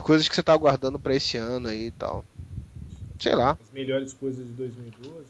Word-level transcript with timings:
As 0.00 0.06
coisas 0.06 0.26
que 0.26 0.34
você 0.34 0.42
tá 0.42 0.54
aguardando 0.54 0.98
para 0.98 1.14
esse 1.14 1.36
ano 1.36 1.68
aí 1.68 1.88
e 1.88 1.90
tal. 1.90 2.24
Sei 3.18 3.34
lá. 3.34 3.58
As 3.60 3.70
melhores 3.70 4.14
coisas 4.14 4.46
de 4.46 4.52
2012. 4.54 5.26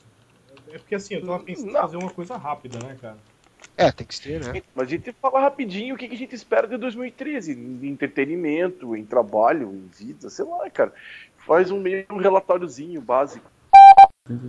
É 0.70 0.78
porque 0.78 0.94
assim, 0.94 1.14
eu 1.14 1.26
tava 1.26 1.40
pensando 1.40 1.70
em 1.70 1.72
fazer 1.72 1.96
uma 1.96 2.10
coisa 2.10 2.36
rápida, 2.36 2.78
né, 2.78 2.96
cara? 3.02 3.18
É, 3.76 3.90
tem 3.90 4.06
que 4.06 4.14
ser, 4.14 4.40
né? 4.40 4.62
Mas 4.72 4.86
a 4.86 4.90
gente 4.90 5.12
falar 5.20 5.40
rapidinho 5.40 5.96
o 5.96 5.98
que 5.98 6.06
a 6.06 6.16
gente 6.16 6.36
espera 6.36 6.68
de 6.68 6.76
2013, 6.76 7.52
em 7.52 7.88
entretenimento, 7.88 8.94
em 8.94 9.04
trabalho, 9.04 9.72
em 9.74 9.88
vida, 9.88 10.30
sei 10.30 10.44
lá, 10.44 10.70
cara. 10.70 10.94
Faz 11.38 11.72
um 11.72 11.80
meio 11.80 12.06
um 12.08 12.18
relatóriozinho 12.18 13.00
básico. 13.00 13.50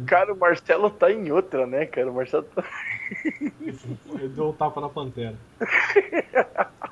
Cara, 0.05 0.33
o 0.33 0.37
Marcelo 0.37 0.91
tá 0.91 1.11
em 1.11 1.31
outra, 1.31 1.65
né, 1.65 1.87
cara? 1.87 2.11
O 2.11 2.13
Marcelo 2.13 2.43
tá. 2.43 2.63
Ele 3.59 4.29
deu 4.35 4.49
um 4.49 4.53
tapa 4.53 4.79
na 4.79 4.89
pantera. 4.89 5.35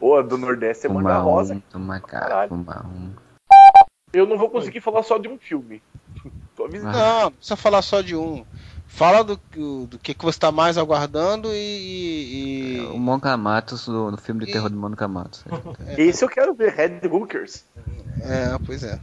Ô, 0.00 0.16
a 0.16 0.22
do 0.22 0.36
Nordeste 0.38 0.86
é 0.86 0.88
manga 0.90 1.18
rosa. 1.18 1.54
um, 1.54 1.60
tomar 1.60 2.00
Caralho. 2.00 2.64
cara, 2.64 2.86
um. 2.86 3.12
Eu 4.12 4.26
não 4.26 4.38
vou 4.38 4.48
conseguir 4.50 4.80
falar 4.80 5.02
só 5.02 5.18
de 5.18 5.28
um 5.28 5.38
filme. 5.38 5.82
Tô 6.56 6.64
avisando. 6.64 6.96
Não, 6.96 7.22
não 7.24 7.32
precisa 7.32 7.56
falar 7.56 7.82
só 7.82 8.00
de 8.00 8.16
um. 8.16 8.44
Fala 8.88 9.24
do, 9.24 9.38
do, 9.52 9.86
do 9.86 9.98
que, 9.98 10.14
que 10.14 10.24
você 10.24 10.38
tá 10.38 10.52
mais 10.52 10.78
aguardando 10.78 11.48
e. 11.52 12.76
e- 12.78 12.86
O 12.92 12.98
Monca 12.98 13.36
Matos, 13.36 13.84
do, 13.86 14.10
do 14.12 14.16
filme 14.16 14.44
de 14.44 14.50
E- 14.50 14.52
terror 14.52 14.70
do 14.70 14.76
Monca 14.76 15.08
Matos. 15.08 15.44
Esse 15.98 16.24
eu 16.24 16.28
quero 16.28 16.54
ver, 16.54 16.72
Red 16.72 17.00
Hookers. 17.08 17.64
É, 18.20 18.56
pois 18.64 18.82
é. 18.84 18.98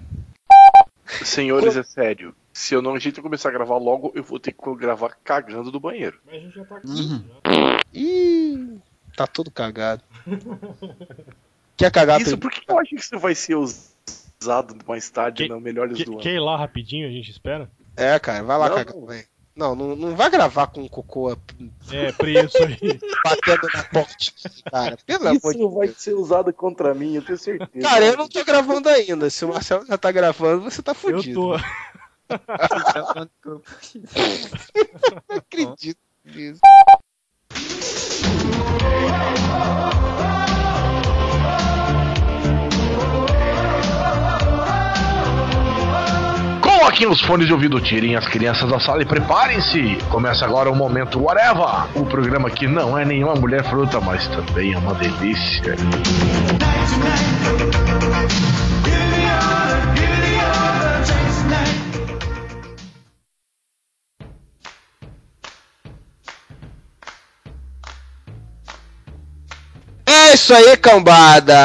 Senhores, 1.23 1.75
é 1.75 1.83
sério. 1.83 2.33
Se 2.53 2.73
eu 2.73 2.81
não 2.81 2.95
a 2.95 2.99
gente 2.99 3.21
começar 3.21 3.49
a 3.49 3.52
gravar 3.52 3.77
logo, 3.77 4.11
eu 4.16 4.23
vou 4.23 4.39
ter 4.39 4.52
que 4.53 4.75
gravar 4.75 5.16
cagando 5.23 5.69
do 5.69 5.80
banheiro. 5.80 6.17
Mas 6.25 6.35
a 6.35 6.39
gente 6.39 6.55
já 6.55 6.66
tá 6.66 6.77
aqui. 6.77 6.88
Uhum. 6.88 7.23
já. 7.45 7.80
Ih, 7.94 8.80
tá 9.16 9.26
todo 9.27 9.49
cagado. 9.52 10.03
Quer 11.76 11.91
cagar 11.91 12.22
Isso, 12.22 12.38
por 12.38 12.52
que 12.52 12.62
eu 12.70 12.80
acho 12.80 12.90
que 12.91 12.95
isso 13.02 13.17
vai 13.20 13.34
ser 13.34 13.55
usado 13.55 14.76
mais 14.88 15.09
tarde 15.09 15.44
Que- 15.44 15.49
no 15.49 15.59
Melhores 15.59 15.98
Que- 15.98 16.05
do 16.05 16.12
Ano? 16.13 16.22
Quer 16.22 16.34
ir 16.36 16.39
lá 16.39 16.55
rapidinho, 16.55 17.08
a 17.08 17.12
gente 17.12 17.31
espera? 17.31 17.70
É, 17.97 18.17
cara, 18.20 18.44
vai 18.44 18.58
lá 18.58 18.70
Não, 18.70 18.75
cagar, 18.75 18.95
vem. 19.08 19.23
Não, 19.55 19.75
não, 19.75 19.95
não 19.95 20.16
vai 20.16 20.30
gravar 20.31 20.67
com 20.67 20.88
cocô 20.89 21.31
É, 21.92 22.11
preço 22.14 22.58
aí. 22.64 22.78
batendo 23.23 23.67
na 23.73 23.83
porta, 23.83 24.16
cara. 24.72 24.97
Pelo 25.05 25.27
amor 25.27 25.53
de 25.53 25.59
Isso 25.59 25.70
vai 25.70 25.88
Deus. 25.88 26.02
ser 26.02 26.14
usado 26.14 26.52
contra 26.53 26.94
mim, 26.94 27.16
eu 27.16 27.23
tenho 27.23 27.38
certeza. 27.38 27.88
Cara, 27.88 28.05
eu 28.05 28.17
não 28.17 28.27
tô 28.27 28.44
gravando 28.44 28.89
ainda. 28.89 29.30
Se 29.30 29.45
o 29.45 29.50
Marcelo 29.50 29.86
já 29.86 29.98
tá 29.98 30.11
gravando, 30.11 30.64
você 30.64 30.81
tá 30.81 30.92
Eu 30.92 30.95
fudido. 30.95 31.39
tô. 31.39 31.58
Não 35.30 35.38
acredito 35.38 36.00
nisso. 36.25 36.59
Coloquem 46.94 47.08
os 47.08 47.22
fones 47.22 47.48
de 47.48 47.54
ouvido, 47.54 47.81
tirem 47.81 48.16
as 48.16 48.28
crianças 48.28 48.70
da 48.70 48.80
sala 48.80 49.02
e 49.02 49.06
preparem-se. 49.06 49.98
Começa 50.09 50.45
agora 50.45 50.70
o 50.70 50.76
Momento 50.76 51.20
Whatever, 51.20 51.88
o 51.95 52.06
programa 52.06 52.50
que 52.50 52.67
não 52.67 52.98
é 52.98 53.04
nenhuma 53.04 53.36
mulher 53.36 53.64
fruta, 53.64 54.00
mas 54.00 54.28
também 54.28 54.73
é 54.73 54.78
uma 54.78 54.94
delícia. 54.94 55.76
É 70.34 70.36
isso 70.36 70.52
aí, 70.52 70.76
cambada! 70.78 71.56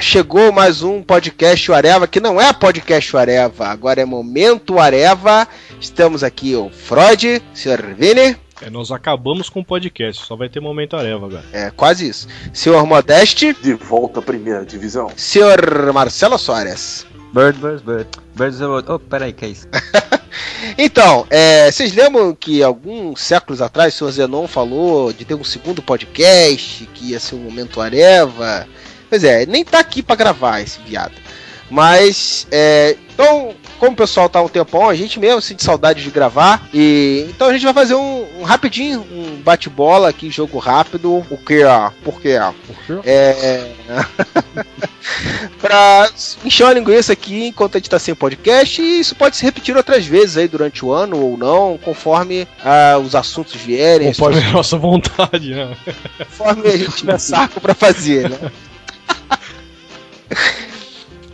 Chegou 0.00 0.52
mais 0.52 0.84
um 0.84 1.02
podcast 1.02 1.72
Areva, 1.72 2.06
que 2.06 2.20
não 2.20 2.40
é 2.40 2.52
podcast 2.52 3.16
Areva, 3.16 3.66
agora 3.66 4.00
é 4.00 4.04
Momento 4.04 4.78
Areva. 4.78 5.48
Estamos 5.80 6.22
aqui, 6.22 6.54
o 6.54 6.70
Freud, 6.70 7.42
Sr. 7.52 7.96
Vini, 7.98 8.36
É, 8.62 8.70
nós 8.70 8.92
acabamos 8.92 9.48
com 9.48 9.58
o 9.62 9.64
podcast, 9.64 10.24
só 10.24 10.36
vai 10.36 10.48
ter 10.48 10.60
momento 10.60 10.96
areva 10.96 11.26
agora. 11.26 11.44
é 11.52 11.72
quase 11.72 12.08
isso. 12.08 12.28
Sr. 12.52 12.86
Modeste, 12.86 13.52
De 13.60 13.74
volta 13.74 14.20
à 14.20 14.22
primeira 14.22 14.64
divisão. 14.64 15.10
Sr. 15.16 15.92
Marcelo 15.92 16.38
Soares. 16.38 17.04
Bird, 17.32 17.58
bird, 17.58 17.82
bird. 17.82 18.08
Birds 18.36 18.60
of 18.60 18.84
Oh, 18.92 19.00
peraí, 19.00 19.32
que 19.32 19.44
é 19.44 19.48
isso? 19.48 19.66
Então, 20.76 21.26
é, 21.30 21.70
vocês 21.70 21.94
lembram 21.94 22.34
que 22.34 22.62
alguns 22.62 23.20
séculos 23.20 23.60
atrás 23.62 23.94
o 23.94 24.06
Sr. 24.06 24.12
Zenon 24.12 24.46
falou 24.46 25.12
de 25.12 25.24
ter 25.24 25.34
um 25.34 25.44
segundo 25.44 25.82
podcast, 25.82 26.88
que 26.94 27.10
ia 27.10 27.20
ser 27.20 27.34
o 27.34 27.38
Momento 27.38 27.80
Areva? 27.80 28.66
Pois 29.08 29.24
é, 29.24 29.46
nem 29.46 29.64
tá 29.64 29.78
aqui 29.78 30.02
pra 30.02 30.16
gravar 30.16 30.60
esse 30.60 30.78
viado. 30.80 31.14
Mas, 31.70 32.46
é, 32.50 32.96
então, 33.12 33.54
como 33.78 33.92
o 33.92 33.96
pessoal 33.96 34.28
tá 34.28 34.40
um 34.40 34.48
tempão, 34.48 34.88
a 34.88 34.94
gente 34.94 35.18
mesmo 35.20 35.40
sente 35.42 35.62
saudade 35.62 36.02
de 36.02 36.10
gravar. 36.10 36.68
E 36.72 37.26
então 37.28 37.48
a 37.48 37.52
gente 37.52 37.64
vai 37.64 37.74
fazer 37.74 37.94
um, 37.94 38.40
um 38.40 38.42
rapidinho, 38.42 39.00
um 39.10 39.40
bate-bola 39.42 40.08
aqui, 40.08 40.30
jogo 40.30 40.58
rápido. 40.58 41.24
O 41.30 41.36
que? 41.36 41.64
ó? 41.64 41.90
Por 42.02 42.20
quê? 42.20 42.38
ó? 42.38 42.52
É. 43.04 43.70
pra 45.60 46.08
encher 46.44 46.66
a 46.66 46.72
linguiça 46.72 47.12
aqui 47.12 47.46
enquanto 47.48 47.76
a 47.76 47.78
gente 47.78 47.90
tá 47.90 47.98
sem 47.98 48.14
podcast. 48.14 48.80
E 48.80 49.00
isso 49.00 49.14
pode 49.14 49.36
se 49.36 49.44
repetir 49.44 49.76
outras 49.76 50.06
vezes 50.06 50.36
aí 50.36 50.48
durante 50.48 50.84
o 50.84 50.92
ano 50.92 51.18
ou 51.18 51.36
não, 51.36 51.78
conforme 51.82 52.46
ah, 52.64 52.98
os 52.98 53.14
assuntos 53.14 53.54
vierem, 53.54 54.08
Conforme 54.08 54.42
a 54.44 54.52
nossa 54.52 54.76
vontade, 54.78 55.54
né? 55.54 55.76
conforme 56.18 56.68
a 56.68 56.76
gente 56.76 56.92
tiver 56.92 57.18
saco 57.18 57.60
pra 57.60 57.74
fazer, 57.74 58.30
né? 58.30 58.38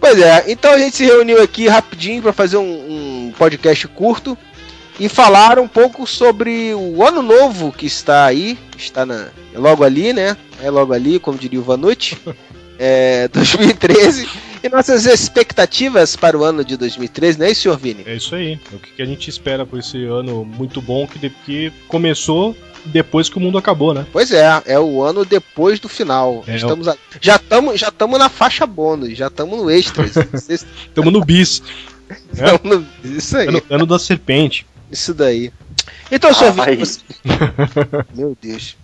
Pois 0.04 0.20
é, 0.20 0.44
então 0.48 0.70
a 0.70 0.78
gente 0.78 0.96
se 0.96 1.04
reuniu 1.06 1.42
aqui 1.42 1.66
rapidinho 1.66 2.20
pra 2.20 2.30
fazer 2.30 2.58
um, 2.58 3.28
um 3.28 3.32
podcast 3.38 3.88
curto 3.88 4.36
e 5.00 5.08
falar 5.08 5.58
um 5.58 5.66
pouco 5.66 6.06
sobre 6.06 6.74
o 6.74 7.02
ano 7.02 7.22
novo 7.22 7.72
que 7.72 7.86
está 7.86 8.26
aí, 8.26 8.58
está 8.76 9.06
na, 9.06 9.28
logo 9.54 9.82
ali, 9.82 10.12
né? 10.12 10.36
É 10.62 10.70
logo 10.70 10.92
ali, 10.92 11.18
como 11.18 11.38
diria 11.38 11.58
o 11.58 11.62
Vanucci, 11.62 12.18
é 12.78 13.28
2013 13.28 14.28
e 14.64 14.68
nossas 14.70 15.04
expectativas 15.06 16.16
para 16.16 16.36
o 16.38 16.42
ano 16.42 16.64
de 16.64 16.76
2013, 16.76 17.38
não 17.38 17.46
é 17.46 17.50
isso, 17.50 17.62
senhor 17.62 17.78
Vini? 17.78 18.02
É 18.06 18.16
isso 18.16 18.34
aí. 18.34 18.58
É 18.72 18.74
o 18.76 18.78
que 18.78 19.02
a 19.02 19.06
gente 19.06 19.28
espera 19.28 19.64
por 19.66 19.78
esse 19.78 20.04
ano 20.06 20.44
muito 20.44 20.80
bom 20.80 21.06
que, 21.06 21.18
de- 21.18 21.30
que 21.30 21.70
começou 21.86 22.56
depois 22.86 23.28
que 23.28 23.36
o 23.36 23.40
mundo 23.40 23.56
acabou, 23.58 23.94
né? 23.94 24.06
Pois 24.12 24.30
é, 24.30 24.44
é 24.66 24.78
o 24.80 25.02
ano 25.02 25.24
depois 25.24 25.78
do 25.80 25.88
final. 25.88 26.42
É, 26.46 26.56
Estamos 26.56 26.88
a- 26.88 26.96
já 27.20 27.36
estamos 27.36 27.78
já 27.80 27.88
estamos 27.88 28.18
na 28.18 28.28
faixa 28.28 28.66
bônus, 28.66 29.16
já 29.16 29.26
estamos 29.28 29.58
no 29.58 29.70
extras. 29.70 30.14
Estamos 30.48 31.12
no 31.12 31.20
bis. 31.24 31.62
estão 32.32 32.58
no- 32.64 32.86
Isso 33.04 33.36
aí. 33.36 33.48
Ano, 33.48 33.62
ano 33.70 33.86
da 33.86 33.98
serpente. 33.98 34.66
Isso 34.90 35.12
daí. 35.14 35.50
Então, 36.10 36.32
senhor 36.32 36.54
Ai. 36.60 36.76
Vinho, 36.76 36.86
você... 36.86 37.00
Meu 38.14 38.36
Deus. 38.40 38.76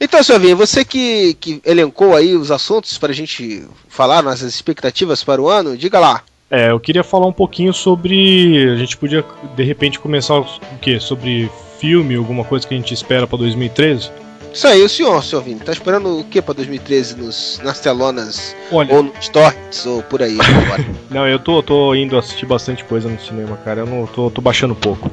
Então, 0.00 0.22
senhor 0.22 0.38
Vinho, 0.38 0.56
você 0.56 0.84
que, 0.84 1.34
que 1.34 1.60
elencou 1.64 2.14
aí 2.14 2.36
os 2.36 2.50
assuntos 2.50 2.98
para 2.98 3.12
a 3.12 3.14
gente 3.14 3.66
falar 3.88 4.22
nossas 4.22 4.54
expectativas 4.54 5.24
para 5.24 5.40
o 5.40 5.48
ano, 5.48 5.76
diga 5.76 5.98
lá. 5.98 6.22
É, 6.50 6.70
eu 6.70 6.78
queria 6.78 7.02
falar 7.02 7.26
um 7.26 7.32
pouquinho 7.32 7.72
sobre. 7.72 8.70
A 8.72 8.76
gente 8.76 8.96
podia, 8.96 9.24
de 9.56 9.64
repente, 9.64 9.98
começar 9.98 10.38
o 10.38 10.46
quê? 10.80 11.00
Sobre 11.00 11.50
filme, 11.80 12.14
alguma 12.14 12.44
coisa 12.44 12.66
que 12.66 12.74
a 12.74 12.76
gente 12.76 12.94
espera 12.94 13.26
pra 13.26 13.38
2013? 13.38 14.10
Isso 14.52 14.66
aí, 14.66 14.82
o 14.82 14.88
senhor, 14.88 15.22
senhor 15.22 15.42
Vinho, 15.42 15.58
tá 15.58 15.70
esperando 15.70 16.20
o 16.20 16.24
que 16.24 16.40
para 16.40 16.54
2013 16.54 17.16
nos, 17.16 17.60
nas 17.62 17.78
telonas 17.78 18.56
Olha, 18.72 18.94
ou 18.94 19.02
nos 19.02 19.28
torrents 19.28 19.84
ou 19.84 20.02
por 20.02 20.22
aí? 20.22 20.38
não, 21.10 21.28
eu 21.28 21.38
tô, 21.38 21.62
tô 21.62 21.94
indo 21.94 22.16
assistir 22.16 22.46
bastante 22.46 22.82
coisa 22.84 23.06
no 23.06 23.20
cinema, 23.20 23.58
cara. 23.58 23.80
Eu 23.80 23.86
não 23.86 24.06
tô, 24.06 24.30
tô 24.30 24.40
baixando 24.40 24.74
pouco. 24.74 25.10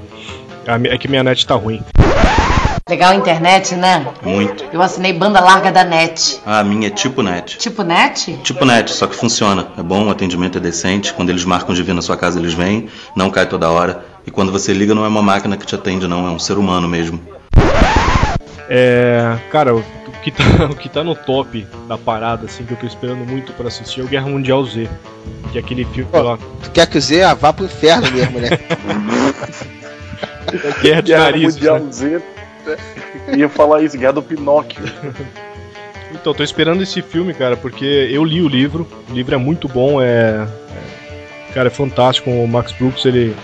É 0.66 0.98
que 0.98 1.10
minha 1.10 1.24
net 1.24 1.46
tá 1.46 1.56
ruim. 1.56 1.84
Legal 2.94 3.10
a 3.10 3.16
internet, 3.16 3.74
né? 3.74 4.06
Muito. 4.22 4.66
Eu 4.72 4.80
assinei 4.80 5.12
banda 5.12 5.40
larga 5.40 5.72
da 5.72 5.84
NET. 5.84 6.40
Ah, 6.46 6.60
a 6.60 6.64
minha 6.64 6.90
é 6.90 6.92
tipo 6.92 7.24
net. 7.24 7.58
Tipo 7.58 7.82
NET? 7.82 8.38
Tipo 8.44 8.64
net, 8.66 8.92
só 8.92 9.08
que 9.08 9.16
funciona. 9.16 9.70
É 9.76 9.82
bom, 9.82 10.06
o 10.06 10.12
atendimento 10.12 10.60
é 10.60 10.62
decente. 10.62 11.12
Quando 11.12 11.32
eles 11.32 11.44
marcam 11.44 11.74
de 11.74 11.82
vir 11.82 11.96
na 11.96 12.04
sua 12.04 12.16
casa, 12.16 12.40
eles 12.40 12.54
vêm. 12.54 12.88
Não 13.16 13.32
cai 13.32 13.48
toda 13.48 13.68
hora. 13.68 14.06
E 14.28 14.30
quando 14.30 14.52
você 14.52 14.74
liga, 14.74 14.94
não 14.94 15.04
é 15.04 15.08
uma 15.08 15.24
máquina 15.24 15.58
que 15.58 15.66
te 15.66 15.74
atende, 15.74 16.08
não. 16.08 16.28
É 16.28 16.30
um 16.30 16.38
ser 16.38 16.56
humano 16.56 16.88
mesmo. 16.88 17.20
É. 18.70 19.40
Cara, 19.50 19.76
o 19.76 19.84
o 20.08 20.12
que, 20.22 20.30
tá, 20.30 20.44
o 20.70 20.76
que 20.76 20.88
tá 20.88 21.04
no 21.04 21.16
top 21.16 21.66
da 21.88 21.98
parada, 21.98 22.46
assim, 22.46 22.64
que 22.64 22.74
eu 22.74 22.78
tô 22.78 22.86
esperando 22.86 23.26
muito 23.26 23.54
pra 23.54 23.70
assistir 23.70 24.02
é 24.02 24.04
o 24.04 24.08
Guerra 24.08 24.30
Mundial 24.30 24.64
Z. 24.66 24.88
Que 25.52 25.58
é 25.58 25.62
aquele 25.62 25.84
filme 25.86 26.12
Ó. 26.14 26.22
lá. 26.22 26.38
tu 26.62 26.70
quer 26.70 26.86
que 26.86 27.00
dizer, 27.00 27.24
ah, 27.24 27.34
vá 27.34 27.52
pro 27.52 27.66
inferno 27.66 28.12
mesmo, 28.12 28.40
né? 28.40 28.50
Guerra 30.80 31.02
de 31.02 31.12
Guerra 31.12 31.24
Nariz. 31.24 31.56
Mundial 31.56 31.80
né? 31.80 31.92
Z. 31.92 32.22
né? 32.66 32.78
Ia 33.38 33.50
falar 33.50 33.82
isso, 33.82 33.98
Guerra 33.98 34.14
do 34.14 34.22
Pinóquio. 34.24 34.82
Então, 36.12 36.34
tô 36.34 36.44
esperando 36.44 36.84
esse 36.84 37.02
filme, 37.02 37.34
cara, 37.34 37.58
porque 37.58 37.86
eu 37.86 38.24
li 38.24 38.42
o 38.42 38.48
livro. 38.48 38.88
O 39.10 39.14
livro 39.14 39.34
é 39.34 39.38
muito 39.38 39.68
bom, 39.68 40.02
é. 40.02 40.46
é- 41.50 41.54
cara, 41.54 41.68
é 41.68 41.72
fantástico. 41.72 42.30
O 42.30 42.48
Max 42.48 42.72
Brooks, 42.74 43.06
ele, 43.06 43.36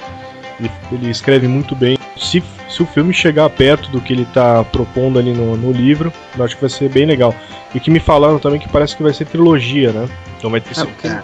ele, 0.60 0.72
ele 0.92 1.10
escreve 1.10 1.48
muito 1.48 1.76
bem. 1.76 1.98
Se, 2.18 2.44
se 2.70 2.84
o 2.84 2.86
filme 2.86 3.14
chegar 3.14 3.50
perto 3.50 3.90
do 3.90 4.00
que 4.02 4.14
ele 4.14 4.26
tá 4.34 4.64
propondo 4.64 5.18
ali 5.18 5.34
no, 5.34 5.58
no 5.58 5.72
livro, 5.72 6.12
eu 6.38 6.44
acho 6.46 6.56
que 6.56 6.62
vai 6.62 6.70
ser 6.70 6.90
bem 6.90 7.06
legal. 7.06 7.34
E 7.74 7.78
o 7.78 7.82
que 7.82 7.90
me 7.90 8.00
falaram 8.00 8.38
também 8.40 8.60
que 8.60 8.70
parece 8.70 8.96
que 8.96 9.02
vai 9.04 9.14
ser 9.14 9.26
trilogia, 9.26 9.92
né? 9.92 10.08
Então 10.38 10.50
vai 10.52 10.60
ter 10.62 10.70
Ah, 10.78 10.84
esse- 10.84 10.86
cara, 11.08 11.24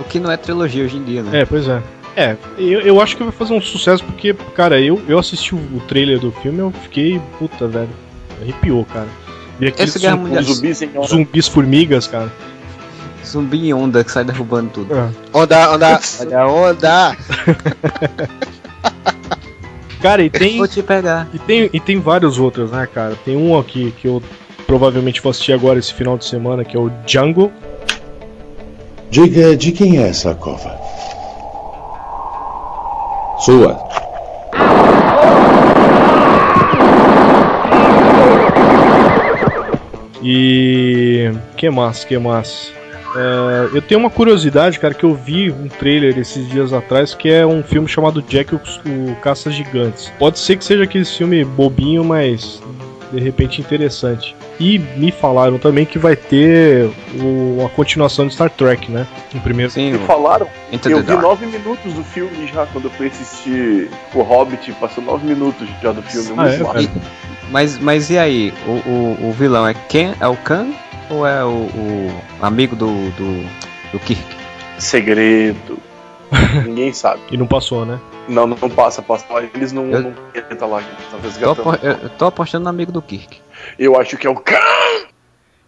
O 0.00 0.04
que 0.04 0.18
não 0.20 0.30
é 0.30 0.36
trilogia 0.36 0.84
hoje 0.84 0.96
em 0.96 1.02
dia, 1.04 1.22
né? 1.22 1.40
É, 1.40 1.44
pois 1.44 1.68
é. 1.68 1.82
É, 2.16 2.36
eu, 2.58 2.80
eu 2.80 3.00
acho 3.00 3.16
que 3.16 3.22
vai 3.24 3.32
fazer 3.32 3.54
um 3.54 3.60
sucesso 3.60 4.04
porque, 4.04 4.32
cara, 4.54 4.80
eu, 4.80 5.02
eu 5.08 5.18
assisti 5.18 5.54
o, 5.54 5.80
trailer 5.88 6.18
do 6.20 6.30
filme 6.30 6.58
e 6.58 6.60
eu 6.60 6.70
fiquei, 6.70 7.20
puta, 7.38 7.66
velho. 7.66 7.88
Arrepiou, 8.40 8.84
cara. 8.84 9.08
Vi 9.58 9.66
aqueles 9.68 9.90
Essa 9.96 9.98
Guerra 9.98 10.16
zum- 10.16 10.22
Mundial- 10.22 10.42
Os 10.42 10.56
zumbis 10.56 10.80
zumbis 11.08 11.48
formigas, 11.48 12.06
cara. 12.06 12.32
Zumbi 13.26 13.66
em 13.68 13.74
onda 13.74 14.04
que 14.04 14.10
sai 14.12 14.22
derrubando 14.24 14.70
tudo. 14.70 14.94
É. 14.96 15.08
Onda, 15.32 15.72
onda, 15.74 16.00
olha, 16.20 16.46
onda. 16.46 17.16
Cara, 20.00 20.22
e 20.22 20.28
tem, 20.28 20.58
Vou 20.58 20.68
te 20.68 20.82
pegar. 20.82 21.26
e 21.32 21.38
tem. 21.38 21.70
E 21.72 21.80
tem 21.80 21.98
vários 21.98 22.38
outros, 22.38 22.70
né, 22.70 22.86
cara? 22.92 23.16
Tem 23.24 23.34
um 23.36 23.58
aqui 23.58 23.90
que 23.98 24.06
eu 24.06 24.22
provavelmente 24.66 25.20
vou 25.22 25.30
assistir 25.30 25.54
agora 25.54 25.78
esse 25.78 25.94
final 25.94 26.18
de 26.18 26.26
semana, 26.26 26.62
que 26.62 26.76
é 26.76 26.78
o 26.80 26.90
Django. 27.06 27.50
Diga 29.10 29.56
de 29.56 29.72
quem 29.72 29.96
é 29.98 30.08
essa 30.08 30.34
cova? 30.34 30.78
Sua. 33.38 33.78
E. 40.22 41.30
que 41.56 41.68
mais? 41.68 42.04
Que 42.04 42.18
mais? 42.18 42.72
É, 43.16 43.76
eu 43.76 43.82
tenho 43.82 44.00
uma 44.00 44.10
curiosidade, 44.10 44.80
cara, 44.80 44.94
que 44.94 45.04
eu 45.04 45.14
vi 45.14 45.50
um 45.50 45.68
trailer 45.68 46.18
esses 46.18 46.48
dias 46.48 46.72
atrás 46.72 47.14
que 47.14 47.28
é 47.28 47.46
um 47.46 47.62
filme 47.62 47.86
chamado 47.86 48.22
Jack 48.22 48.54
o, 48.54 48.58
o 48.58 49.14
Caça 49.16 49.50
Gigantes. 49.50 50.12
Pode 50.18 50.38
ser 50.38 50.56
que 50.56 50.64
seja 50.64 50.84
aquele 50.84 51.04
filme 51.04 51.44
bobinho, 51.44 52.02
mas 52.02 52.60
de 53.14 53.20
repente 53.20 53.60
interessante. 53.60 54.34
E 54.60 54.78
me 54.78 55.10
falaram 55.10 55.58
também 55.58 55.84
que 55.84 55.98
vai 55.98 56.14
ter 56.16 56.90
o- 57.20 57.64
a 57.64 57.68
continuação 57.70 58.26
de 58.26 58.34
Star 58.34 58.50
Trek, 58.50 58.90
né? 58.90 59.06
O 59.34 59.40
primeiro. 59.40 59.70
Sim, 59.70 59.92
Me 59.92 59.98
falaram, 60.00 60.46
Into 60.72 60.88
eu 60.90 61.02
vi 61.02 61.12
nove 61.16 61.46
minutos 61.46 61.92
do 61.92 62.04
filme 62.04 62.46
já 62.52 62.66
quando 62.66 62.84
eu 62.86 62.90
fui 62.90 63.06
assistir 63.08 63.90
o 64.14 64.22
Hobbit, 64.22 64.72
passou 64.72 65.02
nove 65.02 65.26
minutos 65.26 65.68
já 65.82 65.92
do 65.92 66.02
filme. 66.02 66.30
Ah, 66.36 66.48
é, 66.48 66.58
massa. 66.58 66.90
Mas, 67.50 67.78
mas 67.78 68.10
e 68.10 68.18
aí? 68.18 68.52
O, 68.66 68.70
o, 68.88 69.28
o 69.28 69.32
vilão 69.32 69.66
é 69.66 69.74
quem? 69.88 70.14
É 70.20 70.26
o 70.26 70.36
Khan? 70.36 70.68
Ou 71.10 71.26
é 71.26 71.44
o, 71.44 71.48
o 71.48 72.22
amigo 72.40 72.74
do, 72.74 72.86
do, 73.10 73.44
do 73.92 73.98
Kirk? 74.00 74.24
Segredo. 74.78 75.78
Ninguém 76.66 76.92
sabe. 76.92 77.20
E 77.30 77.36
não 77.36 77.46
passou, 77.46 77.84
né? 77.84 77.98
Não, 78.28 78.46
não 78.46 78.56
passa, 78.56 79.02
passa 79.02 79.26
lá. 79.32 79.42
Eles 79.54 79.72
não, 79.72 79.90
Eu- 79.90 80.02
não 80.02 80.14
entram 80.50 80.70
lá, 80.70 80.82
eles 80.82 81.34
estão 81.34 81.54
Tô, 81.54 81.74
eu, 81.74 81.92
eu 82.02 82.08
tô 82.10 82.26
apostando 82.26 82.64
no 82.64 82.70
amigo 82.70 82.92
do 82.92 83.02
Kirk. 83.02 83.38
Eu 83.78 83.98
acho 83.98 84.16
que 84.16 84.26
é 84.26 84.30
o 84.30 84.34
Khan. 84.36 84.56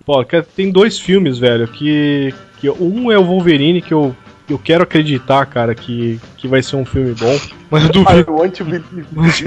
Pô, 0.04 0.24
tem 0.54 0.70
dois 0.70 0.98
filmes, 0.98 1.38
velho, 1.38 1.66
que, 1.66 2.32
que 2.58 2.70
um 2.70 3.10
é 3.10 3.18
o 3.18 3.24
Wolverine 3.24 3.82
que 3.82 3.92
eu 3.92 4.14
eu 4.48 4.58
quero 4.58 4.84
acreditar, 4.84 5.44
cara, 5.46 5.74
que, 5.74 6.20
que 6.36 6.46
vai 6.46 6.62
ser 6.62 6.76
um 6.76 6.84
filme 6.84 7.12
bom, 7.14 7.36
mas 7.68 7.82
eu 7.82 7.88
I 7.90 7.92
duvido, 7.92 8.32
want 8.32 8.54
to 8.56 8.64
believe. 8.64 9.06
mas, 9.10 9.42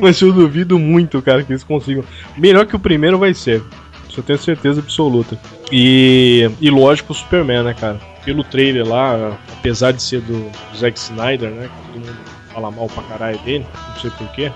mas 0.00 0.20
eu 0.20 0.32
duvido 0.32 0.78
muito, 0.80 1.22
cara, 1.22 1.44
que 1.44 1.52
eles 1.52 1.62
consigam. 1.62 2.04
Melhor 2.36 2.66
que 2.66 2.74
o 2.74 2.80
primeiro 2.80 3.18
vai 3.18 3.34
ser. 3.34 3.62
Isso 4.08 4.18
eu 4.18 4.24
tenho 4.24 4.38
certeza 4.38 4.80
absoluta. 4.80 5.38
E, 5.70 6.50
e 6.60 6.70
lógico, 6.70 7.12
o 7.12 7.14
Superman, 7.14 7.62
né, 7.62 7.72
cara? 7.78 8.00
Pelo 8.24 8.44
trailer 8.44 8.86
lá, 8.86 9.36
apesar 9.58 9.92
de 9.92 10.02
ser 10.02 10.20
do 10.20 10.50
Zack 10.76 10.98
Snyder, 10.98 11.50
né? 11.50 11.68
Que 11.68 11.92
todo 11.92 12.06
mundo 12.06 12.18
fala 12.52 12.70
mal 12.70 12.86
pra 12.88 13.02
caralho 13.04 13.38
dele, 13.40 13.66
não 13.88 14.00
sei 14.00 14.10
porquê. 14.10 14.52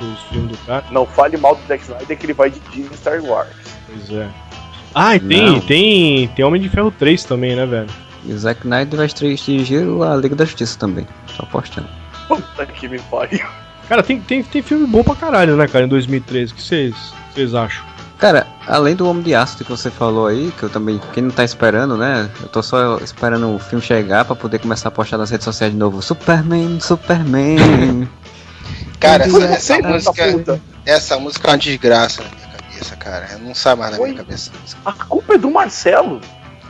Os 0.00 0.20
filmes 0.28 0.50
do 0.52 0.58
cara. 0.66 0.84
Não 0.90 1.06
fale 1.06 1.36
mal 1.36 1.54
do 1.56 1.66
Zack 1.66 1.82
Snyder 1.82 2.18
que 2.18 2.26
ele 2.26 2.34
vai 2.34 2.50
dirigir 2.50 2.88
Star 2.94 3.20
Wars. 3.22 3.48
Pois 3.86 4.10
é. 4.18 4.28
Ah, 4.94 5.16
e 5.16 5.20
tem, 5.20 5.46
Não. 5.46 5.60
tem, 5.60 6.28
tem 6.28 6.44
Homem 6.44 6.60
de 6.60 6.68
Ferro 6.68 6.90
3 6.90 7.24
também, 7.24 7.56
né, 7.56 7.64
velho? 7.66 7.88
E 8.24 8.32
o 8.32 8.38
Zack 8.38 8.60
Snyder 8.60 8.98
vai 8.98 9.06
dirigir 9.08 9.82
a 10.08 10.16
Liga 10.16 10.36
da 10.36 10.44
Justiça 10.44 10.78
também. 10.78 11.06
Tô 11.36 11.42
apostando. 11.44 11.88
Puta 12.28 12.66
que 12.66 12.88
me 12.88 12.98
pariu. 12.98 13.46
Cara, 13.88 14.02
tem, 14.02 14.20
tem, 14.20 14.42
tem 14.42 14.62
filme 14.62 14.86
bom 14.86 15.02
pra 15.02 15.16
caralho, 15.16 15.56
né, 15.56 15.66
cara, 15.66 15.84
em 15.84 15.88
2013. 15.88 16.52
O 16.52 16.54
que 16.56 16.62
vocês 16.62 16.94
vocês 17.32 17.54
acham? 17.54 17.84
Cara, 18.20 18.46
além 18.66 18.94
do 18.94 19.08
Homem 19.08 19.22
de 19.22 19.34
Aço 19.34 19.56
que 19.56 19.64
você 19.64 19.90
falou 19.90 20.26
aí, 20.26 20.52
que 20.58 20.62
eu 20.64 20.68
também, 20.68 21.00
quem 21.14 21.22
não 21.22 21.30
tá 21.30 21.42
esperando, 21.42 21.96
né? 21.96 22.28
Eu 22.42 22.48
tô 22.48 22.62
só 22.62 22.98
esperando 22.98 23.54
o 23.54 23.58
filme 23.58 23.82
chegar 23.82 24.24
pra 24.26 24.36
poder 24.36 24.58
começar 24.58 24.88
a 24.88 24.92
postar 24.92 25.16
nas 25.16 25.30
redes 25.30 25.44
sociais 25.44 25.72
de 25.72 25.78
novo. 25.78 26.02
Superman, 26.02 26.78
Superman. 26.80 28.06
Cara, 29.00 29.24
essa, 29.24 29.44
essa 29.44 29.74
Essa 29.78 29.88
música, 29.88 30.32
puta. 30.32 30.60
essa 30.84 31.18
música 31.18 31.48
é 31.48 31.50
uma 31.52 31.58
desgraça 31.58 32.22
na 32.22 32.28
minha 32.28 32.48
cabeça, 32.48 32.96
cara. 32.96 33.38
Não 33.38 33.54
sai 33.54 33.74
mais 33.74 33.92
na 33.92 33.98
minha 34.04 34.14
cabeça. 34.16 34.50
A 34.84 34.92
culpa 34.92 35.34
é 35.34 35.38
do 35.38 35.50
Marcelo. 35.50 36.20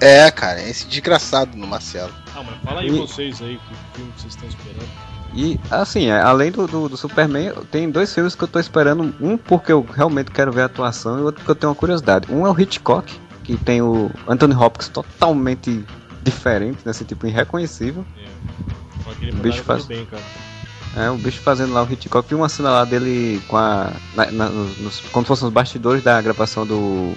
É, 0.01 0.31
cara, 0.31 0.61
é 0.61 0.71
esse 0.71 0.87
desgraçado 0.87 1.57
no 1.59 1.67
Marcelo. 1.67 2.13
Ah, 2.37 2.43
mas 2.45 2.55
fala 2.65 2.81
aí 2.83 2.87
E- 2.87 2.91
vocês 2.93 3.43
aí, 3.43 3.59
que 3.69 3.75
filme 3.97 4.13
que 4.13 4.21
vocês 4.23 4.35
estão 4.35 4.49
esperando. 4.49 4.89
E 5.35 5.61
assim, 5.71 6.07
é, 6.09 6.21
além 6.21 6.51
do, 6.51 6.67
do, 6.67 6.89
do 6.89 6.97
Superman, 6.97 7.53
tem 7.71 7.89
dois 7.91 8.13
filmes 8.13 8.35
que 8.35 8.43
eu 8.43 8.49
tô 8.49 8.59
esperando. 8.59 9.15
Um 9.21 9.37
porque 9.37 9.71
eu 9.73 9.87
realmente 9.95 10.31
quero 10.31 10.51
ver 10.53 10.63
a 10.63 10.65
atuação 10.67 11.19
e 11.19 11.23
outro 11.23 11.41
porque 11.41 11.51
eu 11.53 11.55
tenho 11.55 11.71
uma 11.71 11.77
curiosidade. 11.77 12.27
Um 12.33 12.47
é 12.47 12.51
o 12.51 12.61
Hitchcock, 12.61 13.13
que 13.45 13.57
tem 13.57 13.81
o 13.81 14.11
Anthony 14.27 14.55
Hopkins 14.55 14.89
totalmente 14.89 15.85
diferente, 16.23 16.79
nesse 16.85 17.05
tipo 17.05 17.27
irreconhecível. 17.27 18.05
Ele 19.21 19.31
O 19.33 19.43
bicho 19.43 19.63
faz- 19.63 19.85
bem. 19.87 20.07
É, 20.97 21.09
o 21.11 21.17
bicho 21.17 21.41
fazendo 21.41 21.73
lá 21.73 21.83
o 21.85 21.93
Hitchcock. 21.93 22.29
Vi 22.29 22.35
uma 22.35 22.49
cena 22.49 22.71
lá 22.71 22.85
dele 22.85 23.41
com 23.47 23.57
a. 23.57 23.93
na- 24.17 24.31
na- 24.33 24.49
nos, 24.49 24.79
nos- 24.79 25.01
como 25.13 25.25
se 25.25 25.29
fossem 25.29 25.47
os 25.47 25.55
bastidores 25.55 26.03
da 26.03 26.21
gravação 26.21 26.67
do. 26.67 27.15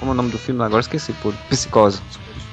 Como 0.00 0.10
é 0.10 0.14
o 0.14 0.16
nome 0.16 0.30
do 0.30 0.38
filme? 0.38 0.62
Agora 0.64 0.80
esqueci, 0.80 1.12
pô. 1.12 1.32
Psicose. 1.48 2.00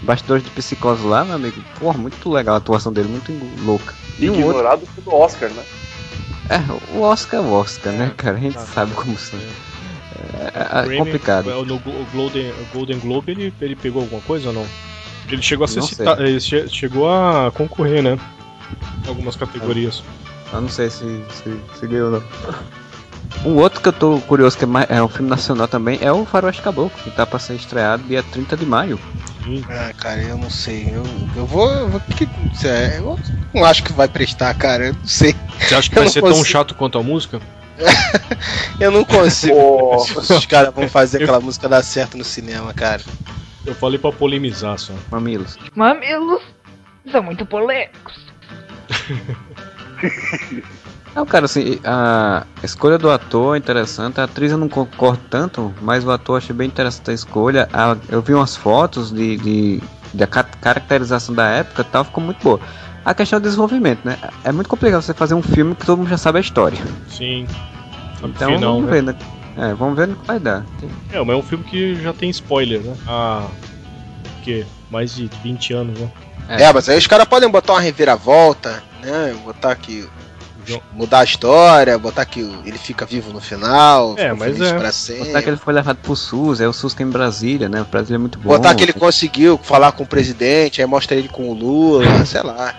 Bastidores 0.01 0.43
de 0.43 0.51
Psicose 0.51 1.03
lá, 1.03 1.25
meu 1.25 1.35
amigo. 1.35 1.59
Porra, 1.79 1.97
muito 1.97 2.29
legal 2.29 2.53
a 2.55 2.57
atuação 2.59 2.93
dele, 2.93 3.07
muito 3.07 3.31
louca. 3.63 3.95
E 4.19 4.29
um 4.29 4.33
outro. 4.35 4.49
Ignorado 4.59 4.87
pelo 5.03 5.17
Oscar, 5.17 5.49
né? 5.49 5.63
É, 6.49 6.59
o 6.95 7.01
Oscar 7.01 7.39
é 7.39 7.43
o 7.43 7.51
Oscar, 7.51 7.93
né, 7.93 8.05
É, 8.07 8.09
cara? 8.15 8.37
A 8.37 8.39
gente 8.39 8.53
tá, 8.53 8.65
sabe 8.65 8.91
tá. 8.93 9.01
como 9.01 9.17
são. 9.17 9.39
É, 9.39 10.79
é 10.79 10.83
Grammy, 10.83 10.97
complicado. 10.97 11.49
é, 11.49 11.53
No 11.65 11.79
Go- 11.79 12.05
Golden, 12.13 12.53
Golden 12.73 12.99
Globe 12.99 13.31
ele, 13.31 13.53
ele 13.59 13.75
pegou 13.75 14.01
alguma 14.03 14.21
coisa 14.21 14.47
ou 14.49 14.53
não? 14.53 14.65
Ele 15.29 15.41
chegou 15.41 15.65
a 15.65 15.67
ser 15.67 15.81
citado. 15.83 16.23
Ele 16.23 16.39
che- 16.39 16.69
chegou 16.69 17.09
a 17.09 17.51
concorrer, 17.53 18.01
né? 18.01 18.17
Em 19.05 19.09
algumas 19.09 19.35
categorias. 19.35 20.03
Eu 20.53 20.61
não 20.61 20.69
sei 20.69 20.89
se, 20.89 21.21
se, 21.33 21.59
se 21.79 21.87
ganhou 21.87 22.13
ou 22.13 22.19
não. 22.19 22.23
Um 23.45 23.55
outro 23.55 23.81
que 23.81 23.87
eu 23.89 23.93
tô 23.93 24.19
curioso, 24.21 24.57
que 24.57 24.63
é, 24.63 24.67
mais- 24.67 24.89
é 24.89 25.01
um 25.01 25.07
filme 25.07 25.29
nacional 25.29 25.67
também, 25.67 25.99
é 26.01 26.11
o 26.11 26.25
Faroeste 26.25 26.61
Caboclo, 26.61 26.97
que 27.03 27.11
tá 27.11 27.25
pra 27.25 27.37
ser 27.39 27.55
estreado 27.55 28.03
dia 28.03 28.23
30 28.23 28.57
de 28.57 28.65
maio. 28.65 28.99
Sim. 29.43 29.63
Ah, 29.69 29.91
cara, 29.97 30.21
eu 30.21 30.37
não 30.37 30.49
sei. 30.49 30.89
Eu, 30.91 31.03
eu 31.35 31.45
vou. 31.45 31.69
Eu, 31.71 31.87
vou 31.89 31.99
que, 32.01 32.27
é, 32.65 32.97
eu 32.97 33.17
não 33.53 33.63
acho 33.65 33.83
que 33.83 33.93
vai 33.93 34.07
prestar, 34.07 34.53
cara. 34.55 34.87
Eu 34.87 34.93
não 34.93 35.05
sei. 35.05 35.35
Você 35.59 35.75
acha 35.75 35.89
que 35.89 35.97
Eu 35.97 36.03
vai 36.03 36.11
ser 36.11 36.21
tão 36.21 36.29
consigo. 36.31 36.45
chato 36.47 36.75
quanto 36.75 36.97
a 36.97 37.03
música? 37.03 37.39
Eu 38.79 38.89
não 38.91 39.03
consigo. 39.05 39.55
Os 39.97 40.45
caras 40.47 40.73
vão 40.73 40.89
fazer 40.89 41.21
aquela 41.21 41.39
música 41.39 41.69
dar 41.69 41.83
certo 41.83 42.17
no 42.17 42.23
cinema, 42.23 42.73
cara. 42.73 43.01
Eu 43.65 43.75
falei 43.75 43.99
pra 43.99 44.11
polemizar 44.11 44.79
só. 44.79 44.93
Mamilos. 45.11 45.57
Mamilos 45.75 46.41
são 47.11 47.21
muito 47.21 47.45
polêmicos. 47.45 48.15
Não, 51.15 51.25
cara, 51.25 51.45
assim, 51.45 51.79
a 51.83 52.45
escolha 52.63 52.97
do 52.97 53.09
ator 53.09 53.55
é 53.55 53.57
interessante, 53.57 54.21
a 54.21 54.25
atriz 54.25 54.51
eu 54.51 54.57
não 54.57 54.69
concordo 54.69 55.19
tanto, 55.29 55.73
mas 55.81 56.05
o 56.05 56.11
ator 56.11 56.33
eu 56.35 56.37
achei 56.37 56.55
bem 56.55 56.67
interessante 56.67 57.09
a 57.09 57.13
escolha. 57.13 57.67
A- 57.73 57.97
eu 58.09 58.21
vi 58.21 58.33
umas 58.35 58.55
fotos 58.55 59.11
de, 59.11 59.35
de, 59.37 59.81
de 60.13 60.27
caracterização 60.27 61.33
da 61.33 61.47
época 61.47 61.81
e 61.81 61.85
tal, 61.85 62.03
ficou 62.03 62.23
muito 62.23 62.43
boa. 62.43 62.59
A 63.03 63.13
questão 63.13 63.39
do 63.39 63.43
desenvolvimento, 63.43 64.01
né? 64.03 64.17
É 64.43 64.51
muito 64.51 64.69
complicado 64.69 65.01
você 65.01 65.13
fazer 65.13 65.33
um 65.33 65.41
filme 65.41 65.73
que 65.73 65.85
todo 65.85 65.97
mundo 65.97 66.09
já 66.09 66.17
sabe 66.17 66.37
a 66.37 66.41
história. 66.41 66.77
Sim. 67.09 67.47
Então 68.21 68.53
final, 68.53 68.73
vamos 68.75 68.85
né? 68.85 68.91
ver, 68.91 69.03
né? 69.03 69.15
É, 69.57 69.73
vamos 69.73 69.95
ver 69.95 70.07
no 70.07 70.15
que 70.17 70.27
vai 70.27 70.39
dar. 70.39 70.63
É, 71.11 71.19
mas 71.19 71.29
é 71.29 71.35
um 71.35 71.41
filme 71.41 71.63
que 71.63 71.95
já 71.95 72.13
tem 72.13 72.29
spoiler, 72.29 72.81
né? 72.81 72.95
Há. 73.07 73.47
o 73.47 74.43
quê? 74.43 74.65
Mais 74.91 75.15
de 75.15 75.27
20 75.41 75.73
anos, 75.73 75.97
né? 75.99 76.11
É. 76.49 76.63
É, 76.63 76.73
mas 76.73 76.87
aí 76.87 76.97
os 76.97 77.07
caras 77.07 77.25
podem 77.25 77.49
botar 77.49 77.73
uma 77.73 77.81
reviravolta, 77.81 78.83
né? 79.01 79.35
Botar 79.43 79.73
que. 79.75 80.07
Mudar 80.93 81.19
a 81.19 81.23
história, 81.23 81.97
botar 81.97 82.25
que 82.25 82.41
ele 82.65 82.77
fica 82.77 83.05
vivo 83.05 83.31
no 83.31 83.39
final, 83.39 84.13
É, 84.17 84.23
fica 84.23 84.35
mas 84.35 84.53
feliz 84.53 84.67
é. 84.67 84.69
pra 84.71 84.77
Botar 84.79 84.91
sempre. 84.91 85.41
que 85.43 85.49
ele 85.49 85.57
foi 85.57 85.73
levado 85.73 85.97
pro 85.97 86.15
SUS, 86.15 86.59
é 86.61 86.67
o 86.67 86.73
SUS 86.73 86.93
que 86.93 87.03
é 87.03 87.05
em 87.05 87.09
Brasília, 87.09 87.69
né? 87.69 87.81
O 87.81 87.85
Brasília 87.85 88.15
é 88.15 88.19
muito 88.19 88.37
bom. 88.39 88.49
Botar 88.49 88.73
que 88.75 88.83
ele 88.83 88.93
conseguiu 88.93 89.57
falar 89.61 89.91
com 89.93 90.03
o 90.03 90.07
presidente, 90.07 90.81
aí 90.81 90.87
mostra 90.87 91.15
ele 91.15 91.27
com 91.29 91.49
o 91.49 91.53
Lula, 91.53 92.25
sei 92.25 92.41
lá. 92.43 92.73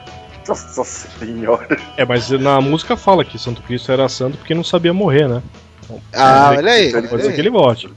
Nossa 0.46 0.84
senhora. 0.84 1.76
É, 1.96 2.04
mas 2.06 2.30
na 2.30 2.60
música 2.60 2.96
fala 2.96 3.24
que 3.24 3.38
Santo 3.38 3.60
Cristo 3.62 3.92
era 3.92 4.08
santo 4.08 4.38
porque 4.38 4.54
não 4.54 4.64
sabia 4.64 4.94
morrer, 4.94 5.28
né? 5.28 5.42
Então, 5.84 6.00
Ah, 6.12 6.54
olha 6.56 6.72
aí. 6.72 6.90
Pode 6.92 7.06
olha 7.12 7.22
ser 7.22 7.28
aí. 7.28 7.34
que 7.34 7.40
ele 7.40 7.50
volte. 7.50 7.90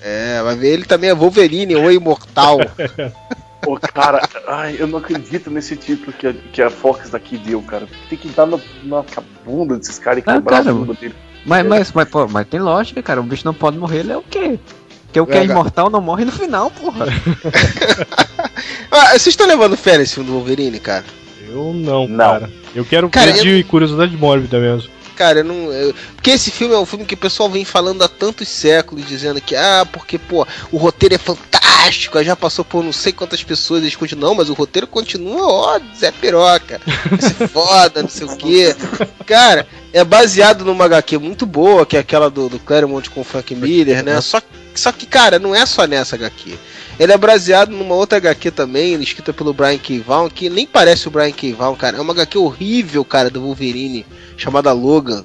É, 0.00 0.42
vai 0.42 0.54
ver 0.56 0.68
ele 0.74 0.84
também 0.84 1.08
é 1.10 1.14
Wolverine, 1.14 1.74
o 1.74 1.90
imortal. 1.90 2.58
Pô, 3.62 3.78
cara, 3.80 4.28
ai, 4.46 4.76
eu 4.78 4.86
não 4.86 4.98
acredito 4.98 5.50
nesse 5.50 5.76
título 5.76 6.12
que 6.12 6.26
a, 6.26 6.32
que 6.32 6.62
a 6.62 6.70
Fox 6.70 7.10
daqui 7.10 7.36
deu, 7.36 7.60
cara. 7.62 7.86
Tem 8.08 8.16
que 8.18 8.28
dar 8.28 8.46
na, 8.46 8.58
na 8.84 9.04
bunda 9.44 9.76
desses 9.76 9.98
caras 9.98 10.22
e 10.24 10.30
Ah, 10.30 10.34
quebrar 10.34 10.58
cara, 10.58 10.70
a 10.70 10.74
bunda 10.74 10.94
dele. 10.94 11.14
Mas, 11.44 11.66
mas, 11.66 11.92
mas, 11.92 12.08
pô, 12.08 12.26
mas 12.28 12.46
tem 12.48 12.60
lógica, 12.60 13.02
cara. 13.02 13.20
O 13.20 13.24
bicho 13.24 13.44
não 13.44 13.54
pode 13.54 13.76
morrer, 13.78 14.00
ele 14.00 14.12
é 14.12 14.16
o 14.16 14.22
quê? 14.22 14.58
Porque 15.06 15.20
o 15.20 15.26
que 15.26 15.32
é 15.32 15.38
Verdade. 15.38 15.52
imortal 15.52 15.90
não 15.90 16.00
morre 16.00 16.24
no 16.24 16.32
final, 16.32 16.70
porra. 16.70 17.06
Ah, 18.90 19.10
vocês 19.10 19.28
estão 19.28 19.46
levando 19.46 19.76
fé 19.76 19.98
nesse 19.98 20.14
filme 20.14 20.30
do 20.30 20.36
Wolverine, 20.36 20.78
cara? 20.78 21.04
Eu 21.48 21.72
não, 21.74 22.06
Não. 22.08 22.16
cara. 22.16 22.50
Eu 22.74 22.84
quero 22.84 23.08
Cara, 23.10 23.32
ver 23.32 23.40
de 23.42 23.64
curiosidade 23.64 24.16
mórbida 24.16 24.58
mesmo. 24.58 24.90
Cara, 25.16 25.40
eu 25.40 25.44
não. 25.44 25.72
eu- 25.72 25.94
Porque 26.14 26.30
esse 26.30 26.50
filme 26.50 26.74
é 26.74 26.78
um 26.78 26.86
filme 26.86 27.04
que 27.04 27.14
o 27.14 27.18
pessoal 27.18 27.48
vem 27.48 27.64
falando 27.64 28.02
há 28.02 28.08
tantos 28.08 28.48
séculos, 28.48 29.06
dizendo 29.06 29.40
que, 29.40 29.56
ah, 29.56 29.86
porque, 29.90 30.18
pô, 30.18 30.46
o 30.70 30.76
roteiro 30.76 31.14
é 31.14 31.18
fantástico, 31.18 31.65
aí 32.14 32.24
já 32.24 32.36
passou 32.36 32.64
por 32.64 32.82
não 32.82 32.92
sei 32.92 33.12
quantas 33.12 33.42
pessoas, 33.42 33.82
eles 33.82 33.96
continuam, 33.96 34.30
não, 34.30 34.34
mas 34.36 34.48
o 34.48 34.54
roteiro 34.54 34.86
continua, 34.86 35.46
ó, 35.46 35.80
Zé 35.96 36.10
Piroca, 36.10 36.80
ser 37.20 37.48
foda, 37.48 38.02
não 38.02 38.08
sei 38.08 38.26
o 38.26 38.36
quê. 38.36 38.74
Cara, 39.24 39.66
é 39.92 40.04
baseado 40.04 40.64
numa 40.64 40.84
HQ 40.84 41.18
muito 41.18 41.46
boa, 41.46 41.86
que 41.86 41.96
é 41.96 42.00
aquela 42.00 42.28
do, 42.28 42.48
do 42.48 42.58
Claremont 42.58 43.08
com 43.10 43.20
o 43.20 43.24
Frank 43.24 43.54
Miller, 43.54 44.02
né? 44.04 44.20
Só, 44.20 44.40
só 44.74 44.92
que, 44.92 45.06
cara, 45.06 45.38
não 45.38 45.54
é 45.54 45.64
só 45.64 45.86
nessa 45.86 46.16
HQ. 46.16 46.58
Ele 46.98 47.12
é 47.12 47.18
baseado 47.18 47.70
numa 47.70 47.94
outra 47.94 48.18
HQ 48.18 48.50
também, 48.50 48.94
escrita 49.02 49.32
pelo 49.32 49.52
Brian 49.52 49.78
K. 49.78 49.98
Vaughan, 50.00 50.30
que 50.30 50.48
nem 50.48 50.66
parece 50.66 51.08
o 51.08 51.10
Brian 51.10 51.32
K. 51.32 51.52
Vaughan, 51.52 51.76
cara. 51.76 51.96
É 51.98 52.00
uma 52.00 52.12
HQ 52.12 52.38
horrível, 52.38 53.04
cara, 53.04 53.30
do 53.30 53.42
Wolverine, 53.42 54.06
chamada 54.36 54.72
Logan, 54.72 55.22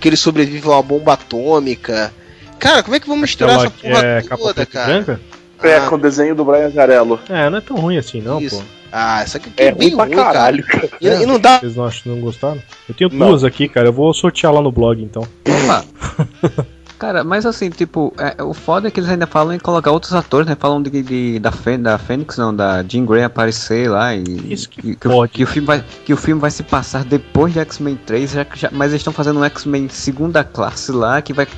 que 0.00 0.08
ele 0.08 0.16
sobrevive 0.16 0.66
a 0.68 0.72
uma 0.72 0.82
bomba 0.82 1.14
atômica. 1.14 2.12
Cara, 2.58 2.82
como 2.82 2.94
é 2.94 3.00
que 3.00 3.06
vamos 3.06 3.22
misturar 3.22 3.66
Aquela 3.66 3.66
essa 3.66 3.80
porra 3.80 4.06
é 4.06 4.36
toda, 4.36 4.66
cara? 4.66 4.86
branca? 4.86 5.20
É, 5.62 5.76
Ah. 5.76 5.86
com 5.88 5.94
o 5.94 5.98
desenho 5.98 6.34
do 6.34 6.44
Brian 6.44 6.70
Garello. 6.70 7.18
É, 7.28 7.48
não 7.48 7.58
é 7.58 7.60
tão 7.60 7.76
ruim 7.76 7.96
assim, 7.96 8.20
não, 8.20 8.40
Isso. 8.40 8.56
pô. 8.58 8.62
Ah, 8.92 9.22
essa 9.22 9.38
aqui 9.38 9.50
É 9.56 9.66
é 9.66 9.72
bem 9.72 9.88
ruim 9.88 9.96
pra 9.96 10.04
ruim, 10.06 10.14
cara. 10.16 10.32
caralho, 10.32 10.64
cara. 10.68 10.88
E, 11.00 11.06
e 11.08 11.26
não 11.26 11.38
dá. 11.38 11.58
Vocês 11.58 11.74
não 11.76 11.84
acham 11.84 12.14
não 12.14 12.20
gostaram? 12.20 12.62
Eu 12.88 12.94
tenho 12.94 13.10
Não. 13.12 13.28
duas 13.28 13.42
aqui, 13.44 13.68
cara. 13.68 13.88
Eu 13.88 13.92
vou 13.92 14.12
sortear 14.14 14.52
lá 14.52 14.60
no 14.62 14.70
blog, 14.70 15.02
então. 15.02 15.26
Opa! 15.48 15.84
Cara, 16.96 17.24
mas 17.24 17.44
assim, 17.44 17.70
tipo, 17.70 18.14
é, 18.16 18.40
o 18.42 18.54
foda 18.54 18.86
é 18.86 18.90
que 18.90 19.00
eles 19.00 19.10
ainda 19.10 19.26
falam 19.26 19.52
em 19.52 19.58
colocar 19.58 19.90
outros 19.90 20.14
atores, 20.14 20.46
né? 20.46 20.56
Falam 20.58 20.80
de, 20.80 21.02
de- 21.02 21.38
da, 21.40 21.50
Fên- 21.50 21.82
da 21.82 21.98
Fênix, 21.98 22.38
não, 22.38 22.54
da 22.54 22.82
Jean 22.84 23.04
Grey 23.04 23.24
aparecer 23.24 23.90
lá 23.90 24.14
e. 24.14 24.22
Isso 24.48 24.70
que 24.70 24.80
que, 24.80 24.96
que, 24.96 25.08
o, 25.08 25.10
pode. 25.10 25.32
que 25.32 25.42
o 25.42 25.46
filme 25.46 25.66
vai, 25.66 25.84
que 26.04 26.12
o 26.12 26.16
filme 26.16 26.40
vai 26.40 26.52
se 26.52 26.62
passar 26.62 27.04
depois 27.04 27.52
de 27.52 27.58
X-Men 27.58 27.98
3, 28.06 28.30
já 28.30 28.44
que 28.44 28.58
já, 28.58 28.70
mas 28.72 28.92
eles 28.92 29.00
estão 29.00 29.12
fazendo 29.12 29.40
um 29.40 29.44
X-Men 29.44 29.88
segunda 29.88 30.44
classe 30.44 30.92
lá, 30.92 31.20
que 31.20 31.32
vai 31.32 31.48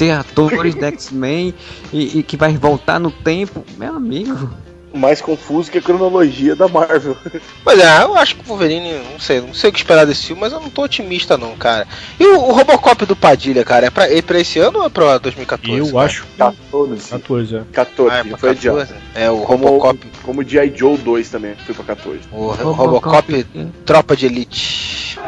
ter 0.00 0.12
atores 0.12 0.74
da 0.74 0.88
X-Men 0.88 1.54
e, 1.92 2.20
e 2.20 2.22
que 2.22 2.34
vai 2.34 2.56
voltar 2.56 2.98
no 2.98 3.10
tempo. 3.10 3.62
Meu 3.76 3.94
amigo. 3.96 4.48
Mais 4.94 5.20
confuso 5.20 5.70
que 5.70 5.76
a 5.76 5.82
cronologia 5.82 6.56
da 6.56 6.66
Marvel. 6.66 7.14
Mas 7.64 7.78
é, 7.78 8.02
eu 8.02 8.16
acho 8.16 8.34
que 8.34 8.40
o 8.42 8.44
Wolverine, 8.46 8.94
não 9.12 9.20
sei, 9.20 9.42
não 9.42 9.52
sei 9.52 9.68
o 9.68 9.72
que 9.74 9.78
esperar 9.78 10.06
desse 10.06 10.26
filme, 10.26 10.40
mas 10.42 10.52
eu 10.52 10.58
não 10.58 10.68
tô 10.68 10.82
otimista 10.82 11.36
não, 11.38 11.54
cara. 11.54 11.86
E 12.18 12.26
o, 12.26 12.40
o 12.40 12.52
Robocop 12.52 13.06
do 13.06 13.14
Padilha, 13.14 13.62
cara, 13.62 13.86
é 13.86 13.90
pra, 13.90 14.10
é 14.12 14.20
pra 14.20 14.40
esse 14.40 14.58
ano 14.58 14.80
ou 14.80 14.86
é 14.86 14.88
pra 14.88 15.18
2014? 15.18 15.78
eu 15.78 15.92
cara? 15.92 16.06
acho 16.06 16.22
que 16.22 16.36
14. 16.38 17.10
14, 17.10 17.56
é. 17.56 17.62
14, 17.72 18.16
Ah, 18.16 18.32
é 18.34 18.36
foi 18.36 18.50
adiado. 18.50 18.78
14? 18.78 19.00
É, 19.14 19.30
o 19.30 19.38
Como, 19.42 19.66
Robocop, 19.66 20.06
como 20.24 20.42
G.I. 20.42 20.72
Joe 20.74 20.96
2 20.96 21.28
também, 21.28 21.54
foi 21.54 21.74
pra 21.74 21.84
14. 21.84 22.20
o 22.32 22.48
Robocop, 22.48 23.46
Tropa 23.84 24.16
de 24.16 24.26
Elite. 24.26 25.20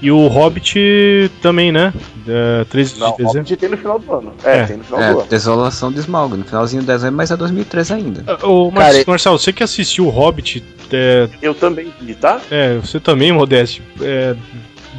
E 0.00 0.10
o 0.12 0.28
Hobbit 0.28 1.30
também, 1.42 1.72
né? 1.72 1.92
É, 2.26 2.64
13 2.66 2.94
de 2.94 3.00
Não, 3.00 3.10
dezembro. 3.12 3.32
Hobbit 3.38 3.56
tem 3.56 3.68
no 3.68 3.76
final 3.76 3.98
do 3.98 4.12
ano. 4.12 4.32
É, 4.44 4.58
É. 4.58 4.64
tem 4.66 4.76
no 4.76 4.84
final 4.84 5.00
do 5.00 5.04
É, 5.04 5.08
ano. 5.10 5.26
Desolação 5.28 5.90
de 5.90 5.98
Smaug, 5.98 6.36
no 6.36 6.44
finalzinho 6.44 6.82
de 6.82 6.86
dezembro, 6.86 7.16
mas 7.16 7.30
é 7.32 7.36
2013 7.36 7.94
ainda. 7.94 8.24
Ô, 8.46 8.70
Mar 8.70 8.92
Cara, 8.92 9.04
Marcelo, 9.08 9.38
você 9.38 9.52
que 9.52 9.62
assistiu 9.64 10.06
o 10.06 10.08
Hobbit, 10.10 10.62
é, 10.92 11.28
Eu 11.42 11.52
também 11.54 11.92
vi, 12.00 12.14
tá? 12.14 12.40
é, 12.50 12.76
você 12.76 13.00
também, 13.00 13.32
Modeste, 13.32 13.82
é, 14.00 14.36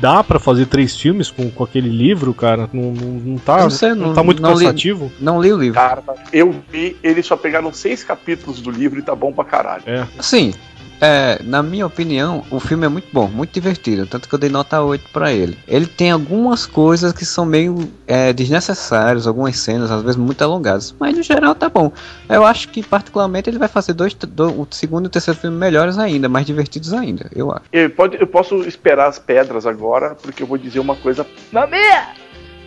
dá 0.01 0.21
pra 0.21 0.37
fazer 0.37 0.65
três 0.65 0.97
filmes 0.97 1.31
com, 1.31 1.49
com 1.49 1.63
aquele 1.63 1.89
livro, 1.89 2.33
cara? 2.33 2.69
Não, 2.73 2.91
não, 2.91 3.07
não 3.11 3.37
tá, 3.37 3.59
não 3.61 3.69
sei, 3.69 3.89
não 3.89 4.07
não- 4.07 4.13
tá 4.13 4.21
muito 4.23 4.41
não 4.41 4.53
li- 4.53 4.65
cansativo? 4.65 5.09
Não 5.21 5.41
li 5.41 5.53
o 5.53 5.57
livro. 5.57 5.75
Cara, 5.79 6.03
eu 6.33 6.53
vi, 6.69 6.97
eles 7.01 7.25
só 7.25 7.37
pegaram 7.37 7.71
seis 7.71 8.03
capítulos 8.03 8.59
do 8.59 8.69
livro 8.69 8.99
e 8.99 9.01
tá 9.01 9.15
bom 9.15 9.31
pra 9.31 9.45
caralho. 9.45 9.83
É. 9.85 10.05
Assim, 10.17 10.53
é, 11.01 11.39
na 11.43 11.63
minha 11.63 11.85
opinião, 11.85 12.43
o 12.51 12.59
filme 12.59 12.85
é 12.85 12.89
muito 12.89 13.07
bom, 13.11 13.27
muito 13.27 13.51
divertido, 13.53 14.05
tanto 14.05 14.27
que 14.27 14.35
eu 14.35 14.39
dei 14.39 14.49
nota 14.49 14.81
8 14.81 15.09
pra 15.11 15.31
ele. 15.31 15.57
Ele 15.67 15.85
tem 15.85 16.11
algumas 16.11 16.65
coisas 16.65 17.13
que 17.13 17.25
são 17.25 17.45
meio 17.45 17.89
é, 18.07 18.33
desnecessárias, 18.33 19.25
algumas 19.27 19.57
cenas, 19.57 19.89
às 19.91 20.01
vezes 20.01 20.17
muito 20.17 20.41
alongadas, 20.43 20.93
mas 20.99 21.15
no 21.15 21.23
geral 21.23 21.55
tá 21.55 21.69
bom. 21.69 21.91
Eu 22.27 22.45
acho 22.45 22.69
que, 22.69 22.83
particularmente, 22.83 23.49
ele 23.49 23.57
vai 23.59 23.67
fazer 23.67 23.93
dois, 23.93 24.13
do- 24.13 24.61
o 24.61 24.67
segundo 24.71 25.05
e 25.05 25.07
o 25.07 25.09
terceiro 25.09 25.39
filme 25.39 25.55
melhores 25.57 25.97
ainda, 25.97 26.27
mais 26.27 26.45
divertidos 26.45 26.93
ainda, 26.93 27.29
eu 27.35 27.51
acho. 27.51 27.63
Eu, 27.71 27.89
pode, 27.89 28.19
eu 28.19 28.27
posso 28.27 28.55
esperar 28.63 29.07
as 29.07 29.17
pedras 29.19 29.65
agora, 29.65 30.15
porque 30.15 30.43
eu 30.43 30.47
vou 30.47 30.57
dizer 30.57 30.79
uma 30.79 30.95
coisa 30.95 31.25
Mamia! 31.51 32.07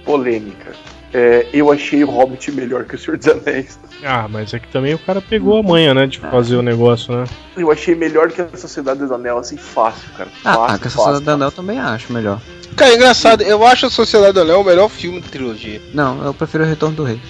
polêmica. 0.04 0.72
É, 1.14 1.46
eu 1.52 1.70
achei 1.70 2.02
o 2.02 2.10
Hobbit 2.10 2.50
melhor 2.52 2.84
que 2.84 2.94
o 2.94 2.98
Senhor 2.98 3.18
dos 3.18 3.28
Anéis. 3.28 3.78
Ah, 4.02 4.26
mas 4.30 4.54
é 4.54 4.58
que 4.58 4.68
também 4.68 4.94
o 4.94 4.98
cara 4.98 5.20
pegou 5.20 5.58
a 5.58 5.62
manha, 5.62 5.92
né, 5.92 6.06
de 6.06 6.18
fazer 6.18 6.56
o 6.56 6.62
negócio, 6.62 7.14
né? 7.14 7.24
Eu 7.56 7.70
achei 7.70 7.94
melhor 7.94 8.30
que 8.30 8.40
a 8.40 8.48
Sociedade 8.56 9.00
dos 9.00 9.12
Anel, 9.12 9.36
assim, 9.38 9.56
fácil, 9.58 10.08
cara. 10.16 10.30
Ah, 10.44 10.54
Fácil, 10.54 10.64
a 10.64 10.78
fácil, 10.78 10.90
Sociedade 10.90 11.24
do 11.24 11.30
Anel 11.32 11.52
também 11.52 11.78
acho 11.78 12.12
melhor. 12.12 12.40
Cara, 12.74 12.92
é 12.92 12.94
engraçado, 12.96 13.42
eu 13.42 13.62
acho 13.66 13.84
a 13.86 13.90
Sociedade 13.90 14.32
do 14.32 14.40
Anel 14.40 14.62
o 14.62 14.64
melhor 14.64 14.88
filme 14.88 15.20
da 15.20 15.28
trilogia. 15.28 15.82
Não, 15.92 16.24
eu 16.24 16.32
prefiro 16.32 16.64
o 16.64 16.66
Retorno 16.66 16.96
do 16.96 17.04
Rei. 17.04 17.20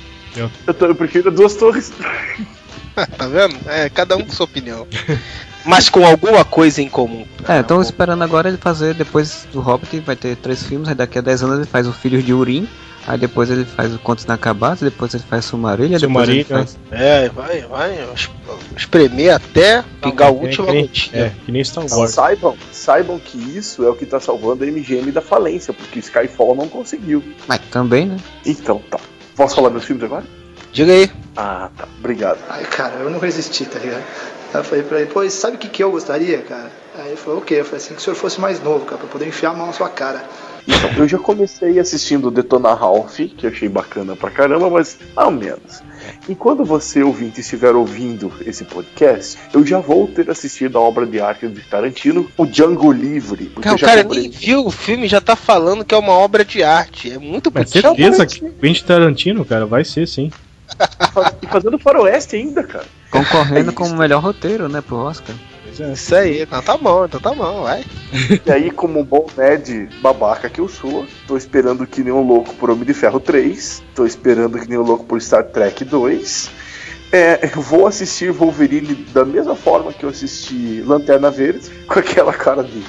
Eu, 0.67 0.73
tô- 0.75 0.87
eu 0.87 0.95
prefiro 0.95 1.31
Duas 1.33 1.55
Torres. 1.57 1.93
tá 3.19 3.27
vendo? 3.27 3.57
É, 3.69 3.89
cada 3.91 4.17
um 4.17 4.23
com 4.25 4.33
sua 4.33 4.45
opinião. 4.45 4.87
Mas 5.65 5.89
com 5.89 6.05
alguma 6.05 6.45
coisa 6.45 6.83
em 6.83 6.89
comum. 6.89 7.25
É, 7.49 7.61
estão 7.61 7.81
esperando 7.81 8.23
agora 8.23 8.49
ele 8.49 8.57
fazer, 8.59 8.95
depois 8.95 9.47
do 9.53 9.61
Hobbit, 9.61 10.01
vai 10.01 10.17
ter 10.17 10.37
três 10.37 10.63
filmes, 10.63 10.89
aí 10.89 10.95
daqui 10.95 11.19
a 11.19 11.23
10 11.23 11.43
anos 11.45 11.57
ele 11.59 11.67
faz 11.67 11.87
o 11.87 11.93
Filhos 11.93 12.25
de 12.25 12.33
Urim, 12.35 12.69
aí 13.07 13.17
depois 13.19 13.49
ele 13.51 13.65
faz 13.65 13.95
o 13.95 13.99
Contos 13.99 14.25
Inacabados, 14.25 14.81
depois 14.81 15.15
ele 15.15 15.23
faz 15.29 15.45
Sumarilha, 15.45 15.99
depois 15.99 16.29
ele 16.29 16.45
faz... 16.45 16.77
É, 16.91 17.29
vai, 17.29 17.61
vai. 17.63 18.09
es- 18.15 18.31
Espremer 18.77 19.35
até 19.35 19.85
pingar 20.01 20.29
a 20.29 20.31
É, 20.31 20.35
nem- 20.35 20.87
gotinha. 20.87 21.23
É, 21.25 21.33
que 21.45 21.53
nem 21.53 21.63
Star 21.65 21.85
Então, 21.85 21.99
Wars. 21.99 22.11
saibam, 22.13 22.57
saibam 22.73 23.19
que 23.19 23.37
isso 23.39 23.85
é 23.85 23.89
o 23.91 23.95
que 23.95 24.07
tá 24.07 24.19
salvando 24.19 24.65
a 24.65 24.67
MGM 24.67 25.13
da 25.13 25.21
falência, 25.21 25.73
porque 25.73 25.99
Skyfall 26.01 26.55
não 26.57 26.69
conseguiu. 26.69 27.23
Mas 27.47 27.61
também, 27.71 28.07
né? 28.07 28.17
Então, 28.47 28.81
tá. 28.91 28.99
Posso 29.37 29.55
falar 29.55 29.71
meus 29.71 29.85
filmes 29.85 30.05
agora? 30.05 30.25
Diga 30.73 30.93
aí. 30.93 31.11
Ah, 31.37 31.69
tá. 31.77 31.87
Obrigado. 31.99 32.39
Aí, 32.49 32.65
cara, 32.65 32.95
eu 33.01 33.11
não 33.11 33.19
resisti, 33.19 33.65
tá 33.67 33.79
ligado? 33.79 34.03
Aí 34.55 34.61
eu 34.61 34.65
falei 34.65 34.85
pra 34.85 35.01
ele, 35.01 35.11
pô, 35.11 35.29
sabe 35.31 35.57
o 35.57 35.59
que, 35.59 35.69
que 35.69 35.83
eu 35.83 35.91
gostaria, 35.91 36.39
cara? 36.43 36.71
Aí 36.99 37.09
ele 37.09 37.17
falou, 37.17 37.39
o 37.41 37.43
quê? 37.43 37.55
Eu 37.55 37.65
falei 37.65 37.79
assim, 37.79 37.95
que 37.95 38.01
o 38.01 38.05
senhor 38.05 38.17
fosse 38.17 38.41
mais 38.41 38.63
novo, 38.63 38.85
cara, 38.85 38.99
pra 38.99 39.09
poder 39.09 39.27
enfiar 39.27 39.51
a 39.51 39.55
mão 39.55 39.67
na 39.67 39.73
sua 39.73 39.89
cara. 39.89 40.23
Eu 40.97 41.09
já 41.09 41.19
comecei 41.19 41.79
assistindo 41.81 42.31
Detona 42.31 42.73
Ralph, 42.75 43.17
que 43.17 43.47
eu 43.47 43.51
achei 43.51 43.69
bacana 43.69 44.15
pra 44.15 44.31
caramba, 44.31 44.71
mas 44.71 44.97
ao 45.17 45.31
menos. 45.31 45.83
E 46.29 46.35
quando 46.37 46.65
você, 46.65 47.03
ouvinte, 47.03 47.41
estiver 47.41 47.75
ouvindo 47.75 48.33
esse 48.47 48.65
podcast, 48.65 49.37
eu 49.53 49.67
já 49.67 49.79
vou 49.81 50.07
ter 50.07 50.31
assistido 50.31 50.79
a 50.79 50.81
obra 50.81 51.05
de 51.07 51.19
arte 51.21 51.49
de 51.49 51.61
Tarantino, 51.63 52.31
o 52.37 52.47
Django 52.47 52.93
Livre. 52.93 53.47
porque 53.47 53.63
Cara, 53.63 53.73
eu 53.73 53.77
o 53.77 53.79
já 53.79 53.87
cara 53.87 54.03
comprei- 54.05 54.23
nem 54.23 54.31
viu 54.31 54.67
o 54.67 54.71
filme 54.71 55.07
e 55.07 55.09
já 55.09 55.21
tá 55.21 55.35
falando 55.35 55.85
que 55.85 55.95
é 55.95 55.99
uma 55.99 56.13
obra 56.13 56.45
de 56.45 56.63
arte. 56.63 57.11
É 57.11 57.19
muito 57.19 57.51
Mas 57.53 57.71
certeza 57.71 58.25
que 58.27 58.41
Quentin 58.49 58.85
Tarantino, 58.85 59.45
cara, 59.45 59.67
vai 59.67 59.85
ser 59.85 60.07
sim. 60.07 60.31
E 61.43 61.47
fazendo 61.47 61.79
faroeste 61.79 62.37
ainda, 62.37 62.63
cara. 62.63 62.87
Concorrendo 63.11 63.71
É 63.71 63.75
com 63.75 63.85
o 63.85 63.97
melhor 63.97 64.23
roteiro, 64.23 64.69
né, 64.69 64.81
pro 64.81 64.97
Oscar. 64.97 65.35
Isso 65.93 66.15
aí, 66.15 66.43
então 66.43 66.63
tá 66.63 66.77
bom, 66.77 67.07
então 67.07 67.19
tá 67.19 67.35
bom, 67.35 67.63
vai. 67.63 67.85
E 68.45 68.53
aí, 68.53 68.71
como 68.71 69.01
um 69.01 69.05
bom 69.05 69.27
nerd 69.37 69.89
babaca 70.03 70.51
que 70.51 70.61
eu 70.61 70.69
sou, 70.69 71.07
tô 71.27 71.37
esperando 71.37 71.87
que 71.87 72.03
nem 72.03 72.13
um 72.13 72.27
louco 72.27 72.55
por 72.55 72.71
Homem 72.71 72.85
de 72.85 72.93
Ferro 72.93 73.19
3, 73.19 73.83
tô 73.95 74.05
esperando 74.05 74.59
que 74.59 74.69
nem 74.69 74.79
um 74.79 74.83
louco 74.83 75.05
por 75.05 75.21
Star 75.21 75.45
Trek 75.45 75.85
2. 75.85 76.51
É, 77.11 77.51
eu 77.55 77.61
vou 77.61 77.87
assistir 77.87 78.31
Wolverine 78.33 78.95
da 79.13 79.25
mesma 79.25 79.55
forma 79.55 79.93
que 79.93 80.05
eu 80.05 80.11
assisti 80.11 80.83
Lanterna 80.83 81.31
Verde, 81.31 81.71
com 81.87 81.99
aquela 81.99 82.33
cara 82.33 82.63
de 82.63 82.83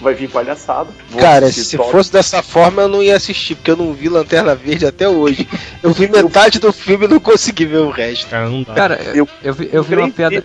vai 0.00 0.14
vir 0.14 0.28
palhaçada. 0.28 0.88
Cara, 1.18 1.50
se 1.52 1.76
Thor. 1.76 1.90
fosse 1.90 2.12
dessa 2.12 2.42
forma 2.42 2.82
eu 2.82 2.88
não 2.88 3.02
ia 3.02 3.16
assistir, 3.16 3.54
porque 3.54 3.70
eu 3.70 3.76
não 3.76 3.92
vi 3.92 4.08
Lanterna 4.08 4.54
Verde 4.54 4.86
até 4.86 5.08
hoje. 5.08 5.46
Eu 5.82 5.92
vi 5.92 6.08
metade 6.08 6.58
do 6.58 6.72
filme 6.72 7.06
e 7.06 7.08
não 7.08 7.18
consegui 7.18 7.64
ver 7.64 7.78
o 7.78 7.90
resto. 7.90 8.28
Cara, 8.28 8.48
não 8.50 8.62
dá. 8.62 8.74
Cara, 8.74 9.00
eu, 9.14 9.14
Eu- 9.14 9.28
eu, 9.42 9.54
vi, 9.54 9.70
eu 9.72 9.82
vi 9.82 9.94
uma 9.96 10.10
piada... 10.10 10.42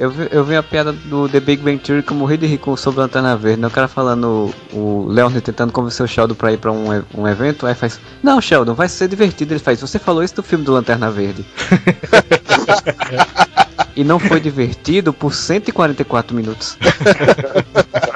Eu 0.00 0.10
vi, 0.10 0.28
eu 0.30 0.44
vi 0.44 0.54
a 0.54 0.62
piada 0.62 0.92
do 0.92 1.28
The 1.28 1.40
Big 1.40 1.60
Bang 1.60 1.76
Theory 1.78 2.04
que 2.04 2.12
eu 2.12 2.16
morri 2.16 2.36
de 2.36 2.46
rir 2.46 2.58
com- 2.58 2.76
sobre 2.76 3.00
a 3.00 3.02
Lanterna 3.02 3.36
Verde, 3.36 3.60
né? 3.60 3.66
O 3.66 3.70
cara 3.70 3.88
falando, 3.88 4.54
o 4.72 5.06
Leonard 5.08 5.40
tentando 5.40 5.72
convencer 5.72 6.04
o 6.04 6.08
Sheldon 6.08 6.34
pra 6.36 6.52
ir 6.52 6.56
pra 6.58 6.70
um, 6.70 7.02
um 7.14 7.26
evento, 7.26 7.66
aí 7.66 7.74
faz, 7.74 7.98
não, 8.22 8.40
Sheldon, 8.40 8.74
vai 8.74 8.88
ser 8.88 9.08
divertido. 9.08 9.52
Ele 9.54 9.58
faz, 9.60 9.80
você 9.80 9.98
falou 9.98 10.22
isso 10.22 10.36
do 10.36 10.42
filme 10.42 10.64
do 10.64 10.72
Lanterna 10.72 11.10
Verde. 11.10 11.44
e 13.96 14.04
não 14.04 14.20
foi 14.20 14.38
divertido 14.38 15.12
por 15.12 15.34
144 15.34 16.34
minutos. 16.36 16.78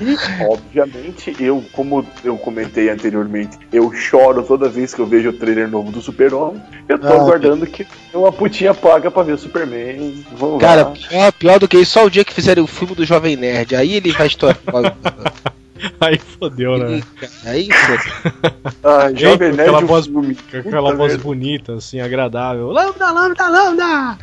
E, 0.00 0.16
obviamente, 0.48 1.34
eu, 1.40 1.64
como 1.72 2.04
eu 2.24 2.36
comentei 2.36 2.88
anteriormente, 2.90 3.58
eu 3.72 3.92
choro 3.92 4.42
toda 4.42 4.68
vez 4.68 4.94
que 4.94 5.00
eu 5.00 5.06
vejo 5.06 5.30
o 5.30 5.32
trailer 5.32 5.68
novo 5.68 5.90
do 5.90 6.00
Super-Homem. 6.00 6.60
Eu 6.88 6.98
tô 6.98 7.06
Ah, 7.08 7.14
aguardando 7.16 7.66
que 7.66 7.86
uma 8.14 8.32
putinha 8.32 8.72
paga 8.74 9.10
pra 9.10 9.22
ver 9.22 9.32
o 9.32 9.38
Superman. 9.38 10.24
Vamos 10.32 10.60
Cara, 10.60 10.84
lá. 10.84 10.90
pior, 10.92 11.32
pior 11.32 11.58
do 11.58 11.68
que 11.68 11.78
isso, 11.78 11.92
só 11.92 12.06
o 12.06 12.10
dia 12.10 12.24
que 12.24 12.32
fizerem 12.34 12.62
o 12.62 12.66
filme 12.66 12.94
do 12.94 13.04
Jovem 13.04 13.36
Nerd. 13.36 13.74
Aí 13.76 13.94
ele 13.94 14.12
vai 14.12 14.26
estourar. 14.26 14.58
Aí 16.00 16.18
fodeu, 16.18 16.78
né? 16.78 17.02
Aí, 17.44 17.68
pô. 17.68 18.68
Ah, 18.82 19.12
Jovem 19.14 19.52
Nerd 19.52 19.60
aquela 19.62 19.80
voz, 19.80 20.10
aquela 20.52 20.94
voz 20.94 21.16
bonita, 21.16 21.74
assim, 21.74 22.00
agradável. 22.00 22.68
Lambda, 22.68 23.10
lambda, 23.10 23.48
lambda! 23.48 24.18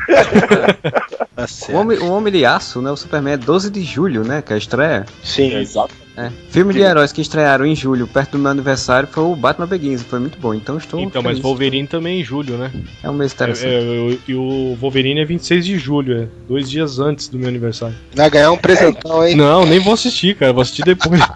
Tá 1.35 1.43
O 1.43 1.47
certo. 1.47 1.77
Homem, 1.77 1.97
o 1.99 2.11
Homem 2.11 2.31
de 2.33 2.45
Aço, 2.45 2.81
né? 2.81 2.91
O 2.91 2.97
Superman 2.97 3.33
é 3.33 3.37
12 3.37 3.69
de 3.69 3.83
julho, 3.83 4.23
né? 4.23 4.41
Que 4.41 4.53
é 4.53 4.55
a 4.55 4.59
estreia. 4.59 5.05
Sim. 5.23 5.53
Exato. 5.55 6.04
É. 6.17 6.31
Filme 6.49 6.73
de 6.73 6.79
heróis 6.79 7.11
que 7.11 7.21
estrearam 7.21 7.65
em 7.65 7.75
julho, 7.75 8.07
perto 8.07 8.31
do 8.31 8.39
meu 8.39 8.49
aniversário, 8.49 9.07
foi 9.11 9.23
o 9.23 9.35
Batman 9.35 9.67
Begins. 9.67 10.01
Foi 10.01 10.17
muito 10.17 10.39
bom. 10.39 10.53
Então 10.53 10.77
estou. 10.77 10.99
Então, 10.99 11.21
mas 11.21 11.31
feliz. 11.31 11.43
Wolverine 11.43 11.87
também 11.87 12.21
em 12.21 12.23
julho, 12.23 12.57
né? 12.57 12.71
É 13.03 13.09
um 13.09 13.13
mês 13.13 13.31
É, 13.31 13.35
interessante. 13.35 13.67
é, 13.67 13.79
eu- 13.81 14.19
e 14.27 14.33
o 14.33 14.75
Wolverine 14.79 15.19
é 15.19 15.25
26 15.25 15.65
de 15.65 15.77
julho, 15.77 16.21
é 16.23 16.27
dois 16.47 16.69
dias 16.69 16.99
antes 16.99 17.27
do 17.27 17.37
meu 17.37 17.49
aniversário. 17.49 17.95
Vai 18.15 18.29
ganhar 18.29 18.51
um 18.51 18.57
presentão, 18.57 19.27
hein? 19.27 19.35
Não, 19.35 19.65
nem 19.65 19.79
vou 19.79 19.93
assistir, 19.93 20.35
cara, 20.35 20.53
vou 20.53 20.61
assistir 20.61 20.83
depois. 20.85 21.19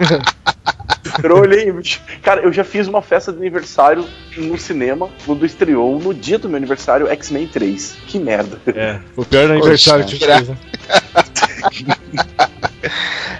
Trolei. 1.21 1.73
Cara, 2.21 2.41
eu 2.41 2.51
já 2.53 2.63
fiz 2.63 2.87
uma 2.87 3.01
festa 3.01 3.31
de 3.33 3.37
aniversário 3.39 4.05
no 4.37 4.57
cinema, 4.57 5.09
quando 5.25 5.45
estreou 5.45 5.99
no 5.99 6.13
dia 6.13 6.39
do 6.39 6.47
meu 6.47 6.57
aniversário 6.57 7.07
X-Men 7.09 7.47
3. 7.47 7.97
Que 8.07 8.17
merda. 8.17 8.57
é, 8.67 8.99
foi 9.13 9.23
o 9.23 9.27
pior 9.27 9.51
aniversário 9.51 10.05
que 10.05 10.17
Poxa, 10.17 10.33
a 10.33 10.37
gente 10.39 10.47
fez, 10.47 10.57
né? 10.57 10.57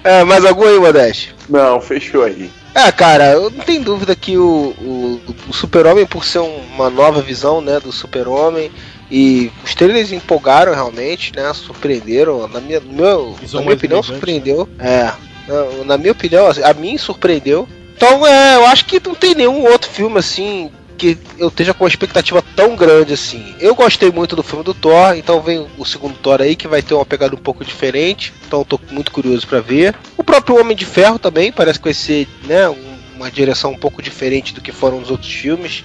É, 0.03 0.23
mais 0.23 0.45
algum 0.45 0.65
aí, 0.65 0.79
Modeste? 0.79 1.33
Não, 1.49 1.79
fechou 1.81 2.23
aí. 2.23 2.49
É, 2.75 2.91
cara, 2.91 3.31
eu 3.31 3.49
não 3.49 3.63
tenho 3.65 3.83
dúvida 3.83 4.15
que 4.15 4.37
o, 4.37 4.73
o, 4.79 5.21
o 5.49 5.53
Super-Homem, 5.53 6.05
por 6.05 6.23
ser 6.23 6.39
um- 6.39 6.61
uma 6.75 6.89
nova 6.89 7.21
visão, 7.21 7.61
né, 7.61 7.79
do 7.79 7.91
Super-Homem, 7.91 8.71
e 9.09 9.51
os 9.63 9.73
trailers 9.73 10.11
empolgaram 10.11 10.73
realmente, 10.73 11.31
né, 11.35 11.51
surpreenderam, 11.53 12.47
na 12.47 12.61
minha, 12.61 12.79
no 12.79 12.93
meu, 12.93 13.35
na 13.53 13.61
minha 13.61 13.73
opinião, 13.73 14.03
surpreendeu. 14.03 14.69
É, 14.77 15.11
na, 15.47 15.83
na 15.85 15.97
minha 15.97 16.11
opinião, 16.11 16.47
assim, 16.47 16.61
a 16.63 16.73
mim 16.73 16.97
surpreendeu. 16.97 17.67
Então, 17.97 18.25
é, 18.25 18.55
eu 18.55 18.65
acho 18.67 18.85
que 18.85 19.01
não 19.05 19.15
tem 19.15 19.33
nenhum 19.35 19.63
outro 19.65 19.89
filme, 19.89 20.19
assim, 20.19 20.71
que 20.99 21.17
eu 21.37 21.47
esteja 21.47 21.73
com 21.73 21.83
uma 21.85 21.89
expectativa 21.89 22.43
tão 22.55 22.75
grande 22.75 23.13
assim. 23.13 23.55
Eu 23.59 23.73
gostei 23.73 24.11
muito 24.11 24.35
do 24.35 24.43
filme 24.43 24.63
do 24.63 24.73
Thor, 24.73 25.15
então 25.15 25.41
vem 25.41 25.65
o 25.77 25.85
segundo 25.85 26.15
Thor 26.17 26.41
aí 26.41 26.55
que 26.55 26.67
vai 26.67 26.81
ter 26.81 26.93
uma 26.93 27.05
pegada 27.05 27.33
um 27.33 27.39
pouco 27.39 27.63
diferente. 27.63 28.33
Então 28.45 28.63
tô 28.65 28.79
muito 28.91 29.11
curioso 29.11 29.47
pra 29.47 29.61
ver. 29.61 29.95
O 30.17 30.23
próprio 30.23 30.59
Homem 30.59 30.75
de 30.75 30.85
Ferro 30.85 31.17
também 31.17 31.51
parece 31.51 31.79
que 31.79 31.85
vai 31.85 31.93
ser, 31.93 32.27
né, 32.43 32.67
um- 32.69 32.99
uma 33.15 33.31
direção 33.31 33.71
um 33.71 33.77
pouco 33.77 34.01
diferente 34.01 34.53
do 34.53 34.61
que 34.61 34.71
foram 34.71 34.99
os 34.99 35.09
outros 35.09 35.31
filmes. 35.31 35.83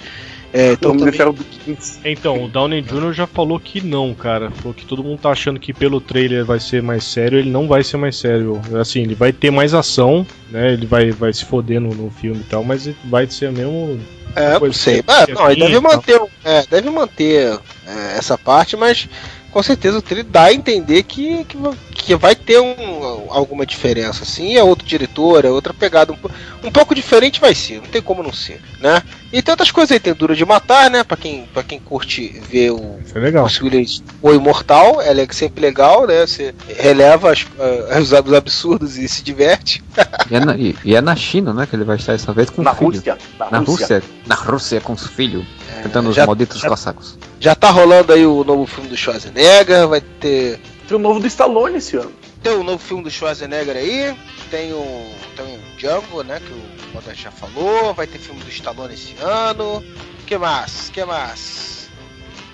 É, 0.56 0.72
então 0.72 0.96
também- 0.96 1.12
Ferro 1.12 1.32
do 1.32 1.42
15. 1.42 1.98
Então, 2.04 2.44
o 2.44 2.48
Downey 2.48 2.80
Jr. 2.80 3.12
já 3.12 3.26
falou 3.26 3.58
que 3.58 3.84
não, 3.84 4.14
cara. 4.14 4.52
Falou 4.52 4.72
que 4.72 4.86
todo 4.86 5.02
mundo 5.02 5.18
tá 5.18 5.30
achando 5.30 5.58
que 5.58 5.74
pelo 5.74 6.00
trailer 6.00 6.44
vai 6.44 6.60
ser 6.60 6.80
mais 6.80 7.02
sério, 7.02 7.40
ele 7.40 7.50
não 7.50 7.66
vai 7.66 7.82
ser 7.82 7.96
mais 7.96 8.14
sério. 8.14 8.62
Assim, 8.80 9.02
ele 9.02 9.16
vai 9.16 9.32
ter 9.32 9.50
mais 9.50 9.74
ação, 9.74 10.24
né? 10.52 10.72
Ele 10.72 10.86
vai, 10.86 11.10
vai 11.10 11.32
se 11.32 11.44
foder 11.44 11.80
no, 11.80 11.92
no 11.92 12.08
filme 12.08 12.40
e 12.40 12.44
tal, 12.44 12.62
mas 12.62 12.88
vai 13.06 13.26
ser 13.26 13.50
mesmo. 13.50 13.98
É, 14.36 14.52
não 14.52 14.60
Coisa 14.60 14.78
sei. 14.78 15.02
Ah, 15.08 15.26
não, 15.28 15.50
ele 15.50 15.64
é 15.64 15.66
deve 15.66 15.80
manter, 15.80 16.20
é, 16.44 16.66
deve 16.70 16.88
manter 16.90 17.58
é, 17.86 18.16
essa 18.16 18.38
parte, 18.38 18.76
mas 18.76 19.08
com 19.50 19.62
certeza 19.62 19.98
o 19.98 20.02
trailer 20.02 20.26
dá 20.30 20.44
a 20.44 20.52
entender 20.52 21.02
que, 21.04 21.44
que, 21.44 21.58
que 21.94 22.14
vai 22.16 22.34
ter 22.34 22.60
um, 22.60 23.28
alguma 23.28 23.64
diferença. 23.64 24.22
Assim, 24.22 24.56
é 24.56 24.62
outro 24.62 24.86
diretor, 24.86 25.44
é 25.44 25.50
outra 25.50 25.72
pegada. 25.74 26.12
Um, 26.12 26.66
um 26.68 26.70
pouco 26.72 26.94
diferente 26.94 27.40
vai 27.40 27.54
ser, 27.54 27.76
não 27.76 27.86
tem 27.88 28.02
como 28.02 28.22
não 28.22 28.32
ser, 28.32 28.60
né? 28.80 29.02
E 29.36 29.42
tem 29.42 29.52
outras 29.52 29.70
coisas 29.72 29.90
aí, 29.90 29.98
tem 29.98 30.14
Dura 30.14 30.34
de 30.36 30.44
Matar, 30.44 30.88
né? 30.88 31.02
Pra 31.02 31.16
quem, 31.16 31.44
pra 31.52 31.62
quem 31.64 31.80
curte 31.80 32.40
ver 32.48 32.70
o 32.70 33.00
Foi 33.04 33.20
legal. 33.20 33.44
Bruce 33.44 33.62
Willis, 33.64 34.02
o 34.22 34.30
imortal, 34.32 35.02
ela 35.02 35.20
é 35.20 35.26
sempre 35.32 35.60
legal, 35.60 36.06
né? 36.06 36.24
Você 36.24 36.54
releva 36.68 37.32
as- 37.32 37.44
ah, 37.58 37.98
os 38.00 38.14
ab- 38.14 38.28
os 38.28 38.32
absurdos 38.32 38.96
e 38.96 39.08
se 39.08 39.24
diverte. 39.24 39.82
E, 40.30 40.36
é 40.36 40.40
na, 40.40 40.56
e- 40.56 40.76
e 40.84 40.94
é 40.94 41.00
na 41.00 41.16
China, 41.16 41.52
né? 41.52 41.66
Que 41.66 41.74
ele 41.74 41.82
vai 41.84 41.96
estar 41.96 42.12
dessa 42.12 42.32
vez 42.32 42.48
com 42.48 42.62
Na 42.62 42.70
o 42.70 42.76
filho. 42.76 42.90
Rússia. 42.92 43.18
Na, 43.38 43.50
Na 43.50 43.58
Rússia. 43.58 43.72
Rússia. 43.98 44.02
Na 44.26 44.34
Rússia 44.36 44.80
com 44.80 44.92
os 44.92 45.06
filhos. 45.08 45.44
Tentando 45.82 46.10
os 46.10 46.14
já- 46.16 46.24
malditos 46.26 46.60
já- 46.60 46.68
cossacos. 46.68 47.18
Já 47.40 47.54
tá 47.56 47.70
rolando 47.70 48.12
aí 48.12 48.24
o 48.24 48.44
novo 48.44 48.64
filme 48.66 48.88
do 48.88 48.96
Schwarzenegger, 48.96 49.88
vai 49.88 50.00
ter 50.00 50.60
Tem 50.86 50.96
o 50.96 51.00
novo 51.00 51.18
do 51.18 51.26
Stallone 51.26 51.78
esse 51.78 51.96
ano. 51.96 52.12
Tem 52.44 52.52
o 52.52 52.62
novo 52.62 52.78
filme 52.78 53.02
do 53.02 53.10
Schwarzenegger 53.10 53.74
aí, 53.74 54.14
tem 54.50 54.70
o, 54.74 55.14
tem 55.34 55.56
o 55.56 55.76
Django, 55.78 56.22
né, 56.22 56.38
que 56.38 56.52
o 56.52 56.92
Modest 56.92 57.22
já 57.22 57.30
falou, 57.30 57.94
vai 57.94 58.06
ter 58.06 58.18
filme 58.18 58.38
do 58.42 58.50
Stallone 58.50 58.92
esse 58.92 59.16
ano. 59.18 59.82
que 60.26 60.36
mais? 60.36 60.90
que 60.90 61.02
mais? 61.06 61.88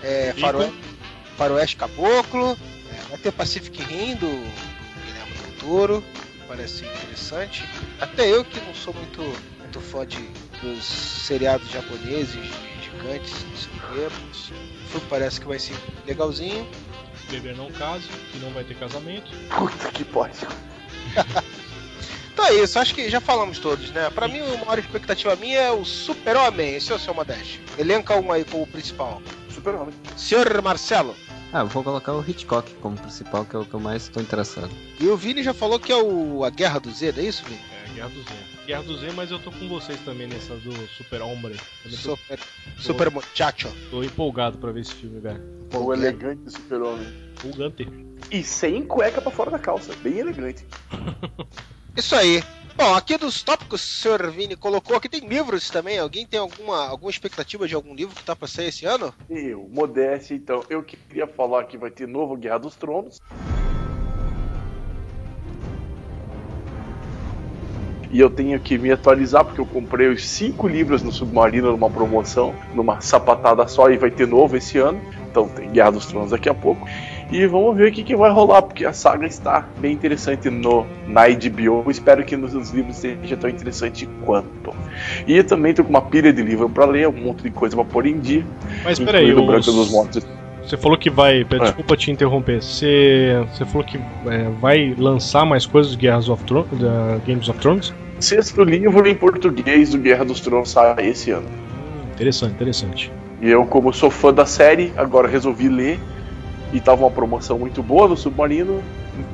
É. 0.00 0.32
Faroeste, 0.38 0.78
Faroeste 1.36 1.76
Caboclo, 1.76 2.56
é, 2.92 3.08
vai 3.08 3.18
ter 3.18 3.32
Pacific 3.32 3.82
Rim 3.82 4.14
do 4.14 4.28
Guilherme 4.28 5.32
Del 5.32 5.52
Toro, 5.58 6.04
parece 6.46 6.84
interessante. 6.84 7.68
Até 8.00 8.28
eu 8.32 8.44
que 8.44 8.60
não 8.60 8.74
sou 8.76 8.94
muito, 8.94 9.20
muito 9.58 9.80
fã 9.80 10.06
de, 10.06 10.22
dos 10.62 10.84
seriados 10.84 11.68
japoneses 11.68 12.48
gigantes, 12.80 13.32
não 13.42 13.56
sei 13.56 13.72
o 13.72 14.10
mas 14.28 14.50
o 14.50 14.88
filme 14.88 15.06
parece 15.10 15.40
que 15.40 15.48
vai 15.48 15.58
ser 15.58 15.74
legalzinho. 16.06 16.64
Beber 17.30 17.56
não 17.56 17.70
case, 17.70 18.08
que 18.32 18.38
não 18.38 18.50
vai 18.50 18.64
ter 18.64 18.76
casamento. 18.76 19.30
Puta 19.48 19.90
que 19.90 20.04
pariu. 20.04 20.34
Então 22.32 22.46
é 22.46 22.54
isso, 22.54 22.78
acho 22.78 22.94
que 22.94 23.10
já 23.10 23.20
falamos 23.20 23.58
todos, 23.58 23.90
né? 23.90 24.08
Pra 24.08 24.26
mim, 24.26 24.40
a 24.40 24.64
maior 24.64 24.78
expectativa 24.78 25.36
minha 25.36 25.58
é 25.58 25.70
o 25.70 25.84
Super-Homem, 25.84 26.74
esse 26.74 26.90
é 26.90 26.94
o 26.94 26.98
seu 26.98 27.12
Modeste. 27.12 27.60
Elenca 27.76 28.18
um 28.18 28.32
aí 28.32 28.44
como 28.44 28.66
principal. 28.66 29.20
Super-Homem. 29.52 29.92
Senhor 30.16 30.62
Marcelo. 30.62 31.14
Ah, 31.52 31.60
eu 31.60 31.66
vou 31.66 31.84
colocar 31.84 32.14
o 32.14 32.24
Hitchcock 32.26 32.72
como 32.74 32.96
principal, 32.96 33.44
que 33.44 33.56
é 33.56 33.58
o 33.58 33.64
que 33.64 33.74
eu 33.74 33.80
mais 33.80 34.04
estou 34.04 34.22
interessado. 34.22 34.70
E 34.98 35.06
o 35.08 35.16
Vini 35.18 35.42
já 35.42 35.52
falou 35.52 35.78
que 35.78 35.92
é 35.92 35.96
o 35.96 36.42
a 36.44 36.48
Guerra 36.48 36.78
do 36.78 36.90
Z, 36.90 37.12
não 37.12 37.18
é 37.18 37.26
isso, 37.26 37.44
Vini? 37.44 37.60
É, 37.79 37.79
Guerra 37.94 38.08
do 38.08 38.22
Z. 38.22 38.28
Guerra 38.66 38.82
do 38.82 38.96
Z, 38.96 39.12
mas 39.12 39.30
eu 39.30 39.38
tô 39.38 39.50
com 39.50 39.68
vocês 39.68 39.98
também 40.00 40.26
nessa 40.26 40.54
do 40.56 40.72
Super 40.88 41.22
Hombre. 41.22 41.56
Também 41.82 41.98
tô, 41.98 42.16
Super, 42.16 42.38
Super 42.78 43.10
Muchacho. 43.10 43.68
tô 43.90 44.02
empolgado 44.02 44.58
pra 44.58 44.72
ver 44.72 44.80
esse 44.80 44.94
filme, 44.94 45.20
velho. 45.20 45.42
O 45.74 45.92
elegante 45.92 46.50
Super-Homem. 46.50 47.06
Empolgante. 47.38 47.88
E 48.30 48.42
sem 48.42 48.84
cueca 48.84 49.20
pra 49.20 49.30
fora 49.30 49.50
da 49.50 49.58
calça. 49.58 49.94
Bem 50.02 50.18
elegante. 50.18 50.66
Isso 51.96 52.14
aí. 52.14 52.42
Bom, 52.76 52.94
aqui 52.94 53.18
dos 53.18 53.42
tópicos, 53.42 53.82
o 53.82 54.00
senhor 54.02 54.30
Vini 54.30 54.56
colocou 54.56 54.96
aqui, 54.96 55.08
tem 55.08 55.26
livros 55.28 55.68
também. 55.68 55.98
Alguém 55.98 56.24
tem 56.24 56.40
alguma, 56.40 56.88
alguma 56.88 57.10
expectativa 57.10 57.68
de 57.68 57.74
algum 57.74 57.94
livro 57.94 58.14
que 58.14 58.22
tá 58.22 58.34
pra 58.34 58.48
sair 58.48 58.68
esse 58.68 58.86
ano? 58.86 59.12
Eu, 59.28 59.68
modéstia, 59.70 60.34
então. 60.34 60.64
Eu 60.70 60.82
queria 60.82 61.26
falar 61.26 61.64
que 61.64 61.76
vai 61.76 61.90
ter 61.90 62.08
novo 62.08 62.36
Guerra 62.36 62.58
dos 62.58 62.76
Tronos. 62.76 63.20
E 68.10 68.18
eu 68.18 68.28
tenho 68.28 68.58
que 68.58 68.76
me 68.76 68.90
atualizar 68.90 69.44
porque 69.44 69.60
eu 69.60 69.66
comprei 69.66 70.08
os 70.08 70.28
cinco 70.28 70.66
livros 70.66 71.02
no 71.02 71.12
Submarino 71.12 71.70
numa 71.70 71.88
promoção, 71.88 72.52
numa 72.74 73.00
sapatada 73.00 73.66
só, 73.68 73.88
e 73.90 73.96
vai 73.96 74.10
ter 74.10 74.26
novo 74.26 74.56
esse 74.56 74.78
ano. 74.78 75.00
Então 75.30 75.46
tem 75.46 75.70
Guerra 75.70 75.92
dos 75.92 76.06
Tronos 76.06 76.32
daqui 76.32 76.48
a 76.48 76.54
pouco. 76.54 76.88
E 77.30 77.46
vamos 77.46 77.76
ver 77.76 77.90
o 77.90 77.92
que, 77.92 78.02
que 78.02 78.16
vai 78.16 78.28
rolar, 78.32 78.62
porque 78.62 78.84
a 78.84 78.92
saga 78.92 79.24
está 79.24 79.64
bem 79.78 79.92
interessante 79.92 80.50
no, 80.50 80.84
na 81.06 81.28
HBO. 81.28 81.88
Espero 81.88 82.24
que 82.24 82.36
nos 82.36 82.52
livros 82.72 82.96
seja 82.96 83.36
tão 83.36 83.48
interessante 83.48 84.08
quanto. 84.24 84.74
E 85.28 85.40
também 85.44 85.72
tô 85.72 85.84
com 85.84 85.90
uma 85.90 86.02
pilha 86.02 86.32
de 86.32 86.42
livro 86.42 86.68
para 86.68 86.84
ler, 86.86 87.06
um 87.06 87.12
monte 87.12 87.44
de 87.44 87.50
coisa 87.52 87.76
para 87.76 87.84
pôr 87.84 88.06
em 88.06 88.18
dia. 88.18 88.44
Mas 88.82 88.98
peraí, 88.98 89.32
os- 89.32 89.46
Branca 89.46 89.70
dos 89.70 89.88
Mortos. 89.92 90.26
Você 90.70 90.76
falou 90.76 90.96
que 90.96 91.10
vai. 91.10 91.40
É. 91.40 91.58
Desculpa 91.58 91.96
te 91.96 92.12
interromper. 92.12 92.62
Você, 92.62 93.44
você 93.52 93.64
falou 93.64 93.84
que 93.84 93.98
é, 94.26 94.48
vai 94.60 94.94
lançar 94.96 95.44
mais 95.44 95.66
coisas 95.66 95.90
de 95.92 95.98
Guerras 95.98 96.28
of 96.28 96.44
Thrones, 96.44 96.78
da 96.78 97.18
Games 97.26 97.48
of 97.48 97.58
Thrones? 97.58 97.92
Sexto 98.20 98.62
livro 98.62 99.08
em 99.08 99.14
português 99.16 99.90
do 99.90 99.98
Guerra 99.98 100.24
dos 100.24 100.40
Tronos 100.40 100.70
sai 100.70 101.08
esse 101.08 101.32
ano. 101.32 101.48
Interessante, 102.14 102.52
interessante. 102.52 103.12
E 103.42 103.50
eu, 103.50 103.66
como 103.66 103.92
sou 103.92 104.10
fã 104.10 104.32
da 104.32 104.46
série, 104.46 104.92
agora 104.96 105.26
resolvi 105.26 105.68
ler. 105.68 105.98
E 106.72 106.78
tava 106.78 107.02
uma 107.02 107.10
promoção 107.10 107.58
muito 107.58 107.82
boa 107.82 108.06
no 108.06 108.16
Submarino. 108.16 108.80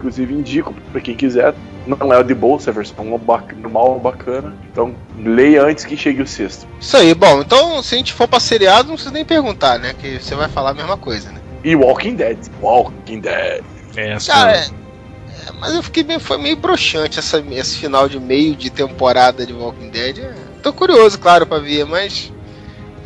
Inclusive 0.06 0.34
indico 0.34 0.72
pra 0.92 1.00
quem 1.00 1.16
quiser. 1.16 1.52
Não 1.84 2.12
é 2.12 2.18
a 2.18 2.22
de 2.22 2.34
bolsa, 2.34 2.70
é 2.70 2.72
a 2.72 2.74
versão 2.74 3.04
normal, 3.04 3.98
bacana. 3.98 4.54
Então 4.70 4.94
leia 5.18 5.64
antes 5.64 5.84
que 5.84 5.96
chegue 5.96 6.22
o 6.22 6.26
sexto. 6.26 6.66
Isso 6.80 6.96
aí, 6.96 7.12
bom, 7.12 7.40
então 7.40 7.82
se 7.82 7.96
a 7.96 7.98
gente 7.98 8.12
for 8.12 8.28
pra 8.28 8.38
seriado, 8.38 8.88
não 8.88 8.94
precisa 8.94 9.12
nem 9.12 9.24
perguntar, 9.24 9.80
né? 9.80 9.94
Que 9.98 10.20
você 10.20 10.36
vai 10.36 10.48
falar 10.48 10.70
a 10.70 10.74
mesma 10.74 10.96
coisa, 10.96 11.32
né? 11.32 11.40
E 11.64 11.74
Walking 11.74 12.14
Dead. 12.14 12.38
Walking 12.62 13.18
Dead. 13.18 13.64
É. 13.96 14.16
Cara, 14.24 14.52
é, 14.52 14.60
é, 14.60 15.52
mas 15.58 15.74
eu 15.74 15.82
fiquei 15.82 16.04
meio, 16.04 16.20
foi 16.20 16.38
meio 16.38 16.56
broxante 16.56 17.18
essa, 17.18 17.42
esse 17.50 17.78
final 17.78 18.08
de 18.08 18.20
meio 18.20 18.54
de 18.54 18.70
temporada 18.70 19.44
de 19.44 19.52
Walking 19.52 19.90
Dead. 19.90 20.20
É, 20.20 20.34
tô 20.62 20.72
curioso, 20.72 21.18
claro, 21.18 21.46
pra 21.46 21.58
ver, 21.58 21.84
mas. 21.84 22.32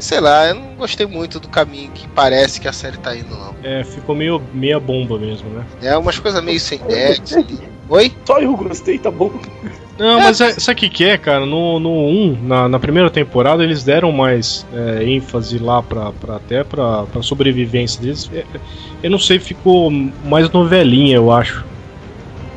Sei 0.00 0.20
lá, 0.20 0.48
eu 0.48 0.54
não 0.54 0.74
gostei 0.76 1.06
muito 1.06 1.38
do 1.38 1.48
caminho 1.48 1.90
que 1.92 2.08
parece 2.08 2.60
que 2.60 2.68
a 2.68 2.72
série 2.72 2.96
tá 2.96 3.16
indo, 3.16 3.30
não. 3.30 3.54
É, 3.62 3.84
ficou 3.84 4.14
meio 4.14 4.40
meia 4.52 4.80
bomba 4.80 5.18
mesmo, 5.18 5.48
né? 5.50 5.64
É 5.82 5.96
umas 5.96 6.18
coisas 6.18 6.42
meio 6.42 6.58
sem 6.58 6.80
net. 6.84 7.34
Oi? 7.88 8.12
Só 8.24 8.40
eu 8.40 8.56
gostei, 8.56 8.98
tá 8.98 9.10
bom? 9.10 9.32
Não, 9.98 10.18
mas 10.20 10.40
é, 10.40 10.52
sabe 10.52 10.78
o 10.78 10.80
que, 10.80 10.88
que 10.88 11.04
é, 11.04 11.18
cara? 11.18 11.44
No, 11.44 11.78
no 11.78 11.90
1, 11.90 12.38
na, 12.42 12.68
na 12.68 12.78
primeira 12.78 13.10
temporada, 13.10 13.62
eles 13.62 13.84
deram 13.84 14.10
mais 14.10 14.66
é, 14.72 15.04
ênfase 15.04 15.58
lá 15.58 15.82
pra, 15.82 16.12
pra 16.12 16.36
até 16.36 16.64
pra, 16.64 17.02
pra 17.02 17.20
sobrevivência 17.20 18.00
deles. 18.00 18.30
É, 18.32 18.44
eu 19.02 19.10
não 19.10 19.18
sei, 19.18 19.38
ficou 19.38 19.90
mais 20.24 20.50
novelinha, 20.50 21.16
eu 21.16 21.30
acho. 21.30 21.66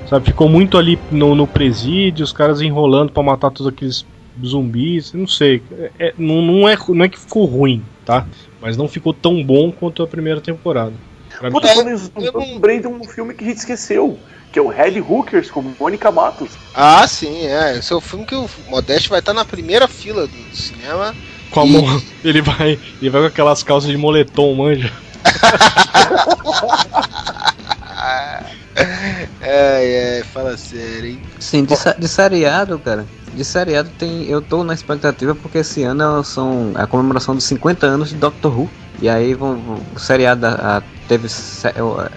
Sabe, 0.09 0.27
ficou 0.27 0.47
muito 0.47 0.77
ali 0.77 0.99
no, 1.11 1.35
no 1.35 1.47
presídio, 1.47 2.23
os 2.23 2.31
caras 2.31 2.61
enrolando 2.61 3.11
pra 3.11 3.23
matar 3.23 3.49
todos 3.49 3.67
aqueles 3.67 4.05
zumbis, 4.43 5.13
não 5.13 5.27
sei. 5.27 5.61
É, 5.99 6.13
não, 6.17 6.41
não, 6.41 6.67
é, 6.69 6.77
não 6.89 7.05
é 7.05 7.09
que 7.09 7.19
ficou 7.19 7.45
ruim, 7.45 7.83
tá? 8.05 8.25
Mas 8.61 8.77
não 8.77 8.87
ficou 8.87 9.13
tão 9.13 9.43
bom 9.43 9.71
quanto 9.71 10.01
a 10.03 10.07
primeira 10.07 10.39
temporada. 10.39 10.93
Pra 11.37 11.49
mim- 11.49 11.53
Puta, 11.53 11.67
zumbi, 11.73 12.25
eu 12.25 12.37
lembrei 12.39 12.79
de 12.79 12.87
um 12.87 13.03
filme 13.03 13.33
que 13.33 13.43
a 13.43 13.47
gente 13.47 13.57
esqueceu, 13.57 14.17
que 14.51 14.59
é 14.59 14.61
o 14.61 14.67
Red 14.67 14.99
Hookers 15.01 15.49
com 15.51 15.61
Mônica 15.79 16.11
Matos. 16.11 16.51
Ah, 16.73 17.05
sim, 17.07 17.45
é. 17.45 17.77
Esse 17.77 17.91
é 17.91 17.95
o 17.95 18.01
filme 18.01 18.25
que 18.25 18.35
o 18.35 18.47
Modeste 18.69 19.09
vai 19.09 19.19
estar 19.19 19.33
na 19.33 19.43
primeira 19.43 19.87
fila 19.87 20.27
do 20.27 20.55
cinema. 20.55 21.13
Com 21.51 21.61
a 21.61 21.65
E- 21.65 21.71
mão, 21.71 22.01
ele 22.23 22.41
vai, 22.41 22.79
ele 23.01 23.09
vai 23.09 23.21
com 23.21 23.27
aquelas 23.27 23.63
calças 23.63 23.89
de 23.89 23.97
moletom, 23.97 24.53
manja. 24.55 24.91
É, 29.41 30.19
é, 30.19 30.23
fala 30.33 30.57
sério, 30.57 31.11
hein? 31.11 31.21
Sim, 31.39 31.63
de, 31.63 31.75
de 31.99 32.07
seriado, 32.07 32.79
cara. 32.79 33.05
De 33.33 33.43
seriado 33.43 33.89
tem. 33.97 34.25
Eu 34.25 34.41
tô 34.41 34.63
na 34.63 34.73
expectativa 34.73 35.33
porque 35.33 35.59
esse 35.59 35.83
ano 35.83 36.23
são 36.23 36.71
a 36.75 36.85
comemoração 36.85 37.33
dos 37.33 37.43
50 37.45 37.85
anos 37.85 38.09
de 38.09 38.15
Doctor 38.15 38.59
Who. 38.59 38.69
E 39.03 39.09
aí 39.09 39.33
vão, 39.33 39.59
o 39.93 39.99
seriado 39.99 40.45
ah, 40.47 40.81
teve 41.09 41.27
se- 41.27 41.67
eh, 41.67 41.73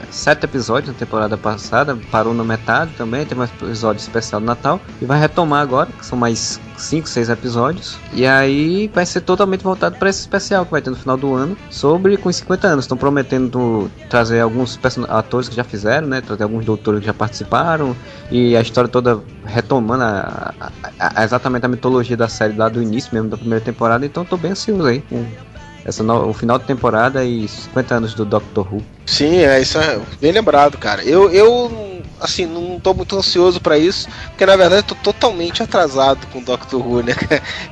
sete 0.09 0.44
episódios 0.44 0.92
na 0.92 0.96
temporada 0.96 1.37
passada, 1.37 1.99
parou 2.12 2.33
na 2.33 2.44
metade 2.44 2.92
também, 2.96 3.27
tem 3.27 3.37
mais 3.37 3.51
episódio 3.61 4.01
especial 4.01 4.40
do 4.40 4.46
Natal. 4.46 4.81
E 5.03 5.05
vai 5.05 5.18
retomar 5.18 5.62
agora, 5.62 5.88
que 5.90 6.07
são 6.07 6.16
mais 6.16 6.61
cinco, 6.79 7.09
seis 7.09 7.29
episódios. 7.29 7.99
E 8.12 8.25
aí 8.25 8.87
vai 8.94 9.05
ser 9.05 9.22
totalmente 9.22 9.64
voltado 9.64 9.96
para 9.96 10.09
esse 10.09 10.20
especial 10.20 10.64
que 10.64 10.70
vai 10.70 10.81
ter 10.81 10.90
no 10.90 10.94
final 10.96 11.16
do 11.16 11.35
ano, 11.35 11.57
sobre 11.70 12.16
com 12.16 12.29
os 12.29 12.37
50 12.37 12.68
anos. 12.68 12.85
Estão 12.85 12.96
prometendo 12.96 13.90
trazer 14.09 14.38
alguns 14.38 14.79
atores 15.09 15.49
que 15.49 15.57
já 15.57 15.64
fizeram, 15.64 16.07
né? 16.07 16.20
Trazer 16.20 16.44
alguns 16.44 16.64
doutores 16.64 17.01
que 17.01 17.07
já 17.07 17.14
participaram. 17.14 17.96
E 18.31 18.57
a 18.57 18.61
história 18.61 18.88
toda 18.88 19.18
retomando 19.44 20.05
a- 20.05 20.55
a- 20.61 20.70
a- 21.01 21.12
a- 21.20 21.25
exatamente 21.25 21.66
a 21.66 21.68
mitologia 21.68 22.16
da 22.16 22.29
série 22.29 22.55
lá 22.57 22.68
do 22.68 22.81
início 22.81 23.12
mesmo 23.12 23.29
da 23.29 23.37
primeira 23.37 23.64
temporada. 23.64 24.07
Então 24.07 24.25
tô 24.25 24.37
bem 24.37 24.53
ansioso 24.53 24.87
aí. 24.87 25.03
Essa 25.87 26.03
no- 26.03 26.29
o 26.29 26.35
final 26.35 26.59
de 26.59 26.64
temporada 26.64 27.25
e 27.25 27.46
50 27.46 27.94
anos 27.94 28.12
do 28.12 28.25
Doctor 28.25 28.66
Who. 28.75 28.83
Sim, 29.07 29.37
é 29.37 29.61
isso 29.61 29.79
é 29.79 30.01
bem 30.20 30.33
lembrado, 30.33 30.77
cara. 30.77 31.05
Eu, 31.05 31.31
eu 31.31 32.03
assim, 32.20 32.44
não 32.44 32.81
tô 32.81 32.92
muito 32.92 33.16
ansioso 33.16 33.61
pra 33.61 33.79
isso, 33.79 34.09
porque 34.31 34.44
na 34.44 34.57
verdade 34.57 34.81
eu 34.81 34.83
tô 34.83 34.94
totalmente 34.96 35.62
atrasado 35.62 36.27
com 36.33 36.42
Doctor 36.42 36.85
Who, 36.85 37.03
né? 37.05 37.14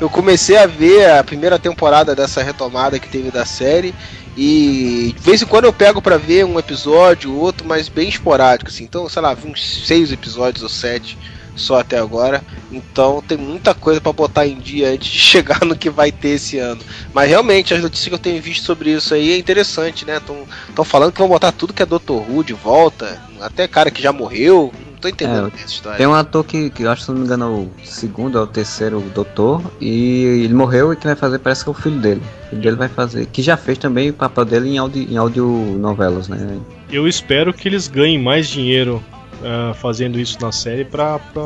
Eu 0.00 0.08
comecei 0.08 0.56
a 0.56 0.66
ver 0.66 1.10
a 1.10 1.24
primeira 1.24 1.58
temporada 1.58 2.14
dessa 2.14 2.40
retomada 2.42 3.00
que 3.00 3.08
teve 3.08 3.32
da 3.32 3.44
série 3.44 3.92
e 4.36 5.12
de 5.16 5.22
vez 5.22 5.42
em 5.42 5.46
quando 5.46 5.64
eu 5.64 5.72
pego 5.72 6.00
pra 6.00 6.16
ver 6.16 6.44
um 6.44 6.58
episódio, 6.58 7.34
outro, 7.34 7.66
mas 7.66 7.88
bem 7.88 8.08
esporádico, 8.08 8.70
assim. 8.70 8.84
Então, 8.84 9.08
sei 9.08 9.22
lá, 9.22 9.36
uns 9.44 9.86
seis 9.86 10.12
episódios 10.12 10.62
ou 10.62 10.68
sete 10.68 11.18
só 11.56 11.80
até 11.80 11.98
agora. 11.98 12.42
Então 12.70 13.22
tem 13.26 13.38
muita 13.38 13.74
coisa 13.74 14.00
pra 14.00 14.12
botar 14.12 14.46
em 14.46 14.58
dia 14.58 14.90
antes 14.90 15.10
de 15.10 15.18
chegar 15.20 15.64
no 15.64 15.76
que 15.76 15.90
vai 15.90 16.10
ter 16.10 16.30
esse 16.30 16.58
ano. 16.58 16.80
Mas 17.12 17.28
realmente, 17.28 17.74
as 17.74 17.82
notícias 17.82 18.08
que 18.08 18.14
eu 18.14 18.18
tenho 18.18 18.42
visto 18.42 18.64
sobre 18.64 18.90
isso 18.90 19.14
aí 19.14 19.32
é 19.32 19.38
interessante, 19.38 20.04
né? 20.04 20.20
Estão 20.68 20.84
falando 20.84 21.12
que 21.12 21.18
vão 21.18 21.28
botar 21.28 21.52
tudo 21.52 21.72
que 21.72 21.82
é 21.82 21.86
Dr. 21.86 22.12
Who 22.28 22.44
de 22.44 22.52
volta. 22.52 23.20
Até 23.40 23.68
cara 23.68 23.90
que 23.90 24.02
já 24.02 24.12
morreu. 24.12 24.72
Não 24.90 24.98
tô 24.98 25.08
entendendo 25.08 25.52
É, 25.54 25.56
essa 25.56 25.66
história. 25.66 25.98
Tem 25.98 26.06
um 26.06 26.14
ator 26.14 26.44
que, 26.44 26.70
que 26.70 26.82
eu 26.82 26.90
acho, 26.90 27.02
se 27.02 27.10
não 27.10 27.18
me 27.18 27.24
engano, 27.24 27.44
é 27.44 27.48
o 27.48 27.86
segundo 27.86 28.36
ou 28.36 28.44
o 28.44 28.46
terceiro 28.46 29.00
doutor, 29.14 29.60
e 29.80 30.24
ele 30.44 30.54
morreu 30.54 30.92
e 30.92 30.96
quem 30.96 31.08
vai 31.08 31.16
fazer 31.16 31.38
parece 31.40 31.62
que 31.62 31.68
é 31.68 31.72
o 31.72 31.74
filho 31.74 31.98
dele. 32.00 32.22
O 32.46 32.48
filho 32.50 32.62
dele 32.62 32.76
vai 32.76 32.88
fazer, 32.88 33.26
que 33.26 33.42
já 33.42 33.56
fez 33.56 33.76
também 33.76 34.08
o 34.10 34.14
papel 34.14 34.46
dele 34.46 34.70
em, 34.70 34.78
audio, 34.78 35.02
em 35.02 35.16
audionovelas, 35.18 36.28
né? 36.28 36.58
Eu 36.90 37.06
espero 37.06 37.52
que 37.52 37.68
eles 37.68 37.86
ganhem 37.86 38.18
mais 38.18 38.48
dinheiro 38.48 39.02
ah, 39.44 39.74
fazendo 39.74 40.18
isso 40.18 40.38
na 40.40 40.50
série 40.50 40.84
pra, 40.84 41.18
pra 41.18 41.42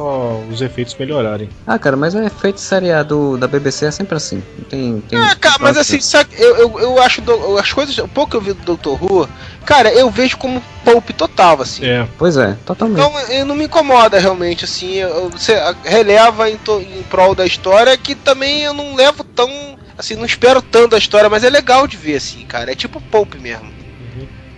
os 0.51 0.61
efeitos 0.63 0.95
melhorarem. 0.99 1.49
Ah, 1.67 1.79
cara, 1.79 1.97
mas 1.97 2.15
o 2.15 2.21
efeito 2.23 2.61
seriado 2.61 3.37
da 3.37 3.47
BBC 3.49 3.87
é 3.87 3.91
sempre 3.91 4.17
assim. 4.17 4.43
Tem. 4.69 5.01
tem 5.09 5.19
Ah, 5.19 5.35
cara, 5.35 5.57
mas 5.61 5.77
assim, 5.77 6.01
sabe, 6.01 6.31
eu, 6.39 6.57
eu, 6.57 6.81
eu 6.81 7.03
acho 7.03 7.21
do- 7.21 7.59
as 7.59 7.73
coisas, 7.73 7.97
o 7.99 8.07
pouco 8.09 8.31
que 8.31 8.37
eu 8.37 8.41
vi 8.41 8.53
do 8.53 8.77
Dr. 8.77 8.91
Who, 9.03 9.29
cara, 9.67 9.93
eu 9.93 10.11
vejo 10.11 10.37
como 10.39 10.63
pulp 10.85 11.11
total, 11.11 11.61
assim. 11.61 11.85
É. 11.85 12.07
Pois 12.17 12.37
é, 12.37 12.57
totalmente. 12.65 13.01
Então 13.01 13.21
eu 13.31 13.45
não 13.45 13.55
me 13.55 13.65
incomoda 13.65 14.19
realmente, 14.19 14.65
assim, 14.65 14.95
eu- 14.95 15.29
você 15.31 15.55
releva 15.85 16.49
em, 16.51 16.57
to- 16.59 16.81
em 16.81 17.03
prol 17.05 17.35
da 17.35 17.45
história 17.45 17.97
que 17.97 18.15
também 18.15 18.63
eu 18.63 18.73
não 18.73 18.95
levo 18.95 19.25
tão. 19.25 19.51
Assim, 19.97 20.15
não 20.15 20.25
espero 20.25 20.63
tanto 20.63 20.95
a 20.95 20.99
história, 20.99 21.29
mas 21.29 21.43
é 21.43 21.51
legal 21.51 21.87
de 21.89 21.97
ver, 21.97 22.15
assim, 22.17 22.45
cara. 22.47 22.71
É 22.71 22.75
tipo 22.77 23.01
pulp 23.01 23.35
mesmo. 23.35 23.69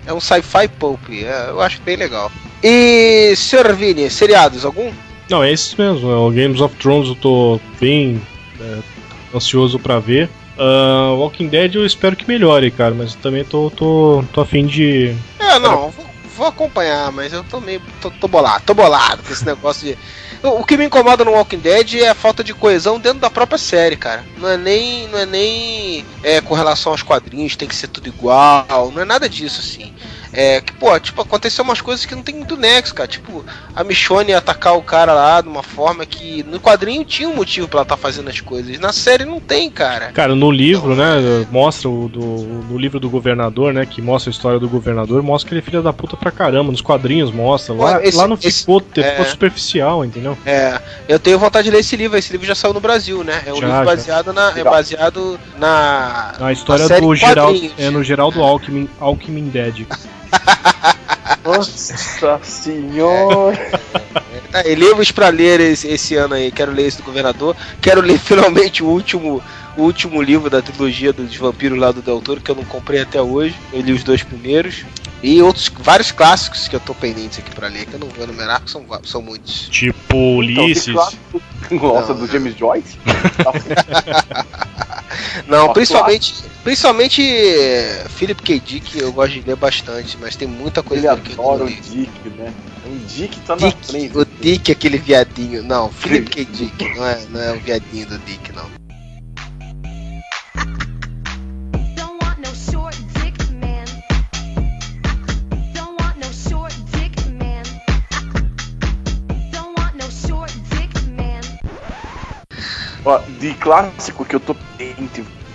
É 0.06 0.12
um 0.12 0.20
sci-fi 0.20 0.68
pulp, 0.68 1.00
é, 1.10 1.46
eu 1.50 1.60
acho 1.60 1.80
bem 1.82 1.96
legal. 1.96 2.30
E, 2.62 3.34
Sr. 3.36 3.74
Vini, 3.74 4.10
seriados 4.10 4.64
algum? 4.64 4.92
Não, 5.28 5.42
é 5.42 5.52
isso 5.52 5.74
mesmo. 5.78 6.10
é 6.10 6.16
O 6.16 6.30
Games 6.30 6.60
of 6.60 6.74
Thrones 6.76 7.08
eu 7.08 7.14
tô 7.14 7.60
bem 7.80 8.20
é, 8.60 8.78
ansioso 9.34 9.78
pra 9.78 9.98
ver. 9.98 10.28
Ah, 10.58 11.14
Walking 11.16 11.48
Dead 11.48 11.74
eu 11.74 11.86
espero 11.86 12.14
que 12.14 12.28
melhore, 12.28 12.70
cara, 12.70 12.94
mas 12.94 13.14
também 13.14 13.42
tô, 13.42 13.70
tô, 13.70 14.22
tô 14.30 14.42
afim 14.42 14.66
de. 14.66 15.16
É, 15.38 15.58
não, 15.58 15.88
vou, 15.88 16.06
vou 16.36 16.46
acompanhar, 16.46 17.10
mas 17.10 17.32
eu 17.32 17.42
tô 17.42 17.60
meio. 17.60 17.80
tô, 17.98 18.10
tô 18.10 18.28
bolado, 18.28 18.64
tô 18.66 18.74
bolado 18.74 19.22
com 19.22 19.32
esse 19.32 19.46
negócio 19.46 19.86
de. 19.86 19.98
O, 20.42 20.60
o 20.60 20.64
que 20.64 20.76
me 20.76 20.84
incomoda 20.84 21.24
no 21.24 21.30
Walking 21.30 21.60
Dead 21.60 21.94
é 21.94 22.10
a 22.10 22.14
falta 22.14 22.44
de 22.44 22.52
coesão 22.52 23.00
dentro 23.00 23.20
da 23.20 23.30
própria 23.30 23.56
série, 23.56 23.96
cara. 23.96 24.22
Não 24.36 24.50
é 24.50 24.58
nem. 24.58 25.08
Não 25.08 25.18
é 25.18 25.24
nem 25.24 26.04
é, 26.22 26.42
com 26.42 26.54
relação 26.54 26.92
aos 26.92 27.02
quadrinhos, 27.02 27.56
tem 27.56 27.66
que 27.66 27.74
ser 27.74 27.88
tudo 27.88 28.08
igual. 28.08 28.92
Não 28.94 29.00
é 29.00 29.06
nada 29.06 29.30
disso, 29.30 29.60
assim. 29.60 29.94
É 30.32 30.60
que, 30.60 30.72
pô, 30.74 30.98
tipo, 31.00 31.20
aconteceu 31.22 31.64
umas 31.64 31.80
coisas 31.80 32.06
que 32.06 32.14
não 32.14 32.22
tem 32.22 32.36
muito 32.36 32.56
nexo, 32.56 32.94
cara. 32.94 33.08
Tipo, 33.08 33.44
a 33.74 33.82
Michonne 33.82 34.32
atacar 34.32 34.76
o 34.76 34.82
cara 34.82 35.12
lá 35.12 35.40
de 35.40 35.48
uma 35.48 35.62
forma 35.62 36.06
que 36.06 36.44
no 36.44 36.60
quadrinho 36.60 37.04
tinha 37.04 37.28
um 37.28 37.34
motivo 37.34 37.66
pra 37.66 37.78
ela 37.78 37.82
estar 37.82 37.96
fazendo 37.96 38.28
as 38.30 38.40
coisas. 38.40 38.78
Na 38.78 38.92
série 38.92 39.24
não 39.24 39.40
tem, 39.40 39.68
cara. 39.68 40.12
Cara, 40.12 40.34
no 40.36 40.50
livro, 40.50 40.94
né? 40.94 41.46
Mostra 41.50 41.88
o 41.88 42.08
do, 42.08 42.20
no 42.20 42.78
livro 42.78 43.00
do 43.00 43.10
governador, 43.10 43.72
né? 43.72 43.84
Que 43.84 44.00
mostra 44.00 44.30
a 44.30 44.32
história 44.32 44.60
do 44.60 44.68
governador, 44.68 45.20
mostra 45.22 45.48
que 45.48 45.54
ele 45.54 45.60
é 45.60 45.64
filho 45.64 45.82
da 45.82 45.92
puta 45.92 46.16
pra 46.16 46.30
caramba. 46.30 46.70
Nos 46.70 46.80
quadrinhos 46.80 47.32
mostra. 47.32 47.74
Lá, 47.74 48.00
esse- 48.04 48.16
lá 48.16 48.28
não 48.28 48.38
esse- 48.40 48.60
ficou, 48.60 48.80
ficou 48.80 49.02
é. 49.04 49.24
superficial, 49.24 50.04
entendeu? 50.04 50.38
É, 50.46 50.80
eu 51.08 51.18
tenho 51.18 51.38
vontade 51.40 51.64
de 51.64 51.70
ler 51.72 51.80
esse 51.80 51.96
livro. 51.96 52.16
Esse 52.16 52.30
livro 52.30 52.46
já 52.46 52.54
saiu 52.54 52.72
no 52.72 52.80
Brasil, 52.80 53.24
né? 53.24 53.42
É 53.46 53.52
um 53.52 53.56
Já, 53.56 53.66
livro 53.66 53.72
já. 53.78 53.84
baseado 53.84 54.32
na, 54.32 54.52
é 54.56 54.62
baseado 54.62 55.40
na 55.58 56.34
A 56.40 56.52
história 56.52 56.86
série 56.86 57.00
do 57.00 57.14
Geraldo. 57.16 57.70
É 57.76 57.90
no 57.90 58.04
Geraldo 58.04 58.42
Alckmin, 58.42 58.88
Alckmin 59.00 59.48
Dead. 59.48 59.86
Nossa 61.44 62.38
senhora! 62.42 63.80
É, 64.52 64.72
e 64.72 64.74
livros 64.74 65.10
pra 65.10 65.28
ler 65.28 65.60
esse, 65.60 65.88
esse 65.88 66.14
ano 66.16 66.34
aí. 66.34 66.50
Quero 66.50 66.72
ler 66.72 66.86
esse 66.86 66.98
do 66.98 67.04
governador. 67.04 67.56
Quero 67.80 68.00
ler 68.00 68.18
finalmente 68.20 68.82
o 68.82 68.86
último, 68.86 69.42
o 69.76 69.82
último 69.82 70.20
livro 70.20 70.50
da 70.50 70.60
trilogia 70.60 71.12
dos 71.12 71.34
vampiros 71.36 71.78
lá 71.78 71.92
do 71.92 72.02
Del 72.02 72.20
Toro, 72.20 72.40
que 72.40 72.50
eu 72.50 72.56
não 72.56 72.64
comprei 72.64 73.00
até 73.00 73.20
hoje. 73.22 73.54
Eu 73.72 73.80
li 73.80 73.92
os 73.92 74.04
dois 74.04 74.22
primeiros. 74.22 74.84
E 75.22 75.42
outros, 75.42 75.70
vários 75.80 76.10
clássicos 76.12 76.66
que 76.66 76.74
eu 76.74 76.80
tô 76.80 76.94
pendentes 76.94 77.38
aqui 77.38 77.54
pra 77.54 77.68
ler, 77.68 77.84
que 77.84 77.92
eu 77.94 78.00
não 78.00 78.08
vou 78.08 78.24
enumerar, 78.24 78.58
porque 78.60 78.72
são, 78.72 78.84
são 79.04 79.20
muitos. 79.22 79.68
Tipo 79.68 80.42
Então, 80.42 80.64
Ulisses. 80.64 80.94
clássico- 80.94 81.42
Nossa, 81.70 82.14
Não, 82.14 82.20
do. 82.20 82.26
James 82.26 82.56
Joyce? 82.56 82.98
Não, 85.46 85.72
principalmente, 85.72 86.34
principalmente 86.62 87.22
eh, 87.22 88.06
Philip 88.08 88.42
K. 88.42 88.60
Dick 88.60 88.98
eu 88.98 89.12
gosto 89.12 89.32
de 89.32 89.40
ler 89.40 89.56
bastante, 89.56 90.16
mas 90.20 90.36
tem 90.36 90.48
muita 90.48 90.82
coisa 90.82 91.16
que 91.16 91.32
eu 91.32 91.36
não 91.36 91.44
adora 91.52 91.64
o. 91.64 91.68
Dick, 91.68 92.28
né? 92.36 92.52
O 92.86 92.96
Dick 93.06 93.40
tá 93.40 93.56
na 93.56 93.70
frente. 93.70 93.92
Dick, 93.92 94.18
o 94.18 94.24
Dick, 94.24 94.72
aquele 94.72 94.98
viadinho. 94.98 95.62
Não, 95.62 95.90
Philip 95.90 96.30
K. 96.30 96.44
Dick, 96.44 96.96
não 96.96 97.06
é, 97.06 97.20
não 97.30 97.40
é 97.40 97.52
o 97.52 97.60
viadinho 97.60 98.06
do 98.06 98.18
Dick, 98.18 98.52
não. 98.52 98.64
Dick 98.64 98.80
dick 103.20 103.44
dick. 103.60 103.90
Ó, 113.04 113.18
de 113.40 113.54
clássico 113.54 114.24
que 114.24 114.36
eu 114.36 114.40
tô 114.40 114.54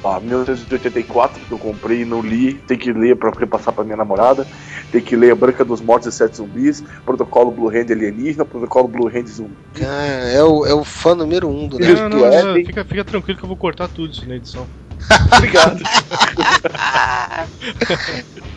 pendente, 0.06 0.08
ó, 0.08 0.20
1984, 0.20 1.46
que 1.46 1.52
eu 1.52 1.58
comprei 1.58 2.02
e 2.02 2.06
não 2.06 2.22
li, 2.22 2.54
tem 2.54 2.78
que 2.78 2.94
ler 2.94 3.16
pra 3.16 3.32
repassar 3.32 3.74
pra 3.74 3.84
minha 3.84 3.98
namorada. 3.98 4.48
Tem 4.92 5.02
que 5.02 5.16
ler 5.16 5.32
A 5.32 5.36
Branca 5.36 5.66
dos 5.66 5.82
Mortos 5.82 6.14
e 6.14 6.18
Sete 6.18 6.38
Zumbis, 6.38 6.84
Protocolo 7.06 7.52
Blue 7.52 7.70
Hand 7.70 7.92
Alienígena, 7.92 8.46
Protocolo 8.46 8.88
Blue 8.88 9.08
Hand 9.08 9.28
Zumbi. 9.28 9.56
Ah, 9.82 10.06
é, 10.06 10.44
o, 10.44 10.66
é 10.66 10.74
o 10.74 10.84
fã 10.84 11.16
número 11.16 11.50
um 11.50 11.68
do 11.68 11.80
Não, 11.80 12.10
não, 12.10 12.20
não, 12.20 12.26
Éden. 12.26 12.66
fica, 12.66 12.86
fica 12.86 13.04
tranquilo 13.04 13.38
que 13.38 13.44
eu 13.44 13.50
vou 13.50 13.58
cortar 13.58 13.88
tudo 13.88 14.12
isso 14.12 14.28
na 14.28 14.36
edição. 14.36 14.68
Obrigado. 15.36 15.82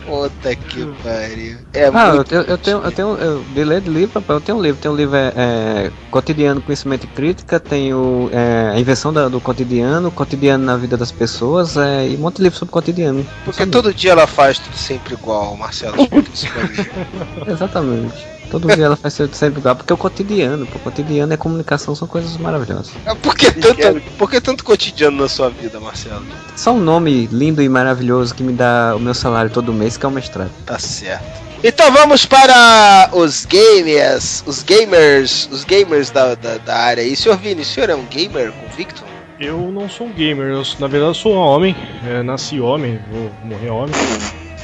Puta 0.05 0.55
que 0.55 0.85
pariu. 1.03 1.57
É 1.73 1.85
Ah, 1.93 2.15
eu 2.15 2.23
tenho, 2.23 2.41
eu 2.41 2.57
tenho, 2.57 2.77
eu 2.83 2.91
tenho, 2.91 3.15
eu, 3.17 3.43
de 3.43 3.63
ler 3.63 3.81
de 3.81 3.89
livro, 3.91 4.23
eu 4.27 4.41
tenho 4.41 4.57
um 4.57 4.61
livro, 4.61 4.81
tem 4.81 4.89
um 4.91 4.95
livro 4.95 5.15
é, 5.15 5.33
é, 5.35 5.91
Cotidiano, 6.09 6.61
Conhecimento 6.61 7.03
e 7.03 7.07
Crítica, 7.07 7.59
tenho 7.59 8.29
é, 8.31 8.71
a 8.75 8.79
invenção 8.79 9.11
da- 9.13 9.27
do 9.29 9.39
cotidiano, 9.39 10.11
cotidiano 10.11 10.63
na 10.63 10.77
vida 10.77 10.97
das 10.97 11.11
pessoas, 11.11 11.77
é, 11.77 12.07
e 12.07 12.15
um 12.15 12.19
monte 12.19 12.37
de 12.37 12.43
livro 12.43 12.57
sobre 12.57 12.71
cotidiano. 12.71 13.25
Porque 13.43 13.65
todo 13.65 13.93
dia 13.93 14.11
ela 14.11 14.25
faz 14.25 14.57
tudo 14.59 14.75
sempre 14.77 15.13
igual, 15.13 15.55
Marcelo. 15.57 15.95
Exatamente. 17.47 18.28
Todo 18.49 18.67
dia 18.67 18.85
ela 18.85 18.95
faz 18.95 19.13
ser 19.13 19.29
sempre 19.33 19.59
igual, 19.59 19.75
porque 19.75 19.93
é 19.93 19.95
o 19.95 19.97
cotidiano, 19.97 20.65
pô, 20.65 20.77
o 20.77 20.81
cotidiano 20.81 21.31
e 21.31 21.35
a 21.35 21.37
comunicação 21.37 21.93
são 21.93 22.07
coisas 22.07 22.35
maravilhosas. 22.37 22.91
Por 23.21 23.35
que, 23.35 23.51
tanto, 23.51 24.01
por 24.17 24.29
que 24.29 24.41
tanto 24.41 24.63
cotidiano 24.63 25.17
na 25.17 25.29
sua 25.29 25.49
vida, 25.49 25.79
Marcelo? 25.79 26.25
Só 26.55 26.73
um 26.73 26.79
nome 26.79 27.27
lindo 27.27 27.61
e 27.61 27.69
maravilhoso 27.69 28.33
que 28.33 28.41
me 28.41 28.53
dá 28.53 28.93
o 28.95 28.99
meu 28.99 29.13
salário 29.13 29.51
todo 29.51 29.71
mês, 29.71 29.97
que 29.97 30.05
é 30.05 30.09
o 30.09 30.11
mestrado. 30.11 30.51
Tá 30.65 30.79
certo. 30.79 31.49
Então 31.63 31.91
vamos 31.91 32.25
para 32.25 33.09
os 33.11 33.45
gamers, 33.45 34.43
os 34.47 34.63
gamers, 34.63 35.49
os 35.51 35.65
gamers 35.65 36.09
da, 36.09 36.33
da, 36.33 36.57
da 36.57 36.75
área. 36.75 37.01
E 37.01 37.15
senhor 37.15 37.37
Vini, 37.37 37.61
o 37.61 37.65
senhor 37.65 37.89
é 37.89 37.95
um 37.95 38.05
gamer 38.05 38.51
convicto? 38.53 39.03
Eu 39.39 39.69
não 39.71 39.89
sou 39.89 40.07
um 40.07 40.13
gamer, 40.13 40.47
eu, 40.47 40.63
na 40.79 40.87
verdade 40.87 41.11
eu 41.11 41.13
sou 41.13 41.33
um 41.33 41.37
homem, 41.37 41.75
é, 42.05 42.23
nasci 42.23 42.59
homem, 42.59 42.99
vou 43.11 43.31
morrer 43.43 43.69
homem. 43.69 43.95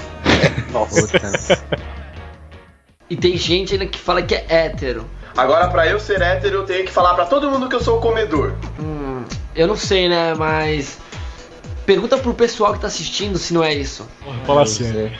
Nossa. 0.71 1.07
E 3.09 3.15
tem 3.15 3.37
gente 3.37 3.73
ainda 3.73 3.85
que 3.85 3.99
fala 3.99 4.21
que 4.21 4.33
é 4.33 4.45
hétero. 4.47 5.05
Agora, 5.37 5.67
pra 5.67 5.87
eu 5.87 5.99
ser 5.99 6.21
hétero, 6.21 6.57
eu 6.57 6.65
tenho 6.65 6.85
que 6.85 6.91
falar 6.91 7.13
pra 7.13 7.25
todo 7.25 7.51
mundo 7.51 7.67
que 7.67 7.75
eu 7.75 7.83
sou 7.83 7.99
comedor. 7.99 8.55
Hum, 8.79 9.23
eu 9.55 9.67
não 9.67 9.75
sei, 9.75 10.07
né? 10.09 10.33
Mas. 10.33 10.97
Pergunta 11.85 12.17
pro 12.17 12.33
pessoal 12.33 12.73
que 12.73 12.79
tá 12.79 12.87
assistindo 12.87 13.37
se 13.37 13.53
não 13.53 13.63
é 13.63 13.73
isso. 13.73 14.07
Fala 14.45 14.63
assim. 14.63 15.11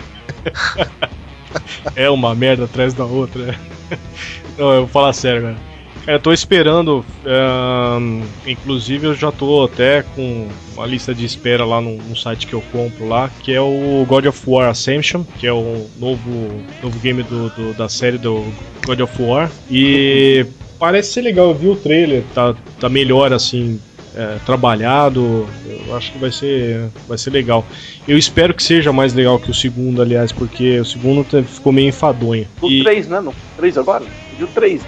é 1.95 2.09
uma 2.09 2.33
merda 2.33 2.65
atrás 2.65 2.93
da 2.93 3.05
outra. 3.05 3.55
Não, 4.57 4.71
eu 4.73 4.79
vou 4.81 4.87
falar 4.87 5.13
sério, 5.13 5.41
cara. 5.41 5.74
Eu 6.07 6.19
tô 6.19 6.31
esperando. 6.31 7.03
ahn, 7.25 8.21
inclusive, 8.45 9.07
eu 9.07 9.13
já 9.15 9.31
tô 9.31 9.63
até 9.63 10.03
com 10.03 10.47
uma 10.75 10.85
lista 10.85 11.15
de 11.15 11.25
espera 11.25 11.65
lá 11.65 11.81
no, 11.81 11.97
no 11.97 12.15
site 12.15 12.45
que 12.45 12.53
eu 12.53 12.61
compro 12.71 13.07
lá, 13.07 13.29
que 13.41 13.51
é 13.53 13.59
o 13.61 14.05
God 14.07 14.25
of 14.27 14.39
War 14.47 14.69
Ascension, 14.69 15.23
que 15.39 15.47
é 15.47 15.51
o 15.53 15.87
novo, 15.97 16.61
novo 16.83 16.99
game 16.99 17.23
do, 17.23 17.49
do- 17.49 17.73
da 17.73 17.89
série 17.89 18.17
do 18.19 18.53
God 18.85 18.99
of 18.99 19.21
War. 19.21 19.51
E 19.69 20.45
parece 20.77 21.13
ser 21.13 21.21
legal, 21.21 21.47
eu 21.49 21.55
vi 21.55 21.67
o 21.67 21.75
trailer, 21.75 22.23
tá, 22.35 22.53
tá 22.79 22.87
melhor 22.87 23.33
assim. 23.33 23.79
é, 24.17 24.37
trabalhado, 24.45 25.45
eu 25.87 25.93
acho 25.95 26.11
que 26.13 26.17
vai 26.17 26.31
ser, 26.31 26.79
vai 27.07 27.17
ser 27.17 27.31
legal. 27.31 27.65
Eu 28.07 28.17
espero 28.17 28.53
que 28.53 28.63
seja 28.63 28.93
mais 28.93 29.13
legal 29.13 29.37
que 29.39 29.51
o 29.51 29.53
segundo, 29.53 30.01
aliás, 30.01 30.31
porque 30.31 30.79
o 30.79 30.85
segundo 30.85 31.25
ficou 31.43 31.73
meio 31.73 31.89
enfadonho. 31.89 32.45
O 32.61 32.69
E- 32.69 32.81
3, 32.83 33.09
né? 33.09 33.19
Não, 33.19 33.33
3 33.57 33.77
agora? 33.77 34.05
E 34.39 34.43
o 34.43 34.47
3. 34.47 34.81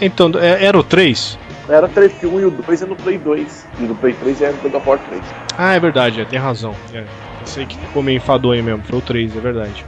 Então, 0.00 0.30
é- 0.38 0.64
era 0.64 0.78
o 0.78 0.82
3? 0.82 1.38
Era 1.68 1.86
3, 1.88 2.12
que 2.14 2.26
o 2.26 2.34
1 2.34 2.40
e 2.40 2.44
o 2.46 2.50
2 2.50 2.82
é 2.82 2.86
no 2.86 2.96
Play 2.96 3.18
2. 3.18 3.66
E 3.78 3.84
o 3.84 3.88
do 3.88 3.94
Play 3.94 4.14
3 4.14 4.40
é 4.42 4.50
no 4.52 4.58
God 4.58 4.74
of 4.74 4.88
War 4.88 4.98
3. 4.98 5.22
Ah, 5.56 5.74
é 5.74 5.80
verdade, 5.80 6.20
é, 6.20 6.24
tem 6.24 6.38
razão. 6.38 6.74
É, 6.94 7.00
eu 7.40 7.46
sei 7.46 7.66
que 7.66 7.76
ficou 7.76 8.02
meio 8.02 8.16
enfadonho 8.16 8.62
mesmo, 8.64 8.82
foi 8.84 8.98
o 8.98 9.02
3, 9.02 9.36
é 9.36 9.40
verdade. 9.40 9.84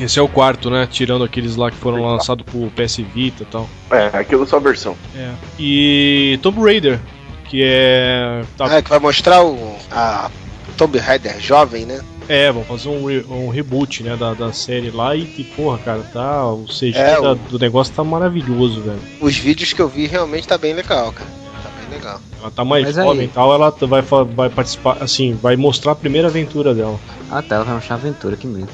Esse 0.00 0.18
é 0.20 0.22
o 0.22 0.28
quarto, 0.28 0.70
né? 0.70 0.86
Tirando 0.88 1.24
aqueles 1.24 1.56
lá 1.56 1.72
que 1.72 1.76
foram 1.76 2.00
lançados 2.04 2.44
pro 2.44 2.70
PS 2.70 2.98
Vita 3.02 3.42
e 3.42 3.46
tal. 3.46 3.68
É, 3.90 4.16
aquilo 4.16 4.44
é 4.44 4.46
só 4.46 4.56
a 4.56 4.60
versão. 4.60 4.96
É. 5.16 5.32
E 5.58 6.38
Tomb 6.40 6.60
Raider, 6.60 7.00
que 7.46 7.62
é. 7.64 8.42
Tá, 8.56 8.76
Ah, 8.76 8.80
que 8.82 8.88
vai 8.88 9.00
mostrar 9.00 9.42
o 9.42 9.76
a 9.90 10.30
Tomb 10.76 10.96
Raider 10.98 11.40
jovem, 11.40 11.84
né? 11.84 12.00
É, 12.28 12.52
vão 12.52 12.62
fazer 12.64 12.88
um, 12.90 13.06
re- 13.06 13.24
um 13.28 13.48
reboot, 13.48 14.02
né, 14.02 14.14
da, 14.16 14.34
da 14.34 14.52
série 14.52 14.90
lá 14.90 15.16
e, 15.16 15.24
que, 15.24 15.42
porra, 15.44 15.78
cara, 15.78 16.02
tá. 16.12 16.46
O 16.46 16.66
CG 16.66 16.92
É, 16.98 17.20
da- 17.20 17.32
o- 17.32 17.34
do 17.34 17.58
negócio 17.58 17.94
tá 17.94 18.04
maravilhoso, 18.04 18.82
velho. 18.82 19.00
Os 19.20 19.36
vídeos 19.38 19.72
que 19.72 19.80
eu 19.80 19.88
vi 19.88 20.06
realmente 20.06 20.46
tá 20.46 20.58
bem 20.58 20.74
legal, 20.74 21.10
cara. 21.12 21.30
Tá 21.62 21.70
bem 21.80 21.88
legal. 21.98 22.20
Ela 22.40 22.50
tá 22.50 22.64
mais 22.64 22.84
Mas 22.84 22.94
jovem 22.96 23.20
aí- 23.20 23.24
e 23.26 23.28
tal, 23.28 23.52
ela 23.54 23.70
vai, 23.70 24.02
vai 24.02 24.50
participar, 24.50 24.98
assim, 25.00 25.32
vai 25.34 25.56
mostrar 25.56 25.92
a 25.92 25.96
primeira 25.96 26.28
aventura 26.28 26.74
dela. 26.74 27.00
Ah 27.30 27.40
tá, 27.42 27.56
ela 27.56 27.64
vai 27.64 27.76
achar 27.76 27.94
aventura, 27.94 28.36
que 28.36 28.46
medo. 28.46 28.68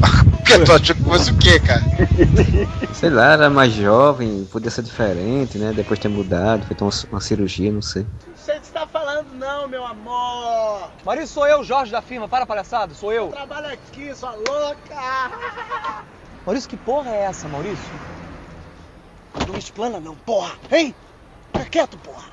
Porque 0.44 0.58
tu 0.58 0.72
achou 0.72 0.94
que 0.96 1.02
fosse 1.02 1.30
o 1.30 1.34
quê, 1.36 1.58
cara? 1.58 1.82
Sei 2.92 3.10
lá, 3.10 3.32
era 3.32 3.50
mais 3.50 3.72
jovem, 3.72 4.46
podia 4.50 4.70
ser 4.70 4.82
diferente, 4.82 5.58
né? 5.58 5.72
Depois 5.74 5.98
ter 5.98 6.08
mudado, 6.08 6.64
feito 6.66 6.82
uma, 6.84 6.90
uma 7.12 7.20
cirurgia, 7.20 7.70
não 7.72 7.82
sei. 7.82 8.06
Você 8.44 8.56
está 8.56 8.86
falando 8.86 9.32
não, 9.36 9.66
meu 9.66 9.86
amor. 9.86 10.90
Maurício, 11.02 11.28
sou 11.28 11.46
eu, 11.46 11.64
Jorge 11.64 11.90
da 11.90 12.02
firma. 12.02 12.28
Para, 12.28 12.44
palhaçada, 12.44 12.92
sou 12.92 13.10
eu. 13.10 13.30
Trabalha 13.30 13.72
aqui, 13.72 14.14
sua 14.14 14.32
louca. 14.32 14.94
Maurício, 16.44 16.68
que 16.68 16.76
porra 16.76 17.08
é 17.08 17.22
essa, 17.22 17.48
Maurício? 17.48 17.90
Não 19.48 19.56
explana 19.56 19.98
não, 19.98 20.14
porra. 20.14 20.58
Hein? 20.70 20.94
Fica 21.54 21.70
quieto, 21.70 21.96
porra. 21.96 22.24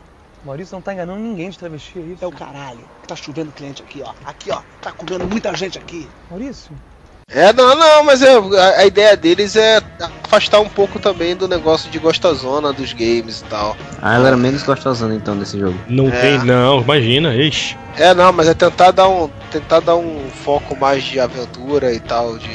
Maurício 0.44 0.76
não 0.76 0.82
tá 0.82 0.94
enganando 0.94 1.22
ninguém 1.22 1.50
de 1.50 1.58
travesti, 1.58 2.00
é 2.00 2.02
isso? 2.02 2.26
É 2.26 2.28
o 2.28 2.32
caralho. 2.34 2.84
Tá 3.08 3.16
chovendo 3.16 3.54
cliente 3.54 3.82
aqui, 3.82 4.04
ó. 4.04 4.14
Aqui, 4.26 4.52
ó. 4.52 4.62
Tá 4.82 4.92
comendo 4.92 5.26
muita 5.26 5.56
gente 5.56 5.78
aqui. 5.78 6.10
Maurício? 6.30 6.78
É, 7.34 7.54
não, 7.54 7.76
não, 7.76 8.04
mas 8.04 8.22
é, 8.22 8.36
a, 8.36 8.80
a 8.80 8.86
ideia 8.86 9.16
deles 9.16 9.56
é 9.56 9.82
afastar 10.24 10.60
um 10.60 10.68
pouco 10.68 11.00
também 11.00 11.34
do 11.36 11.48
negócio 11.48 11.90
de 11.90 11.98
gostosona 11.98 12.74
dos 12.74 12.92
games 12.92 13.40
e 13.40 13.44
tal. 13.46 13.78
Ah, 14.02 14.16
ela 14.16 14.28
era 14.28 14.38
menos 14.38 14.64
gostosona 14.64 15.16
então 15.16 15.38
desse 15.38 15.58
jogo. 15.58 15.78
Não 15.88 16.10
É. 16.10 16.20
tem, 16.22 16.38
não, 16.40 16.82
imagina, 16.82 17.34
ixi. 17.36 17.78
É, 17.98 18.14
não, 18.14 18.34
mas 18.34 18.48
é 18.50 18.54
tentar 18.54 18.92
dar 18.92 19.08
um, 19.08 19.30
tentar 19.50 19.80
dar 19.80 19.96
um 19.96 20.30
foco 20.44 20.76
mais 20.78 21.04
de 21.04 21.20
aventura 21.22 21.94
e 21.94 22.00
tal, 22.02 22.38
de, 22.38 22.50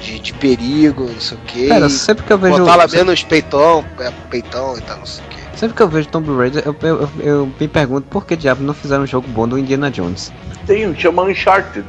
de, 0.00 0.18
de 0.18 0.32
perigo, 0.32 1.04
não 1.12 1.20
sei 1.20 1.36
o 1.36 1.40
que. 1.42 1.68
Cara, 1.68 1.88
sempre 1.90 2.24
que 2.24 2.32
eu 2.32 2.38
vejo- 2.38 2.58
Botar 2.60 2.76
lá 2.76 2.82
sempre- 2.88 2.98
menos 3.04 3.22
peitão, 3.24 3.84
é, 4.00 4.10
peitão 4.30 4.78
e 4.78 4.80
tal, 4.80 4.98
não 4.98 5.06
sei 5.06 5.22
o 5.24 5.28
que. 5.28 5.38
Sempre 5.58 5.76
que 5.76 5.82
eu 5.82 5.88
vejo 5.88 6.08
Tomb 6.08 6.34
Raider, 6.34 6.62
eu, 6.64 6.74
eu, 6.82 6.88
eu, 7.00 7.10
eu 7.20 7.52
me 7.60 7.66
pergunto 7.68 8.06
por 8.08 8.24
que 8.24 8.36
diabo 8.36 8.62
não 8.62 8.72
fizeram 8.72 9.02
um 9.02 9.06
jogo 9.06 9.26
bom 9.28 9.46
do 9.46 9.58
Indiana 9.58 9.90
Jones. 9.90 10.32
Tem, 10.66 10.94
chama 10.96 11.24
Uncharted. 11.24 11.84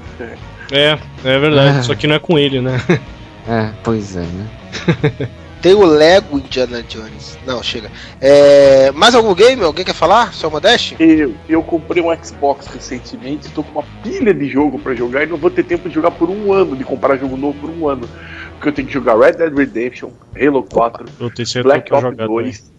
É, 0.71 0.97
é 1.23 1.39
verdade, 1.39 1.79
É. 1.79 1.84
só 1.84 1.95
que 1.95 2.08
não 2.08 2.15
é 2.15 2.19
com 2.19 2.38
ele, 2.38 2.62
né? 2.62 2.79
É, 3.47 3.71
pois 3.84 4.15
é, 4.15 4.21
né? 4.21 4.47
Tem 5.62 5.73
o 5.73 5.84
Lego 5.86 6.38
Indiana 6.38 6.82
Jones. 6.84 7.38
Não, 7.45 7.62
chega. 7.62 7.91
É, 8.21 8.91
mais 8.91 9.13
algum 9.13 9.34
game? 9.36 9.62
Alguém 9.62 9.84
quer 9.84 9.93
falar? 9.93 10.32
Só 10.34 10.49
Modeste? 10.49 10.95
Eu, 10.97 11.36
eu 11.49 11.62
comprei 11.62 12.01
um 12.01 12.15
Xbox 12.23 12.67
recentemente, 12.67 13.49
tô 13.49 13.62
com 13.63 13.71
uma 13.79 13.84
pilha 14.01 14.34
de 14.34 14.47
jogo 14.47 14.79
pra 14.79 14.95
jogar 14.95 15.23
e 15.23 15.27
não 15.27 15.36
vou 15.36 15.49
ter 15.51 15.63
tempo 15.63 15.89
de 15.89 15.95
jogar 15.95 16.12
por 16.12 16.29
um 16.29 16.53
ano, 16.53 16.77
de 16.77 16.86
comprar 16.86 17.17
jogo 17.17 17.36
novo 17.36 17.60
por 17.60 17.69
um 17.69 17.89
ano. 17.89 18.08
Porque 18.53 18.69
eu 18.69 18.73
tenho 18.73 18.88
que 18.88 18.93
jogar 18.93 19.17
Red 19.19 19.34
Dead 19.34 19.53
Redemption, 19.53 20.12
Halo 20.39 20.63
4, 20.63 21.05
Eu 21.19 21.29
tenho 21.29 21.45
certeza 21.47 21.63
Black 21.63 21.88
que 21.88 21.93
eu 21.93 21.97
Ops 21.97 22.10
jogar 22.10 22.27
2, 22.27 22.71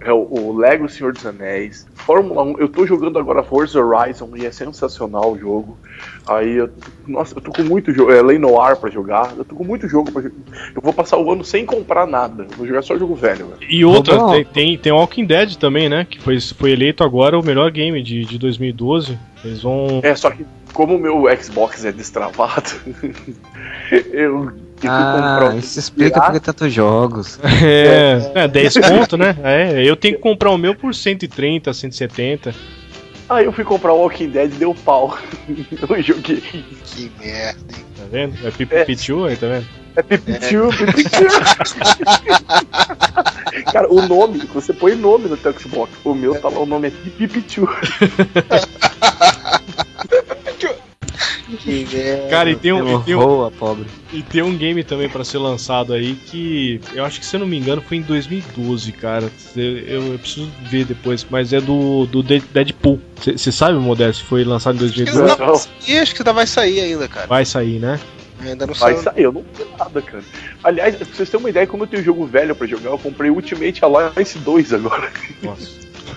é, 0.00 0.12
o, 0.12 0.28
o 0.30 0.56
Lego 0.56 0.88
Senhor 0.88 1.12
dos 1.12 1.24
Anéis, 1.24 1.86
Fórmula 1.94 2.42
1. 2.42 2.58
Eu 2.58 2.68
tô 2.68 2.86
jogando 2.86 3.18
agora 3.18 3.42
Forza 3.42 3.80
Horizon 3.80 4.30
e 4.36 4.46
é 4.46 4.50
sensacional 4.50 5.32
o 5.32 5.38
jogo. 5.38 5.78
Aí 6.26 6.56
eu, 6.56 6.70
nossa, 7.06 7.36
eu 7.36 7.40
tô 7.40 7.52
com 7.52 7.62
muito 7.62 7.92
jogo, 7.92 8.12
é 8.12 8.22
Lei 8.22 8.38
Noir 8.38 8.76
pra 8.76 8.90
jogar. 8.90 9.34
Eu 9.36 9.44
tô 9.44 9.54
com 9.54 9.64
muito 9.64 9.88
jogo 9.88 10.10
pra 10.10 10.22
jogar. 10.22 10.34
Eu 10.74 10.82
vou 10.82 10.92
passar 10.92 11.18
o 11.18 11.30
ano 11.30 11.44
sem 11.44 11.66
comprar 11.66 12.06
nada. 12.06 12.46
Eu 12.50 12.56
vou 12.56 12.66
jogar 12.66 12.82
só 12.82 12.96
jogo 12.96 13.14
velho, 13.14 13.46
velho. 13.46 13.58
E 13.68 13.84
outra, 13.84 14.28
tem, 14.28 14.44
tem, 14.44 14.78
tem 14.78 14.92
Walking 14.92 15.24
Dead 15.24 15.56
também, 15.56 15.88
né? 15.88 16.06
Que 16.08 16.20
foi, 16.20 16.40
foi 16.40 16.72
eleito 16.72 17.04
agora 17.04 17.38
o 17.38 17.44
melhor 17.44 17.70
game 17.70 18.02
de, 18.02 18.24
de 18.24 18.38
2012. 18.38 19.18
Eles 19.44 19.62
vão. 19.62 20.00
É, 20.02 20.14
só 20.14 20.30
que 20.30 20.44
como 20.72 20.96
o 20.96 20.98
meu 20.98 21.24
Xbox 21.40 21.84
é 21.84 21.92
destravado, 21.92 22.70
eu 24.12 24.52
que 24.90 24.96
comprar 24.96 25.42
Ah, 25.42 25.50
um 25.54 25.58
isso 25.58 25.78
explica 25.78 26.20
por 26.20 26.32
que 26.32 26.40
tantos 26.40 26.72
jogos. 26.72 27.38
É, 27.62 28.44
é 28.44 28.48
10 28.48 28.74
pontos, 28.78 29.18
né? 29.18 29.36
É, 29.42 29.82
eu 29.84 29.96
tenho 29.96 30.16
que 30.16 30.20
comprar 30.20 30.50
o 30.50 30.58
meu 30.58 30.74
por 30.74 30.94
130, 30.94 31.72
170. 31.72 32.54
Aí 33.28 33.44
eu 33.44 33.52
fui 33.52 33.64
comprar 33.64 33.92
o 33.92 33.98
Walking 33.98 34.28
Dead 34.28 34.52
e 34.52 34.56
deu 34.56 34.74
pau. 34.74 35.16
eu 35.48 36.02
joguei. 36.02 36.42
Que 36.84 37.10
merda, 37.18 37.60
hein? 37.76 37.84
Tá 37.96 38.02
vendo? 38.10 38.46
É 38.46 38.50
Pipipichu 38.50 39.24
aí, 39.24 39.36
tá 39.36 39.46
vendo? 39.46 39.66
É 39.96 40.02
Pipichu, 40.02 40.68
Pipichu. 40.70 41.24
Cara, 43.72 43.90
o 43.92 44.02
nome, 44.06 44.38
você 44.52 44.72
põe 44.72 44.94
nome 44.94 45.28
no 45.28 45.36
teu 45.36 45.58
Xbox. 45.58 45.92
O 46.04 46.14
meu 46.14 46.38
tá 46.40 46.48
lá, 46.48 46.58
o 46.58 46.66
nome 46.66 46.88
é 46.88 46.90
Pipichu. 46.90 47.68
Que 51.56 51.86
merda. 51.92 52.28
Cara, 52.30 52.50
e 52.50 52.56
tem 52.56 52.72
um, 52.72 53.00
e 53.00 53.04
tem 53.04 53.14
um, 53.14 53.18
Boa, 53.18 53.50
pobre. 53.50 53.86
e 54.12 54.22
tem 54.22 54.42
um 54.42 54.56
game 54.56 54.82
também 54.84 55.08
pra 55.08 55.24
ser 55.24 55.38
lançado 55.38 55.92
aí 55.92 56.14
que 56.14 56.80
eu 56.94 57.04
acho 57.04 57.20
que, 57.20 57.26
se 57.26 57.36
eu 57.36 57.40
não 57.40 57.46
me 57.46 57.58
engano, 57.58 57.82
foi 57.82 57.98
em 57.98 58.02
2012, 58.02 58.92
cara. 58.92 59.30
Eu, 59.56 60.12
eu 60.12 60.18
preciso 60.18 60.50
ver 60.64 60.84
depois, 60.84 61.26
mas 61.28 61.52
é 61.52 61.60
do, 61.60 62.06
do 62.06 62.22
Dead- 62.22 62.42
Deadpool. 62.52 63.00
Você 63.20 63.52
sabe, 63.52 63.78
Modesto? 63.78 64.24
Foi 64.24 64.44
lançado 64.44 64.74
em 64.82 64.86
Acho 64.86 64.94
que 64.94 65.04
2012? 65.04 65.32
ainda 65.32 65.46
vai 65.46 65.56
sair, 65.58 65.98
acho 65.98 66.14
que 66.14 66.20
ainda 66.22 66.32
vai 66.32 66.46
sair 66.46 66.80
ainda, 66.80 67.08
cara. 67.08 67.26
Vai 67.26 67.44
sair, 67.44 67.78
né? 67.78 68.00
Ainda 68.40 68.66
não 68.66 68.74
Vai 68.74 68.92
saiu. 68.94 69.02
sair, 69.04 69.22
eu 69.22 69.32
não 69.32 69.44
sei 69.54 69.66
nada, 69.78 70.02
cara. 70.02 70.24
Aliás, 70.64 70.96
pra 70.96 71.06
vocês 71.06 71.30
terem 71.30 71.44
uma 71.44 71.50
ideia, 71.50 71.66
como 71.66 71.84
eu 71.84 71.86
tenho 71.86 72.02
jogo 72.02 72.26
velho 72.26 72.56
pra 72.56 72.66
jogar, 72.66 72.90
eu 72.90 72.98
comprei 72.98 73.30
Ultimate 73.30 73.84
Alliance 73.84 74.36
2 74.38 74.72
agora. 74.72 75.12
Nossa. 75.42 75.68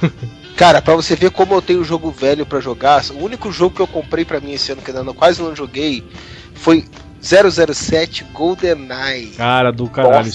Cara, 0.55 0.81
pra 0.81 0.95
você 0.95 1.15
ver 1.15 1.31
como 1.31 1.53
eu 1.53 1.61
tenho 1.61 1.83
jogo 1.83 2.09
velho 2.11 2.45
pra 2.45 2.61
jogar, 2.61 3.03
o 3.11 3.23
único 3.23 3.51
jogo 3.51 3.75
que 3.75 3.81
eu 3.81 3.87
comprei 3.87 4.23
pra 4.23 4.39
mim 4.39 4.53
esse 4.53 4.71
ano 4.71 4.81
que 4.81 4.89
ainda 4.89 5.03
não, 5.03 5.13
quase 5.13 5.41
não 5.41 5.55
joguei 5.55 6.03
foi 6.53 6.85
007 7.21 8.23
GoldenEye. 8.31 9.31
Cara 9.35 9.71
do 9.71 9.87
caralho. 9.89 10.31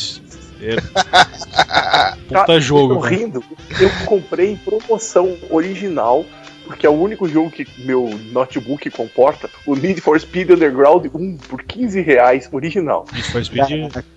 É, 0.60 0.76
puta 2.28 2.46
Cara, 2.46 2.60
jogo. 2.60 2.94
Eu 2.94 3.00
rindo. 3.00 3.44
Eu 3.80 3.90
comprei 4.04 4.52
em 4.52 4.56
promoção 4.56 5.36
original 5.48 6.26
porque 6.70 6.86
é 6.86 6.90
o 6.90 6.94
único 6.94 7.28
jogo 7.28 7.50
que 7.50 7.66
meu 7.84 8.08
notebook 8.32 8.88
comporta, 8.90 9.50
o 9.66 9.74
Need 9.74 10.00
for 10.00 10.18
Speed 10.20 10.50
Underground 10.50 11.06
1 11.12 11.36
por 11.48 11.62
15 11.62 12.00
reais 12.00 12.48
original. 12.52 13.04
Need 13.12 13.30
for 13.30 13.44
Speed, 13.44 13.70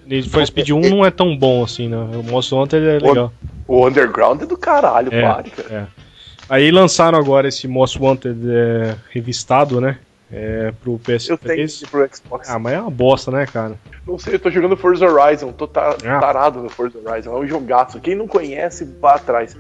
Need 0.05 0.29
for 0.29 0.45
Speed 0.45 0.69
1 0.69 0.79
não 0.89 1.03
é 1.05 1.09
tão 1.11 1.35
bom 1.35 1.63
assim, 1.63 1.89
né? 1.89 1.97
O 1.97 2.23
Monster 2.23 2.57
Hunter 2.59 2.81
é 2.83 2.99
legal. 2.99 3.33
O 3.67 3.87
Underground 3.87 4.41
é 4.41 4.45
do 4.45 4.57
caralho, 4.57 5.09
É, 5.13 5.21
pare, 5.21 5.49
cara. 5.49 5.89
é. 5.99 6.03
Aí 6.49 6.69
lançaram 6.71 7.17
agora 7.17 7.47
esse 7.47 7.67
Most 7.67 7.97
Wanted 8.01 8.37
é, 8.49 8.95
revistado, 9.11 9.81
né? 9.81 9.97
É, 10.31 10.73
pro 10.81 10.99
PS3. 10.99 11.29
Eu 11.29 11.37
tenho 11.37 11.67
pro 11.91 12.09
Xbox. 12.15 12.49
Ah, 12.49 12.57
mas 12.57 12.73
é 12.73 12.81
uma 12.81 12.89
bosta, 12.89 13.29
né, 13.29 13.45
cara? 13.45 13.75
Não 14.05 14.17
sei, 14.17 14.33
eu 14.35 14.39
tô 14.39 14.49
jogando 14.49 14.75
Forza 14.75 15.05
Horizon, 15.05 15.51
tô 15.51 15.67
ta- 15.67 15.95
Ah. 16.03 16.19
tarado 16.19 16.61
no 16.61 16.69
Forza 16.69 16.97
Horizon, 17.05 17.37
é 17.37 17.39
um 17.39 17.47
jogaço. 17.47 17.99
Quem 17.99 18.15
não 18.15 18.27
conhece, 18.27 18.83
vá 18.99 19.13
atrás. 19.15 19.55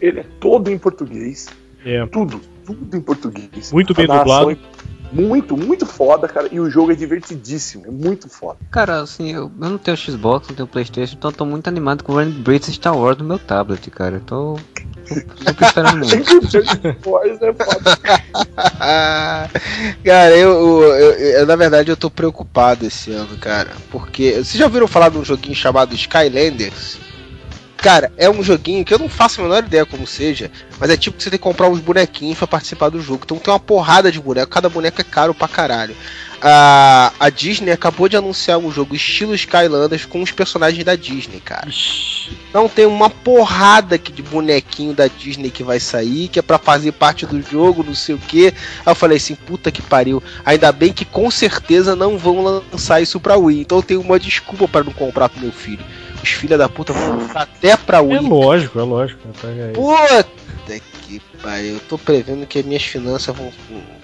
Ele 0.00 0.20
é 0.20 0.24
todo 0.40 0.70
em 0.70 0.78
português. 0.78 1.48
É. 1.84 2.06
Tudo, 2.06 2.40
tudo 2.64 2.96
em 2.96 3.00
português. 3.00 3.72
Muito 3.72 3.92
bem 3.94 4.06
dublado. 4.06 4.50
é 4.52 4.56
Muito, 5.12 5.56
muito 5.56 5.84
foda, 5.86 6.26
cara. 6.26 6.48
E 6.50 6.58
o 6.58 6.68
jogo 6.70 6.90
é 6.92 6.94
divertidíssimo, 6.94 7.84
é 7.86 7.90
muito 7.90 8.28
foda. 8.28 8.58
Cara, 8.70 9.00
assim, 9.00 9.32
eu, 9.32 9.42
eu 9.60 9.68
não 9.70 9.78
tenho 9.78 9.96
Xbox, 9.96 10.48
não 10.48 10.56
tenho 10.56 10.66
Playstation, 10.68 11.14
então 11.16 11.30
eu 11.30 11.36
tô 11.36 11.44
muito 11.44 11.68
animado 11.68 12.02
com 12.02 12.12
o 12.12 12.16
Rainbow 12.16 12.42
Brits 12.42 12.72
Star 12.72 12.96
Wars 12.96 13.18
no 13.18 13.24
meu 13.24 13.38
tablet, 13.38 13.90
cara. 13.90 14.16
Eu 14.16 14.20
tô. 14.20 14.58
esperando 15.60 15.98
muito. 16.08 17.08
Wars 17.10 17.38
é 17.42 17.52
foda. 17.52 17.96
cara, 20.04 20.36
eu, 20.36 20.50
eu- 20.50 20.82
eu- 20.94 21.12
eu- 21.40 21.46
Na 21.46 21.56
verdade, 21.56 21.90
eu 21.90 21.96
tô 21.96 22.10
preocupado 22.10 22.86
esse 22.86 23.12
ano, 23.12 23.36
cara. 23.38 23.70
Porque. 23.90 24.32
Vocês 24.32 24.54
já 24.54 24.64
ouviram 24.64 24.88
falar 24.88 25.10
de 25.10 25.18
um 25.18 25.24
joguinho 25.24 25.54
chamado 25.54 25.94
Skylanders? 25.94 26.98
Cara, 27.84 28.10
é 28.16 28.30
um 28.30 28.42
joguinho 28.42 28.82
que 28.82 28.94
eu 28.94 28.98
não 28.98 29.10
faço 29.10 29.42
a 29.42 29.44
menor 29.44 29.62
ideia 29.62 29.84
como 29.84 30.06
seja, 30.06 30.50
mas 30.80 30.88
é 30.88 30.96
tipo 30.96 31.18
que 31.18 31.22
você 31.22 31.28
tem 31.28 31.38
que 31.38 31.42
comprar 31.42 31.68
uns 31.68 31.80
bonequinhos 31.80 32.38
pra 32.38 32.46
participar 32.46 32.88
do 32.88 32.98
jogo. 32.98 33.24
Então 33.26 33.36
tem 33.36 33.52
uma 33.52 33.60
porrada 33.60 34.10
de 34.10 34.18
boneco, 34.18 34.50
cada 34.50 34.70
boneco 34.70 35.02
é 35.02 35.04
caro 35.04 35.34
pra 35.34 35.46
caralho. 35.46 35.94
A, 36.40 37.12
a 37.20 37.28
Disney 37.28 37.72
acabou 37.72 38.08
de 38.08 38.16
anunciar 38.16 38.56
um 38.56 38.72
jogo 38.72 38.94
estilo 38.94 39.34
Skylanders 39.34 40.06
com 40.06 40.22
os 40.22 40.32
personagens 40.32 40.82
da 40.82 40.96
Disney, 40.96 41.40
cara. 41.40 41.68
Então 42.48 42.70
tem 42.70 42.86
uma 42.86 43.10
porrada 43.10 43.96
aqui 43.96 44.10
de 44.10 44.22
bonequinho 44.22 44.94
da 44.94 45.06
Disney 45.06 45.50
que 45.50 45.62
vai 45.62 45.78
sair, 45.78 46.28
que 46.28 46.38
é 46.38 46.42
pra 46.42 46.58
fazer 46.58 46.92
parte 46.92 47.26
do 47.26 47.42
jogo, 47.42 47.84
não 47.84 47.94
sei 47.94 48.14
o 48.14 48.18
que. 48.18 48.46
Aí 48.46 48.52
eu 48.86 48.94
falei 48.94 49.18
assim, 49.18 49.34
puta 49.34 49.70
que 49.70 49.82
pariu. 49.82 50.22
Ainda 50.42 50.72
bem 50.72 50.90
que 50.90 51.04
com 51.04 51.30
certeza 51.30 51.94
não 51.94 52.16
vão 52.16 52.42
lançar 52.42 53.02
isso 53.02 53.20
pra 53.20 53.36
Wii. 53.36 53.60
Então 53.60 53.76
eu 53.76 53.82
tenho 53.82 54.00
uma 54.00 54.18
desculpa 54.18 54.66
pra 54.66 54.82
não 54.82 54.92
comprar 54.92 55.28
pro 55.28 55.42
meu 55.42 55.52
filho. 55.52 55.84
Os 56.24 56.30
filha 56.30 56.56
da 56.56 56.70
puta 56.70 56.94
vão 56.94 57.28
até 57.34 57.76
pra 57.76 58.00
Wii. 58.00 58.16
É 58.16 58.20
lógico, 58.20 58.80
é 58.80 58.82
lógico. 58.82 59.20
Aí. 59.44 59.74
Puta 59.74 60.80
que 61.02 61.20
pariu. 61.42 61.74
Eu 61.74 61.80
tô 61.80 61.98
prevendo 61.98 62.46
que 62.46 62.60
as 62.60 62.64
minhas 62.64 62.82
finanças 62.82 63.36
vão. 63.36 63.52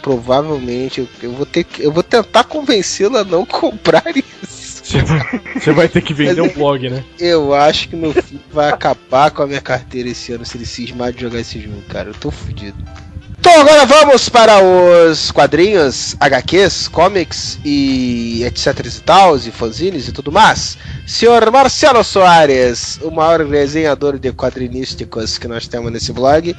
Provavelmente 0.02 1.00
eu, 1.00 1.08
eu 1.22 1.32
vou 1.32 1.46
ter 1.46 1.64
que. 1.64 1.82
Eu 1.82 1.90
vou 1.90 2.02
tentar 2.02 2.44
convencê-lo 2.44 3.16
a 3.16 3.24
não 3.24 3.44
comprar 3.48 4.04
isso. 4.14 4.84
Você 5.54 5.72
vai 5.72 5.88
ter 5.88 6.02
que 6.02 6.12
vender 6.12 6.42
Mas 6.42 6.52
um 6.52 6.54
blog, 6.54 6.90
né? 6.90 7.02
Eu 7.18 7.54
acho 7.54 7.88
que 7.88 7.96
meu 7.96 8.12
filho 8.12 8.40
vai 8.52 8.68
acabar 8.68 9.30
com 9.30 9.42
a 9.42 9.46
minha 9.46 9.60
carteira 9.62 10.10
esse 10.10 10.32
ano 10.32 10.44
se 10.44 10.58
ele 10.58 10.66
cismar 10.66 11.12
de 11.12 11.22
jogar 11.22 11.40
esse 11.40 11.58
jogo, 11.58 11.80
cara. 11.88 12.10
Eu 12.10 12.14
tô 12.14 12.30
fudido. 12.30 12.76
Então 13.50 13.62
agora 13.62 13.84
vamos 13.84 14.28
para 14.28 14.62
os 14.62 15.32
quadrinhos, 15.32 16.14
HQs, 16.20 16.86
comics 16.86 17.58
e 17.64 18.44
etc 18.44 18.78
e 18.86 19.00
tal, 19.00 19.36
e 19.36 19.50
fanzines 19.50 20.06
e 20.06 20.12
tudo 20.12 20.30
mais. 20.30 20.78
Senhor 21.04 21.50
Marcelo 21.50 22.04
Soares, 22.04 23.00
o 23.02 23.10
maior 23.10 23.44
desenhador 23.44 24.20
de 24.20 24.32
quadrinísticos 24.32 25.36
que 25.36 25.48
nós 25.48 25.66
temos 25.66 25.90
nesse 25.90 26.12
blog. 26.12 26.54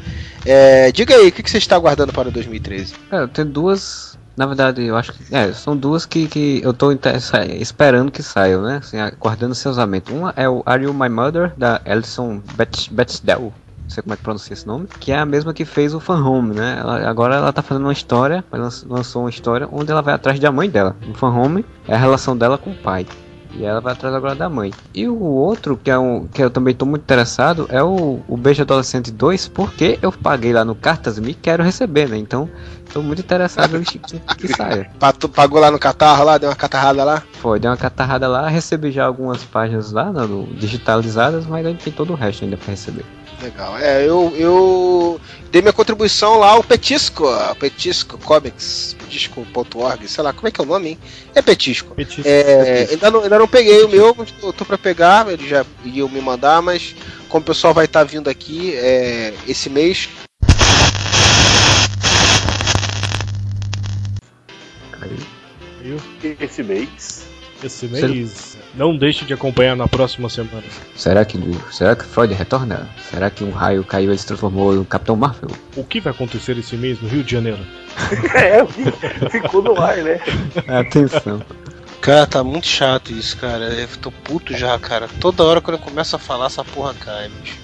É, 0.45 0.91
diga 0.91 1.15
aí, 1.15 1.29
o 1.29 1.31
que 1.31 1.41
que 1.41 1.49
você 1.49 1.59
está 1.59 1.77
aguardando 1.77 2.11
para 2.11 2.29
2013? 2.29 2.93
Cara, 3.09 3.23
eu 3.23 3.27
tenho 3.29 3.47
duas. 3.47 4.17
Na 4.35 4.45
verdade, 4.45 4.83
eu 4.85 4.97
acho 4.97 5.13
que. 5.13 5.33
É, 5.33 5.53
são 5.53 5.77
duas 5.77 6.05
que, 6.05 6.27
que 6.27 6.61
eu 6.61 6.75
sa- 7.21 7.45
esperando 7.45 8.11
que 8.11 8.21
saiam, 8.21 8.61
né? 8.63 8.81
Assim, 8.83 8.97
aguardando 8.99 9.55
seu 9.55 9.71
lançamento. 9.71 10.13
Uma 10.13 10.33
é 10.35 10.49
o 10.49 10.61
Are 10.65 10.83
You 10.83 10.93
My 10.93 11.07
Mother, 11.07 11.53
da 11.57 11.79
Alison 11.85 12.41
Bet- 12.55 12.89
Betzdell. 12.91 13.41
Não 13.41 13.53
sei 13.91 14.01
como 14.03 14.13
é 14.13 14.17
que 14.17 14.23
pronuncia 14.23 14.53
esse 14.53 14.65
nome. 14.65 14.87
Que 14.99 15.11
é 15.11 15.17
a 15.19 15.25
mesma 15.25 15.53
que 15.53 15.65
fez 15.65 15.93
o 15.93 15.99
Fan 15.99 16.23
Home, 16.23 16.53
né? 16.53 16.77
Ela- 16.79 17.09
agora 17.09 17.35
ela 17.35 17.53
tá 17.53 17.61
fazendo 17.61 17.83
uma 17.85 17.93
história, 17.93 18.43
lançou 18.87 19.23
uma 19.23 19.29
história 19.29 19.67
onde 19.71 19.91
ela 19.91 20.01
vai 20.01 20.13
atrás 20.13 20.39
da 20.39 20.51
mãe 20.51 20.69
dela. 20.69 20.95
O 21.09 21.13
Fan 21.13 21.29
Home 21.29 21.65
é 21.87 21.93
a 21.93 21.97
relação 21.97 22.35
dela 22.37 22.57
com 22.57 22.71
o 22.71 22.75
pai. 22.75 23.05
E 23.53 23.65
ela 23.65 23.81
vai 23.81 23.91
atrás 23.91 24.15
agora 24.15 24.33
da 24.33 24.47
mãe. 24.49 24.73
E 24.93 25.09
o 25.09 25.19
outro, 25.21 25.75
que 25.75 25.91
é 25.91 25.97
um 25.97 26.25
que 26.25 26.41
eu 26.41 26.49
também 26.49 26.73
tô 26.73 26.85
muito 26.85 27.01
interessado, 27.03 27.67
é 27.69 27.83
o, 27.83 28.21
o 28.25 28.37
Beijo 28.37 28.61
Adolescente 28.61 29.11
2, 29.11 29.49
porque 29.49 29.99
eu 30.01 30.09
paguei 30.09 30.53
lá 30.53 30.63
no 30.63 30.73
Cartas 30.73 31.19
Me 31.19 31.33
quero 31.33 31.61
receber, 31.61 32.07
né? 32.07 32.17
Então, 32.17 32.49
tô 32.93 33.01
muito 33.01 33.19
interessado 33.19 33.75
em 33.75 33.83
que, 33.83 33.99
que 34.37 34.47
saia. 34.53 34.89
Pagou 35.35 35.59
lá 35.59 35.69
no 35.69 35.77
catarro 35.77 36.23
lá, 36.23 36.37
deu 36.37 36.49
uma 36.49 36.55
catarrada 36.55 37.03
lá? 37.03 37.21
Foi, 37.41 37.59
dei 37.59 37.69
uma 37.69 37.75
catarrada 37.75 38.25
lá, 38.25 38.47
recebi 38.47 38.89
já 38.89 39.05
algumas 39.05 39.43
páginas 39.43 39.91
lá, 39.91 40.13
né, 40.13 40.21
no- 40.25 40.45
digitalizadas, 40.55 41.45
mas 41.45 41.65
ainda 41.65 41.77
tem 41.83 41.91
todo 41.91 42.13
o 42.13 42.15
resto 42.15 42.45
ainda 42.45 42.55
pra 42.55 42.67
receber. 42.69 43.03
Legal. 43.41 43.77
É, 43.77 44.05
eu, 44.05 44.33
eu 44.37 45.21
dei 45.51 45.61
minha 45.61 45.73
contribuição 45.73 46.37
lá 46.37 46.51
ao 46.51 46.63
Petisco, 46.63 47.25
Petisco 47.59 48.17
Comics, 48.19 48.95
petisco.org, 48.99 50.07
sei 50.07 50.23
lá, 50.23 50.31
como 50.31 50.47
é 50.47 50.51
que 50.51 50.61
é 50.61 50.63
o 50.63 50.67
nome, 50.67 50.89
hein? 50.89 50.99
É 51.33 51.41
Petisco. 51.41 51.95
Petisco. 51.95 52.23
É, 52.25 52.87
ainda, 52.91 53.09
não, 53.09 53.23
ainda 53.23 53.39
não 53.39 53.47
peguei 53.47 53.83
o 53.83 53.89
meu, 53.89 54.13
mas 54.15 54.31
tô, 54.31 54.65
pra 54.65 54.77
pegar, 54.77 55.27
eles 55.31 55.47
já 55.47 55.65
iriam 55.83 56.07
me 56.07 56.21
mandar, 56.21 56.61
mas 56.61 56.95
como 57.27 57.41
o 57.41 57.45
pessoal 57.45 57.73
vai 57.73 57.85
estar 57.85 58.03
vindo 58.03 58.29
aqui 58.29 58.75
é, 58.75 59.33
esse 59.47 59.69
mês, 59.69 60.07
Viu? 65.81 65.97
Esse 66.39 66.61
mês. 66.61 67.20
Esse 67.63 67.87
mês. 67.87 68.57
Não 68.73 68.95
deixe 68.97 69.25
de 69.25 69.33
acompanhar 69.33 69.75
na 69.75 69.87
próxima 69.87 70.29
semana. 70.29 70.63
Será 70.95 71.23
que, 71.25 71.37
será 71.71 71.95
que 71.95 72.05
Freud 72.05 72.33
retorna? 72.33 72.89
Será 73.09 73.29
que 73.29 73.43
um 73.43 73.51
raio 73.51 73.83
caiu 73.83 74.13
e 74.13 74.17
se 74.17 74.25
transformou 74.25 74.73
no 74.73 74.85
Capitão 74.85 75.15
Marvel? 75.15 75.49
O 75.75 75.83
que 75.83 75.99
vai 75.99 76.11
acontecer 76.11 76.57
esse 76.57 76.75
mês 76.75 77.01
no 77.01 77.07
Rio 77.07 77.23
de 77.23 77.31
Janeiro? 77.31 77.59
É, 78.33 78.65
ficou 79.29 79.61
no 79.61 79.79
ar, 79.79 79.97
né? 79.97 80.19
Atenção. 80.67 81.41
Cara, 82.01 82.25
tá 82.25 82.43
muito 82.43 82.65
chato 82.65 83.11
isso, 83.11 83.37
cara. 83.37 83.65
Eu 83.65 83.87
tô 84.01 84.11
puto 84.11 84.57
já, 84.57 84.77
cara. 84.79 85.07
Toda 85.19 85.43
hora 85.43 85.61
quando 85.61 85.77
eu 85.77 85.83
começo 85.83 86.15
a 86.15 86.19
falar, 86.19 86.47
essa 86.47 86.63
porra 86.63 86.95
cai, 86.95 87.29
bicho. 87.29 87.59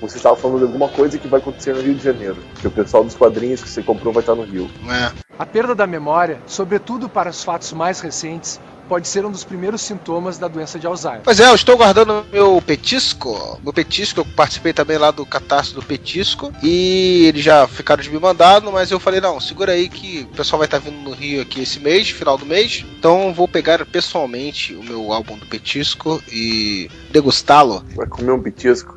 Você 0.00 0.16
estava 0.16 0.36
falando 0.36 0.58
de 0.58 0.64
alguma 0.64 0.88
coisa 0.88 1.18
que 1.18 1.28
vai 1.28 1.40
acontecer 1.40 1.74
no 1.74 1.82
Rio 1.82 1.94
de 1.94 2.02
Janeiro. 2.02 2.36
Que 2.60 2.68
o 2.68 2.70
pessoal 2.70 3.04
dos 3.04 3.14
quadrinhos 3.14 3.62
que 3.62 3.68
você 3.68 3.82
comprou 3.82 4.12
vai 4.12 4.22
estar 4.22 4.34
no 4.34 4.44
Rio. 4.44 4.70
É. 4.88 5.12
A 5.38 5.44
perda 5.44 5.74
da 5.74 5.86
memória, 5.86 6.40
sobretudo 6.46 7.08
para 7.08 7.30
os 7.30 7.42
fatos 7.42 7.72
mais 7.72 8.00
recentes, 8.00 8.60
pode 8.90 9.06
ser 9.06 9.24
um 9.24 9.30
dos 9.30 9.44
primeiros 9.44 9.82
sintomas 9.82 10.36
da 10.36 10.48
doença 10.48 10.76
de 10.76 10.84
Alzheimer. 10.84 11.20
Pois 11.22 11.38
é, 11.38 11.48
eu 11.48 11.54
estou 11.54 11.76
guardando 11.76 12.26
meu 12.32 12.60
petisco. 12.60 13.56
Meu 13.62 13.72
petisco, 13.72 14.18
eu 14.18 14.24
participei 14.24 14.72
também 14.72 14.98
lá 14.98 15.12
do 15.12 15.24
catastro 15.24 15.80
do 15.80 15.86
petisco. 15.86 16.52
E 16.60 17.26
eles 17.28 17.44
já 17.44 17.68
ficaram 17.68 18.02
de 18.02 18.10
me 18.10 18.18
mandando, 18.18 18.72
mas 18.72 18.90
eu 18.90 18.98
falei, 18.98 19.20
não, 19.20 19.38
segura 19.38 19.74
aí 19.74 19.88
que 19.88 20.26
o 20.32 20.34
pessoal 20.34 20.58
vai 20.58 20.66
estar 20.66 20.78
vindo 20.78 21.00
no 21.00 21.12
Rio 21.12 21.40
aqui 21.40 21.60
esse 21.62 21.78
mês, 21.78 22.10
final 22.10 22.36
do 22.36 22.44
mês. 22.44 22.84
Então 22.98 23.32
vou 23.32 23.46
pegar 23.46 23.86
pessoalmente 23.86 24.74
o 24.74 24.82
meu 24.82 25.12
álbum 25.12 25.38
do 25.38 25.46
petisco 25.46 26.20
e 26.28 26.90
degustá-lo. 27.12 27.84
Vai 27.94 28.08
comer 28.08 28.32
um 28.32 28.42
petisco. 28.42 28.96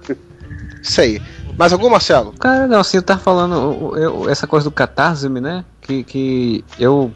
Isso 0.82 1.02
aí. 1.02 1.22
Mais 1.56 1.72
algum, 1.72 1.88
Marcelo? 1.88 2.34
Cara, 2.40 2.68
não, 2.68 2.80
assim, 2.80 2.98
eu 2.98 3.04
tava 3.04 3.20
falando 3.20 3.54
eu- 3.54 3.98
eu- 3.98 4.30
essa 4.30 4.48
coisa 4.48 4.64
do 4.64 4.72
catarse 4.72 5.30
né? 5.30 5.64
Que, 5.84 6.04
que 6.04 6.66
eu 6.80 7.12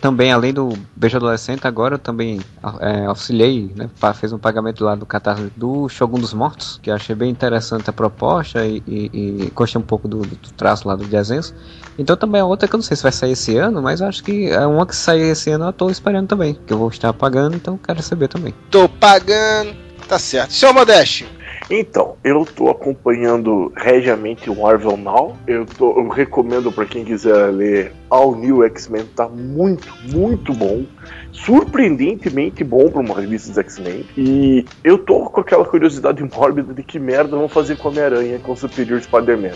também, 0.00 0.30
além 0.30 0.52
do 0.52 0.78
Beijo 0.94 1.16
Adolescente, 1.16 1.66
agora 1.66 1.94
eu 1.94 1.98
também 1.98 2.40
é, 2.80 3.06
auxiliei, 3.06 3.72
né? 3.74 3.88
Fez 4.14 4.32
um 4.32 4.38
pagamento 4.38 4.84
lá 4.84 4.94
do 4.94 5.06
catarse 5.06 5.50
do 5.56 5.88
Shogun 5.88 6.18
dos 6.18 6.34
Mortos, 6.34 6.78
que 6.82 6.90
achei 6.90 7.14
bem 7.14 7.30
interessante 7.30 7.88
a 7.88 7.92
proposta 7.92 8.64
e, 8.64 8.82
e, 8.86 9.10
e 9.12 9.52
gostei 9.54 9.80
um 9.80 9.84
pouco 9.84 10.06
do, 10.06 10.18
do 10.18 10.52
traço 10.56 10.86
lá 10.86 10.94
do 10.94 11.04
desenhos. 11.04 11.54
Então 11.98 12.14
também 12.16 12.40
é 12.40 12.44
outra 12.44 12.68
que 12.68 12.74
eu 12.74 12.78
não 12.78 12.84
sei 12.84 12.96
se 12.96 13.02
vai 13.02 13.12
sair 13.12 13.32
esse 13.32 13.56
ano, 13.56 13.80
mas 13.82 14.02
acho 14.02 14.22
que 14.22 14.50
é 14.50 14.66
uma 14.66 14.86
que 14.86 14.94
sair 14.94 15.30
esse 15.30 15.50
ano 15.50 15.66
eu 15.66 15.72
tô 15.72 15.90
esperando 15.90 16.28
também, 16.28 16.58
que 16.66 16.72
eu 16.72 16.78
vou 16.78 16.88
estar 16.88 17.12
pagando, 17.12 17.56
então 17.56 17.78
quero 17.78 17.98
receber 17.98 18.28
também. 18.28 18.54
Tô 18.70 18.88
pagando. 18.88 19.74
Tá 20.06 20.18
certo. 20.18 20.52
Seu 20.52 20.74
Modeste. 20.74 21.26
Então, 21.72 22.16
eu 22.24 22.44
tô 22.44 22.68
acompanhando 22.68 23.72
regiamente 23.76 24.50
o 24.50 24.60
Marvel 24.60 24.96
Now. 24.96 25.36
Eu, 25.46 25.64
tô, 25.64 26.00
eu 26.00 26.08
recomendo 26.08 26.72
para 26.72 26.84
quem 26.84 27.04
quiser 27.04 27.52
ler 27.52 27.92
All 28.10 28.34
New 28.34 28.64
X-Men, 28.64 29.06
tá 29.14 29.28
muito, 29.28 29.94
muito 30.12 30.52
bom. 30.52 30.84
Surpreendentemente 31.32 32.62
bom 32.64 32.88
para 32.90 33.00
uma 33.00 33.14
revista 33.20 33.48
dos 33.48 33.58
X-Men. 33.58 34.04
E 34.16 34.64
eu 34.82 34.98
tô 34.98 35.20
com 35.30 35.40
aquela 35.40 35.64
curiosidade 35.64 36.22
mórbida 36.22 36.72
de 36.74 36.82
que 36.82 36.98
merda 36.98 37.36
vão 37.36 37.48
fazer 37.48 37.76
com 37.76 37.88
Homem-Aranha 37.88 38.38
com 38.40 38.52
o 38.52 38.56
Superior 38.56 39.00
Spider-Man. 39.00 39.52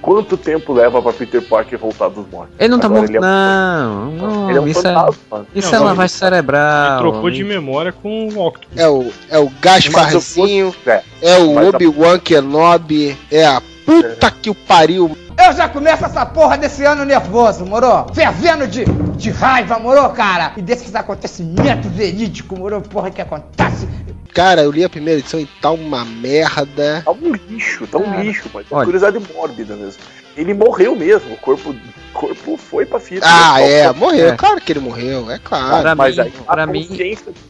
Quanto 0.00 0.36
tempo 0.36 0.72
leva 0.72 1.00
para 1.02 1.12
Peter 1.12 1.42
Parker 1.42 1.78
voltar 1.78 2.08
dos 2.08 2.28
mortos? 2.30 2.54
Ele 2.58 2.68
não 2.68 2.78
tá 2.78 2.88
morto, 2.88 3.14
é 3.14 3.18
um- 3.18 3.22
não, 3.22 4.10
não, 4.12 4.48
Ele 4.50 4.58
é 4.58 4.60
um 4.60 4.68
isso, 4.68 4.82
fantasma. 4.82 5.46
é, 5.54 5.58
isso 5.58 5.72
Não, 5.72 5.78
é 5.80 5.84
lavagem 5.84 6.16
cerebral. 6.16 7.00
Ele 7.02 7.10
trocou 7.10 7.30
de 7.30 7.44
memória 7.44 7.92
com 7.92 8.28
o 8.28 8.46
Octopus. 8.46 8.76
É 8.78 8.88
o, 8.88 9.10
é 9.30 9.38
o 9.38 9.50
Gasparzinho, 9.60 10.74
É, 10.86 11.02
é 11.22 11.38
o 11.38 11.68
Obi-Wan 11.68 12.18
Kenobi, 12.18 13.16
é 13.30 13.46
a 13.46 13.62
Puta 13.86 14.30
que 14.30 14.50
o 14.50 14.54
pariu. 14.54 15.16
Eu 15.46 15.52
já 15.54 15.68
começo 15.68 16.04
essa 16.04 16.26
porra 16.26 16.58
desse 16.58 16.84
ano 16.84 17.04
nervoso, 17.04 17.64
moro? 17.64 18.06
Fervendo 18.12 18.66
de, 18.66 18.84
de 19.16 19.30
raiva, 19.30 19.78
moro, 19.78 20.08
cara? 20.10 20.52
E 20.56 20.62
desses 20.62 20.94
acontecimentos 20.94 21.90
verídicos, 21.92 22.58
moro? 22.58 22.80
Porra 22.82 23.10
que 23.10 23.20
acontece. 23.22 23.88
Cara, 24.34 24.62
eu 24.62 24.70
li 24.70 24.84
a 24.84 24.88
primeira 24.88 25.20
edição 25.20 25.40
e 25.40 25.46
tá 25.46 25.70
uma 25.70 26.04
merda. 26.04 27.02
Tá 27.04 27.12
um 27.12 27.32
lixo, 27.32 27.86
tá 27.86 27.98
um 27.98 28.12
Ah. 28.12 28.22
lixo, 28.22 28.48
mas 28.52 28.66
é 28.70 28.74
Olha. 28.74 28.84
curiosidade 28.84 29.18
mórbida 29.34 29.74
mesmo. 29.76 30.02
Ele 30.36 30.54
morreu 30.54 30.94
mesmo, 30.94 31.32
o 31.34 31.36
corpo, 31.36 31.70
o 31.70 31.76
corpo 32.12 32.56
foi 32.56 32.86
pra 32.86 33.00
fita. 33.00 33.26
Ah, 33.26 33.54
né? 33.58 33.70
é, 33.80 33.92
morreu. 33.92 34.28
É. 34.28 34.36
Claro 34.36 34.60
que 34.60 34.72
ele 34.72 34.80
morreu, 34.80 35.30
é 35.30 35.38
claro. 35.38 35.82
Pra 35.82 35.94
mas 35.96 36.14
mim- 36.16 36.22
aí 36.22 36.32
a 36.46 36.52
pra 36.54 36.66
mim- 36.66 36.88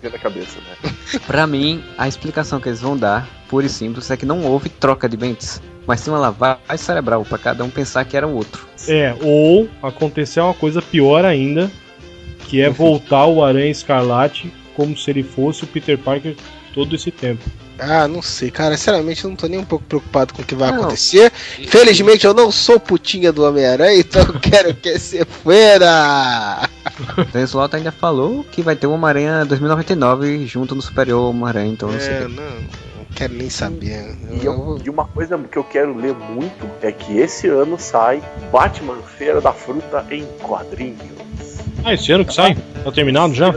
na 0.03 0.19
cabeça, 0.19 0.59
né? 0.61 0.93
Pra 1.27 1.47
mim, 1.47 1.83
a 1.99 2.07
explicação 2.09 2.61
que 2.61 2.69
eles 2.69 2.81
vão 2.81 2.97
dar, 2.97 3.27
pura 3.49 3.67
e 3.67 3.69
simples, 3.69 4.11
é 4.11 4.17
que 4.17 4.25
não 4.27 4.45
houve 4.45 4.69
troca 4.71 5.07
de 5.09 5.17
mentes, 5.19 5.61
mas 5.87 6.01
sim 6.01 6.11
uma 6.11 6.19
lavagem 6.19 6.59
cerebral 6.77 7.23
pra 7.25 7.37
cada 7.39 7.63
um 7.65 7.69
pensar 7.79 8.05
que 8.05 8.17
era 8.17 8.27
o 8.27 8.35
outro. 8.35 8.67
É, 8.89 9.15
ou 9.21 9.69
aconteceu 9.83 10.45
uma 10.45 10.55
coisa 10.55 10.83
pior 10.83 11.25
ainda, 11.25 11.71
que 12.47 12.61
é 12.61 12.69
voltar 12.71 13.27
o 13.27 13.45
Aranha 13.45 13.71
Escarlate 13.71 14.53
como 14.75 14.97
se 14.97 15.11
ele 15.11 15.23
fosse 15.23 15.65
o 15.65 15.67
Peter 15.67 15.97
Parker 15.97 16.35
todo 16.75 16.95
esse 16.95 17.11
tempo. 17.11 17.43
Ah, 17.81 18.09
não 18.09 18.21
sei, 18.21 18.51
cara. 18.51 18.77
Sinceramente, 18.77 19.23
eu 19.25 19.31
não 19.31 19.37
tô 19.37 19.47
nem 19.47 19.61
um 19.61 19.65
pouco 19.65 19.85
preocupado 19.85 20.35
com 20.35 20.43
o 20.43 20.45
que 20.45 20.57
vai 20.57 20.73
Não. 20.73 20.81
acontecer. 20.81 21.31
Felizmente, 21.69 22.27
eu 22.27 22.35
não 22.35 22.51
sou 22.51 22.81
putinha 22.81 23.33
do 23.33 23.45
Homem-Aranha, 23.45 24.01
então 24.01 24.23
eu 24.23 24.41
quero 24.41 24.75
que 24.75 24.99
se 24.99 25.25
fuera. 25.25 26.69
Slot 27.47 27.77
ainda 27.77 27.93
falou 27.93 28.45
que 28.51 28.63
vai 28.63 28.75
ter 28.75 28.89
o 28.89 28.93
Homem-Aranha 28.93 29.45
2099 29.45 30.45
junto 30.47 30.75
no 30.75 30.83
Superior 30.83 31.31
Homem-Aranha, 31.31 31.73
então 31.73 31.93
não 31.93 32.01
sei. 32.01 32.15
É, 32.15 32.29
não 32.29 32.88
quero 33.15 33.33
nem 33.35 33.51
saber. 33.51 34.17
E, 34.41 34.45
eu- 34.45 34.81
e 34.85 34.91
uma 34.91 35.05
coisa 35.07 35.39
que 35.39 35.57
eu 35.59 35.65
quero 35.65 35.95
ler 35.97 36.15
muito 36.15 36.69
é 36.83 36.93
que 36.93 37.19
esse 37.19 37.49
ano 37.49 37.79
sai 37.79 38.23
Batman 38.53 38.97
Feira 39.17 39.41
da 39.41 39.53
Fruta 39.53 40.05
em 40.11 40.25
quadrinhos. 40.43 40.99
Ah, 41.85 41.95
esse 41.95 42.11
ano 42.13 42.25
que 42.25 42.35
sai? 42.35 42.57
Tá 42.85 42.91
terminado 42.93 43.35
já? 43.35 43.55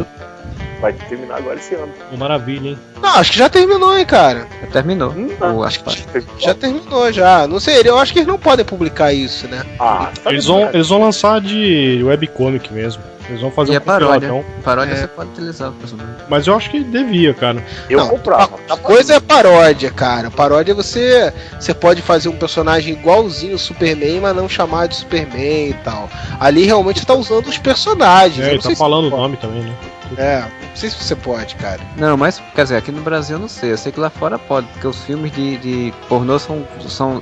Vai 0.79 0.93
terminar 0.93 1.37
agora 1.37 1.57
esse 1.59 1.75
ano. 1.75 1.91
Maravilha, 2.17 2.69
hein? 2.69 2.77
Não, 2.99 3.09
acho 3.09 3.31
que 3.33 3.37
já 3.37 3.47
terminou, 3.49 3.95
hein, 3.95 4.05
cara. 4.05 4.47
Já 4.61 4.67
terminou. 4.67 5.13
O 5.55 5.63
acho 5.63 5.83
que 5.83 6.23
já 6.39 6.55
terminou 6.55 7.11
já. 7.13 7.47
Não 7.47 7.59
sei, 7.59 7.81
eu 7.85 7.99
acho 7.99 8.11
que 8.11 8.19
eles 8.19 8.27
não 8.27 8.39
podem 8.39 8.65
publicar 8.65 9.13
isso, 9.13 9.47
né? 9.47 9.63
Ah, 9.79 10.09
Eles 10.25 10.45
vão, 10.45 10.69
eles 10.73 10.87
vão 10.89 11.01
lançar 11.01 11.39
de 11.39 12.01
webcomic 12.03 12.73
mesmo. 12.73 13.03
Eles 13.29 13.41
vão 13.41 13.51
fazer 13.51 13.71
E 13.71 13.73
um 13.73 13.77
é 13.77 13.79
paródia. 13.79 14.29
compiladão. 14.29 14.61
Paródia 14.63 14.93
É. 14.93 14.95
você 14.97 15.07
pode 15.07 15.29
utilizar 15.31 15.69
o 15.69 15.73
personagem. 15.73 16.15
Mas 16.29 16.47
eu 16.47 16.55
acho 16.55 16.69
que 16.69 16.83
devia, 16.83 17.33
cara. 17.33 17.63
Eu 17.89 17.99
Não, 17.99 18.07
comprava. 18.09 18.55
A 18.69 18.77
coisa 18.77 19.15
é 19.15 19.19
paródia, 19.19 19.89
cara. 19.91 20.29
Paródia 20.31 20.73
você 20.73 21.33
você 21.59 21.73
pode 21.73 22.01
fazer 22.01 22.29
um 22.29 22.35
personagem 22.35 22.93
igualzinho 22.93 23.55
o 23.55 23.59
Superman, 23.59 24.19
mas 24.21 24.35
não 24.35 24.49
chamar 24.49 24.87
de 24.87 24.95
Superman 24.95 25.69
e 25.69 25.73
tal. 25.83 26.09
Ali 26.39 26.65
realmente 26.65 27.05
tá 27.05 27.13
usando 27.13 27.47
os 27.47 27.57
personagens. 27.57 28.45
É, 28.45 28.51
eu 28.51 28.55
não 28.55 28.61
tá 28.61 28.75
falando 28.75 29.05
o 29.07 29.09
nome 29.09 29.37
também, 29.37 29.63
né? 29.63 29.73
É, 30.17 30.41
não 30.41 30.75
sei 30.75 30.89
se 30.89 30.95
você 30.95 31.15
pode, 31.15 31.55
cara. 31.55 31.79
Não, 31.97 32.17
mas, 32.17 32.41
quer 32.55 32.63
dizer, 32.63 32.77
aqui 32.77 32.91
no 32.91 33.01
Brasil 33.01 33.37
eu 33.37 33.39
não 33.39 33.47
sei. 33.47 33.71
Eu 33.71 33.77
sei 33.77 33.91
que 33.91 33.99
lá 33.99 34.09
fora 34.09 34.37
pode, 34.37 34.67
porque 34.67 34.87
os 34.87 35.01
filmes 35.03 35.31
de, 35.31 35.57
de 35.57 35.93
pornô 36.07 36.37
são, 36.37 36.65
são, 36.87 37.21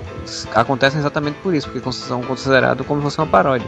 acontecem 0.54 1.00
exatamente 1.00 1.36
por 1.42 1.54
isso, 1.54 1.70
porque 1.70 1.92
são 1.92 2.22
considerados 2.22 2.86
como 2.86 3.00
se 3.00 3.04
fosse 3.06 3.18
uma 3.20 3.28
paródia. 3.28 3.68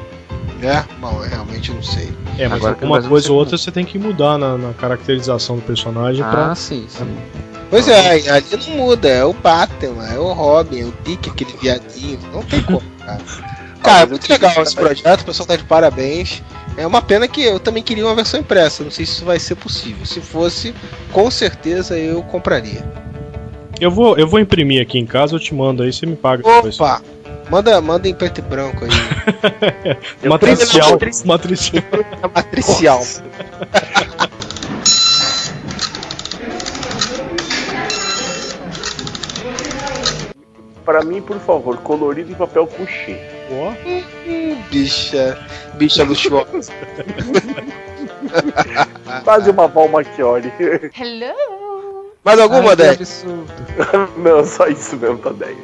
É, 0.61 0.83
bom, 0.99 1.21
eu 1.23 1.29
realmente 1.29 1.71
não 1.71 1.81
sei. 1.81 2.13
É, 2.37 2.47
mas 2.47 2.63
Agora 2.63 2.85
uma 2.85 3.01
coisa 3.01 3.31
ou 3.31 3.37
outra 3.37 3.57
você 3.57 3.71
tem 3.71 3.83
que 3.83 3.97
mudar 3.97 4.37
na, 4.37 4.57
na 4.57 4.73
caracterização 4.73 5.55
do 5.55 5.61
personagem 5.63 6.23
pra. 6.23 6.51
Ah, 6.51 6.55
sim, 6.55 6.85
sim. 6.87 7.17
Pois 7.69 7.87
é, 7.87 8.29
ali 8.29 8.45
não 8.67 8.75
muda, 8.75 9.07
é 9.07 9.23
o 9.23 9.33
Batman, 9.33 10.05
é 10.05 10.19
o 10.19 10.33
Robin, 10.33 10.81
é 10.81 10.83
o 10.83 10.93
Dick, 11.03 11.29
aquele 11.29 11.53
viadinho. 11.53 12.19
Não 12.33 12.43
tem 12.43 12.61
como, 12.61 12.83
cara. 12.99 13.21
Cara, 13.81 14.05
muito 14.05 14.29
legal 14.29 14.61
esse 14.61 14.75
projeto, 14.75 15.21
o 15.21 15.25
pessoal 15.25 15.47
tá 15.47 15.55
de 15.55 15.63
parabéns. 15.63 16.43
É 16.77 16.87
uma 16.87 17.01
pena 17.01 17.27
que 17.27 17.43
eu 17.43 17.59
também 17.59 17.83
queria 17.83 18.05
uma 18.05 18.15
versão 18.15 18.39
impressa, 18.39 18.83
não 18.83 18.91
sei 18.91 19.05
se 19.05 19.13
isso 19.13 19.25
vai 19.25 19.39
ser 19.39 19.55
possível. 19.55 20.05
Se 20.05 20.21
fosse, 20.21 20.73
com 21.11 21.29
certeza 21.29 21.97
eu 21.97 22.21
compraria. 22.23 22.83
Eu 23.79 23.91
vou, 23.91 24.17
eu 24.17 24.27
vou 24.27 24.39
imprimir 24.39 24.81
aqui 24.81 24.97
em 24.97 25.05
casa, 25.05 25.35
eu 25.35 25.39
te 25.39 25.53
mando 25.53 25.83
aí, 25.83 25.91
você 25.91 26.05
me 26.05 26.15
paga 26.15 26.43
depois. 26.43 26.79
Opa! 26.79 27.01
Manda, 27.49 27.81
manda 27.81 28.07
em 28.07 28.13
preto 28.13 28.37
e 28.37 28.41
branco 28.41 28.85
aí. 28.85 28.91
Matricial. 30.27 30.91
Matricial. 31.25 31.83
Matricial. 32.33 33.01
Pra 40.85 41.03
mim, 41.03 41.21
por 41.21 41.39
favor, 41.39 41.77
colorido 41.77 42.31
em 42.31 42.35
papel 42.35 42.65
couché. 42.65 43.40
Ó. 43.51 43.73
Bicha. 44.69 45.37
Bicha 45.75 46.03
luxuosa. 46.03 46.71
Quase 49.23 49.49
uma 49.49 49.67
Val 49.67 49.89
Machiori. 49.89 50.51
Hello? 50.97 52.11
Mais 52.23 52.39
alguma, 52.39 52.75
Dé? 52.75 52.97
Não, 54.17 54.45
só 54.45 54.67
isso 54.67 54.95
mesmo, 54.95 55.17
tá 55.17 55.31
10. 55.31 55.57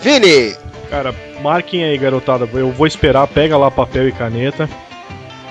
Vini! 0.00 0.56
Cara, 0.88 1.14
marquem 1.42 1.84
aí, 1.84 1.98
garotada. 1.98 2.48
Eu 2.52 2.72
vou 2.72 2.86
esperar, 2.86 3.26
pega 3.26 3.56
lá 3.56 3.70
papel 3.70 4.08
e 4.08 4.12
caneta. 4.12 4.68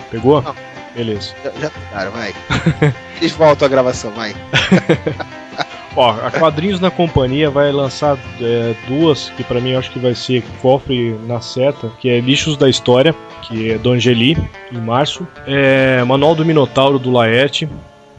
Pegou? 0.10 0.42
Não. 0.42 0.56
Beleza. 0.96 1.34
Já, 1.44 1.52
já 1.62 1.70
pegaram, 1.70 2.12
vai. 2.12 2.34
Eles 3.22 3.32
voltam 3.34 3.66
a 3.66 3.70
gravação, 3.70 4.12
vai. 4.12 4.36
Ó, 5.96 6.12
a 6.12 6.32
Quadrinhos 6.32 6.80
na 6.80 6.92
Companhia 6.92 7.50
vai 7.50 7.72
lançar 7.72 8.18
é, 8.40 8.76
duas, 8.88 9.30
que 9.36 9.44
pra 9.44 9.60
mim 9.60 9.72
eu 9.72 9.80
acho 9.80 9.92
que 9.92 10.00
vai 10.00 10.14
ser 10.14 10.44
Cofre 10.62 11.16
na 11.26 11.42
Seta, 11.42 11.92
que 12.00 12.10
é 12.10 12.20
Lixos 12.20 12.56
da 12.56 12.70
História, 12.70 13.14
que 13.42 13.72
é 13.72 13.78
do 13.78 13.92
Angeli, 13.92 14.38
em 14.72 14.78
março. 14.78 15.28
É, 15.48 16.04
Manual 16.04 16.36
do 16.36 16.46
Minotauro, 16.46 17.00
do 17.00 17.12
Laerte. 17.12 17.68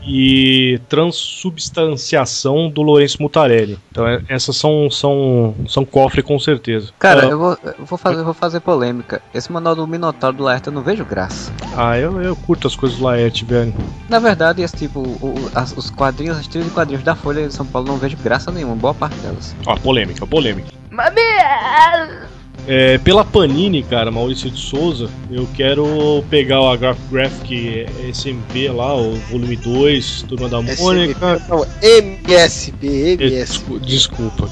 E 0.06 0.80
Transubstanciação, 0.88 2.68
do 2.70 2.82
Lourenço 2.82 3.20
Mutarelli. 3.22 3.78
Então 3.90 4.06
é- 4.06 4.22
essas 4.28 4.56
são, 4.56 4.90
são, 4.90 5.54
são 5.68 5.84
cofre 5.84 6.22
com 6.22 6.38
certeza. 6.38 6.92
Cara, 6.98 7.26
Ah, 7.26 7.30
eu 7.30 7.38
vou, 7.38 7.58
eu 7.62 7.84
vou 7.84 7.98
fazer, 7.98 8.20
eu 8.20 8.24
vou 8.24 8.34
fazer 8.34 8.60
polêmica. 8.60 9.20
Esse 9.34 9.50
manual 9.52 9.74
do 9.76 9.86
Minotauro 9.86 10.36
do 10.36 10.42
Laerte 10.44 10.68
eu 10.68 10.72
não 10.72 10.82
vejo 10.82 11.04
graça. 11.04 11.52
Ah, 11.76 11.98
eu, 11.98 12.20
eu 12.20 12.34
curto 12.34 12.66
as 12.66 12.74
coisas 12.76 12.98
do 12.98 13.04
Laerte, 13.04 13.44
velho. 13.44 13.74
Na 14.08 14.18
verdade, 14.18 14.62
esse 14.62 14.76
tipo, 14.76 15.00
o- 15.00 15.50
as- 15.54 15.76
os 15.76 15.90
quadrinhos, 15.90 16.38
as 16.38 16.46
tiras 16.46 16.66
de 16.66 16.72
quadrinhos 16.72 17.02
da 17.04 17.14
Folha 17.14 17.46
de 17.46 17.52
São 17.54 17.66
Paulo 17.66 17.88
não 17.88 17.96
vejo 17.98 18.16
graça 18.16 18.50
nenhuma, 18.50 18.74
boa 18.74 18.94
parte 18.94 19.16
delas. 19.18 19.54
Ó, 19.66 19.76
polêmica, 19.76 20.26
polêmica. 20.26 20.68
Mamias! 20.90 22.39
É, 22.66 22.98
pela 22.98 23.24
Panini, 23.24 23.82
cara, 23.82 24.10
Maurício 24.10 24.50
de 24.50 24.60
Souza, 24.60 25.08
eu 25.30 25.48
quero 25.54 26.22
pegar 26.30 26.60
o 26.60 26.76
Graph 26.76 26.98
Graphic 27.10 27.86
SMP 28.12 28.68
lá, 28.68 28.94
o 28.94 29.14
volume 29.30 29.56
2, 29.56 30.22
Turma 30.28 30.48
da 30.48 30.60
Mônica. 30.62 31.42
Não, 31.48 31.66
MSB, 31.82 32.86
Eh, 32.86 33.12
MS. 33.14 33.28
descu- 33.30 33.80
Desculpa. 33.80 34.48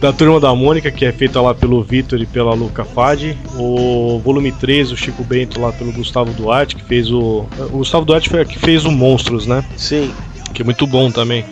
da 0.00 0.12
Turma 0.12 0.40
da 0.40 0.54
Mônica, 0.54 0.90
que 0.90 1.04
é 1.04 1.12
feita 1.12 1.40
lá 1.40 1.54
pelo 1.54 1.82
Vitor 1.82 2.20
e 2.20 2.26
pela 2.26 2.54
Luca 2.54 2.84
Fadi. 2.84 3.36
O 3.56 4.18
volume 4.24 4.50
3, 4.52 4.90
o 4.90 4.96
Chico 4.96 5.22
Bento 5.22 5.60
lá 5.60 5.72
pelo 5.72 5.92
Gustavo 5.92 6.32
Duarte, 6.32 6.74
que 6.76 6.82
fez 6.84 7.10
o. 7.10 7.46
O 7.72 7.78
Gustavo 7.78 8.04
Duarte 8.04 8.28
foi 8.30 8.40
a 8.40 8.44
que 8.44 8.58
fez 8.58 8.84
o 8.84 8.90
Monstros, 8.90 9.46
né? 9.46 9.64
Sim. 9.76 10.10
Que 10.54 10.62
é 10.62 10.64
muito 10.64 10.86
bom 10.86 11.10
também. 11.10 11.44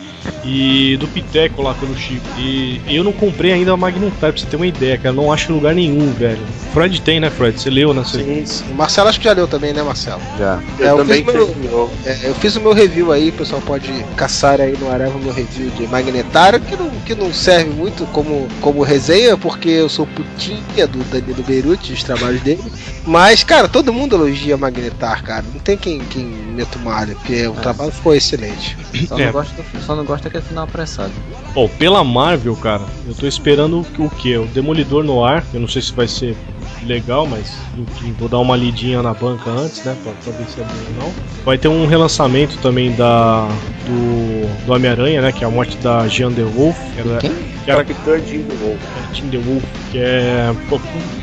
E 0.45 0.97
do 0.99 1.07
Piteco 1.09 1.63
lá 1.63 1.75
pelo 1.75 1.97
Chico. 1.97 2.25
E 2.39 2.81
eu 2.89 3.05
não 3.05 3.13
comprei 3.13 3.53
ainda 3.53 3.73
a 3.73 3.77
Magnetar, 3.77 4.33
pra 4.33 4.41
você 4.41 4.47
ter 4.47 4.57
uma 4.57 4.67
ideia, 4.67 4.97
cara. 4.97 5.15
Não 5.15 5.33
acho 5.33 5.51
em 5.51 5.55
lugar 5.55 5.75
nenhum, 5.75 6.13
velho. 6.13 6.41
Freud 6.73 7.01
tem, 7.03 7.21
né, 7.21 7.31
Freud? 7.31 7.61
Você 7.61 7.69
leu, 7.69 7.93
né? 7.93 8.03
Você... 8.03 8.23
Sim, 8.23 8.47
sim. 8.47 8.65
O 8.71 8.75
Marcelo 8.75 9.09
acho 9.09 9.19
que 9.19 9.25
já 9.25 9.33
leu 9.33 9.47
também, 9.47 9.73
né, 9.73 9.83
Marcelo? 9.83 10.21
Já. 10.39 10.61
É, 10.79 10.91
eu, 10.91 10.97
também 10.97 11.25
fiz 11.25 11.35
meu, 11.35 11.47
terminou. 11.47 11.93
é, 12.07 12.19
eu 12.25 12.35
fiz 12.35 12.57
o 12.57 12.61
meu 12.61 12.73
review 12.73 13.13
aí, 13.13 13.31
o 13.31 13.33
pessoal 13.33 13.61
pode 13.63 13.93
caçar 14.17 14.61
aí 14.61 14.77
no 14.79 14.91
Areva 14.91 15.17
o 15.17 15.21
meu 15.21 15.33
review 15.33 15.71
de 15.71 15.87
Magnetar, 15.89 16.61
que 16.61 16.77
não, 16.77 16.91
que 17.05 17.15
não 17.15 17.33
serve 17.33 17.71
muito 17.71 18.07
como, 18.07 18.49
como 18.61 18.83
resenha, 18.83 19.37
porque 19.37 19.69
eu 19.69 19.89
sou 19.89 20.07
putinha 20.07 20.87
do 20.87 20.99
Danilo 21.11 21.43
Beirute, 21.43 21.93
os 21.93 22.03
trabalhos 22.03 22.41
dele. 22.41 22.63
Mas, 23.11 23.43
cara, 23.43 23.69
todo 23.69 23.93
mundo 23.93 24.15
elogia 24.15 24.57
Magnetar, 24.57 25.25
cara. 25.25 25.45
Não 25.53 25.59
tem 25.59 25.77
quem, 25.77 25.99
quem 25.99 26.25
meta 26.25 26.79
o 26.79 26.83
malho, 26.83 27.17
porque 27.17 27.45
o 27.49 27.55
trabalho 27.55 27.91
ficou 27.91 28.15
excelente. 28.15 28.77
Só, 29.09 29.19
É. 29.19 29.27
não 29.27 29.33
gosto 29.33 29.53
do, 29.57 29.83
só 29.85 29.97
não 29.97 30.05
gosto 30.05 30.23
daquele 30.25 30.45
final 30.45 30.63
apressado. 30.63 31.11
Bom, 31.53 31.69
pela 31.69 32.05
Marvel, 32.05 32.55
cara, 32.55 32.85
eu 33.09 33.13
tô 33.13 33.27
esperando 33.27 33.85
o, 33.99 34.05
o 34.05 34.11
quê? 34.11 34.37
O 34.37 34.47
Demolidor 34.47 35.03
no 35.03 35.25
ar. 35.25 35.45
Eu 35.53 35.59
não 35.59 35.67
sei 35.67 35.83
se 35.83 35.93
vai 35.93 36.07
ser 36.07 36.37
legal, 36.85 37.27
mas 37.27 37.53
enfim, 37.77 38.15
vou 38.19 38.29
dar 38.29 38.39
uma 38.39 38.57
lidinha 38.57 39.03
na 39.03 39.13
banca 39.13 39.51
antes, 39.51 39.85
né? 39.85 39.97
Pra, 40.03 40.13
pra 40.13 40.33
ver 40.33 40.47
se 40.49 40.61
é 40.61 40.65
bom 40.65 40.71
ou 40.99 41.05
não. 41.05 41.13
Vai 41.45 41.59
ter 41.59 41.69
um 41.69 41.87
relançamento 41.87 42.57
também 42.59 42.93
da 42.93 43.49
do, 43.87 44.67
do 44.67 44.73
Homem-Aranha, 44.73 45.23
né? 45.23 45.33
Que 45.33 45.45
é 45.45 45.47
a 45.47 45.51
morte 45.51 45.77
da 45.79 46.07
Jean 46.09 46.33
The 46.33 46.43
Wolf. 46.43 46.77
Que 46.95 47.01
era, 47.01 47.19
Quem? 47.19 47.31
que 47.65 47.71
era 47.71 47.85
Capitã 47.85 48.19
Jim 48.19 48.43
de 48.43 48.57
novo. 48.57 48.79
Jean 49.13 49.29
The 49.29 49.39
Wolf, 49.39 49.65
que 49.91 49.99
é. 49.99 50.55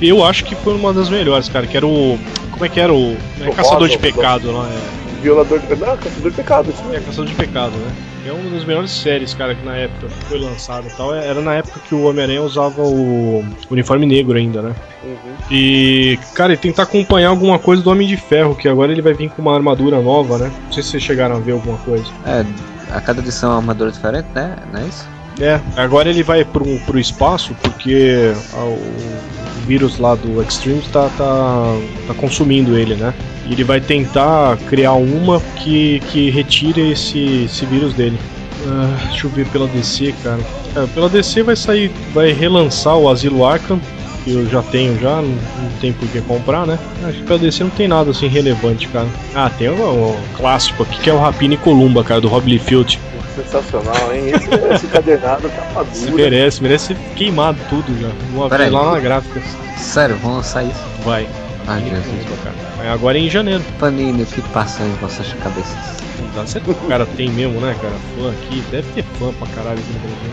Eu 0.01 0.23
acho 0.23 0.45
que 0.45 0.55
foi 0.55 0.75
uma 0.75 0.93
das 0.93 1.09
melhores, 1.09 1.49
cara. 1.49 1.65
Que 1.65 1.77
era 1.77 1.85
o. 1.85 2.17
Como 2.51 2.65
é 2.65 2.69
que 2.69 2.79
era 2.79 2.93
o. 2.93 3.17
é 3.41 3.49
Caçador 3.51 3.81
Rosa, 3.81 3.91
de 3.91 3.97
Pecado 3.99 4.51
lá. 4.51 4.67
É, 4.67 5.06
Violador 5.21 5.59
de 5.59 5.75
Não, 5.75 5.97
Caçador 5.97 6.31
de 6.31 6.37
Pecado. 6.37 6.69
Isso 6.69 6.83
É 6.93 6.99
Caçador 6.99 7.25
de 7.25 7.35
Pecado, 7.35 7.71
né? 7.77 7.91
É 8.27 8.31
uma 8.31 8.49
das 8.49 8.65
melhores 8.65 8.91
séries, 8.91 9.33
cara, 9.33 9.55
que 9.55 9.65
na 9.65 9.75
época 9.75 10.09
foi 10.27 10.39
lançada 10.39 10.87
e 10.87 10.91
tal. 10.91 11.15
Era 11.15 11.39
na 11.41 11.55
época 11.55 11.79
que 11.87 11.95
o 11.95 12.03
Homem-Aranha 12.03 12.41
usava 12.41 12.81
o 12.81 13.43
uniforme 13.69 14.05
negro 14.05 14.37
ainda, 14.37 14.61
né? 14.61 14.75
Uhum. 15.03 15.33
E, 15.49 16.19
cara, 16.33 16.53
e 16.53 16.57
tentar 16.57 16.83
acompanhar 16.83 17.29
alguma 17.29 17.57
coisa 17.57 17.81
do 17.81 17.89
Homem 17.89 18.07
de 18.07 18.17
Ferro, 18.17 18.55
que 18.55 18.67
agora 18.67 18.91
ele 18.91 19.01
vai 19.01 19.13
vir 19.13 19.29
com 19.29 19.41
uma 19.41 19.55
armadura 19.55 20.01
nova, 20.01 20.37
né? 20.37 20.51
Não 20.65 20.73
sei 20.73 20.83
se 20.83 20.89
vocês 20.89 21.03
chegaram 21.03 21.37
a 21.37 21.39
ver 21.39 21.53
alguma 21.53 21.77
coisa. 21.79 22.05
É, 22.25 22.45
a 22.91 22.99
cada 22.99 23.21
edição 23.21 23.49
é 23.49 23.53
uma 23.53 23.59
armadura 23.59 23.91
diferente, 23.91 24.27
né? 24.35 24.55
Não 24.73 24.81
é 24.81 24.85
isso? 24.85 25.07
É, 25.39 25.61
agora 25.75 26.09
ele 26.09 26.23
vai 26.23 26.43
pro, 26.43 26.65
pro 26.79 26.99
espaço 26.99 27.55
porque 27.61 28.33
ah, 28.53 28.63
o 28.63 29.36
vírus 29.67 29.99
lá 29.99 30.15
do 30.15 30.41
Extreme 30.41 30.81
tá, 30.93 31.09
tá, 31.17 31.77
tá 32.07 32.13
consumindo 32.13 32.77
ele, 32.77 32.95
né? 32.95 33.13
E 33.45 33.53
ele 33.53 33.63
vai 33.63 33.81
tentar 33.81 34.57
criar 34.67 34.93
uma 34.93 35.39
que, 35.57 35.99
que 36.11 36.29
retire 36.29 36.91
esse, 36.91 37.43
esse 37.45 37.65
vírus 37.65 37.93
dele. 37.93 38.17
Ah, 38.65 38.97
deixa 39.09 39.27
eu 39.27 39.31
ver 39.31 39.45
pela 39.47 39.67
DC, 39.67 40.13
cara. 40.23 40.39
É, 40.75 40.85
pela 40.87 41.09
DC 41.09 41.43
vai 41.43 41.55
sair, 41.55 41.91
vai 42.13 42.31
relançar 42.31 42.97
o 42.97 43.09
Asilo 43.09 43.45
Arkham, 43.45 43.79
que 44.27 44.33
eu 44.33 44.49
já 44.49 44.61
tenho 44.61 44.99
já, 44.99 45.15
não, 45.21 45.23
não 45.23 45.69
tem 45.79 45.93
por 45.93 46.07
que 46.09 46.19
comprar, 46.21 46.65
né? 46.67 46.77
Acho 47.05 47.17
que 47.19 47.23
pela 47.23 47.39
DC 47.39 47.63
não 47.63 47.71
tem 47.71 47.87
nada 47.87 48.11
assim 48.11 48.27
relevante, 48.27 48.87
cara. 48.89 49.07
Ah, 49.33 49.49
tem 49.57 49.69
o, 49.69 49.73
o 49.73 50.17
clássico 50.35 50.83
aqui 50.83 50.99
que 50.99 51.09
é 51.09 51.13
o 51.13 51.17
Rapina 51.19 51.53
e 51.53 51.57
Columba, 51.57 52.03
cara, 52.03 52.19
do 52.19 52.27
Rob 52.27 52.49
Liefeld. 52.49 52.99
Sensacional, 53.35 54.13
hein? 54.13 54.31
Esse, 54.33 54.73
esse 54.73 54.87
cadernado 54.87 55.47
tá 55.49 55.85
Se 55.93 56.05
maduro. 56.05 56.15
merece, 56.15 56.61
merece 56.63 56.87
ser 56.87 56.97
queimado 57.15 57.57
tudo 57.69 57.95
já. 58.01 58.09
Uma 58.33 58.49
Peraí. 58.49 58.69
vez 58.69 58.81
lá 58.83 58.91
na 58.93 58.99
gráfica. 58.99 59.41
Sério, 59.77 60.15
vão 60.17 60.37
lançar 60.37 60.63
isso? 60.63 60.79
Vai. 61.05 61.27
Ai, 61.67 61.81
Panini 61.81 61.89
Jesus. 61.95 62.05
Columba, 62.23 62.43
cara. 62.43 62.55
Mas 62.77 62.87
agora 62.87 63.17
é 63.17 63.21
em 63.21 63.29
janeiro. 63.29 63.63
Panini, 63.79 64.23
o 64.23 64.25
que 64.25 64.41
passa 64.41 64.81
em 64.83 64.93
vossas 64.95 65.31
cabeças? 65.43 65.75
Não 66.19 66.41
dá 66.41 66.47
certo 66.47 66.65
que 66.65 66.71
o 66.71 66.87
cara 66.87 67.05
tem 67.05 67.29
mesmo, 67.29 67.59
né, 67.61 67.75
cara? 67.81 67.93
Fã 68.19 68.31
aqui. 68.31 68.63
Deve 68.71 68.91
ter 68.93 69.03
fã 69.19 69.31
pra 69.33 69.47
caralho 69.49 69.77
aqui 69.79 69.93
no 69.93 69.99
Brasil. 69.99 70.31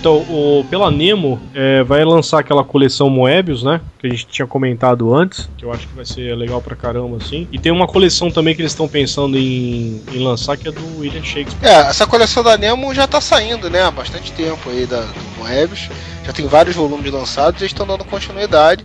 Então, 0.00 0.16
o, 0.16 0.64
pela 0.70 0.90
Nemo, 0.90 1.38
é, 1.54 1.82
vai 1.82 2.02
lançar 2.06 2.40
aquela 2.40 2.64
coleção 2.64 3.10
Moebius, 3.10 3.62
né? 3.62 3.82
Que 3.98 4.06
a 4.06 4.10
gente 4.10 4.26
tinha 4.26 4.46
comentado 4.46 5.14
antes. 5.14 5.50
Que 5.58 5.64
eu 5.66 5.70
acho 5.70 5.86
que 5.86 5.94
vai 5.94 6.06
ser 6.06 6.34
legal 6.34 6.62
pra 6.62 6.74
caramba, 6.74 7.18
assim. 7.18 7.46
E 7.52 7.58
tem 7.58 7.70
uma 7.70 7.86
coleção 7.86 8.30
também 8.30 8.54
que 8.54 8.62
eles 8.62 8.72
estão 8.72 8.88
pensando 8.88 9.36
em, 9.36 10.00
em 10.10 10.24
lançar, 10.24 10.56
que 10.56 10.66
é 10.66 10.72
do 10.72 11.00
William 11.00 11.22
Shakespeare. 11.22 11.70
É, 11.70 11.90
essa 11.90 12.06
coleção 12.06 12.42
da 12.42 12.56
Nemo 12.56 12.94
já 12.94 13.06
tá 13.06 13.20
saindo, 13.20 13.68
né? 13.68 13.82
Há 13.82 13.90
bastante 13.90 14.32
tempo 14.32 14.70
aí 14.70 14.86
da, 14.86 15.02
do 15.02 15.38
Moebius. 15.38 15.90
Já 16.24 16.32
tem 16.32 16.46
vários 16.46 16.74
volumes 16.74 17.12
lançados 17.12 17.60
e 17.60 17.64
eles 17.64 17.72
estão 17.72 17.86
dando 17.86 18.02
continuidade. 18.02 18.82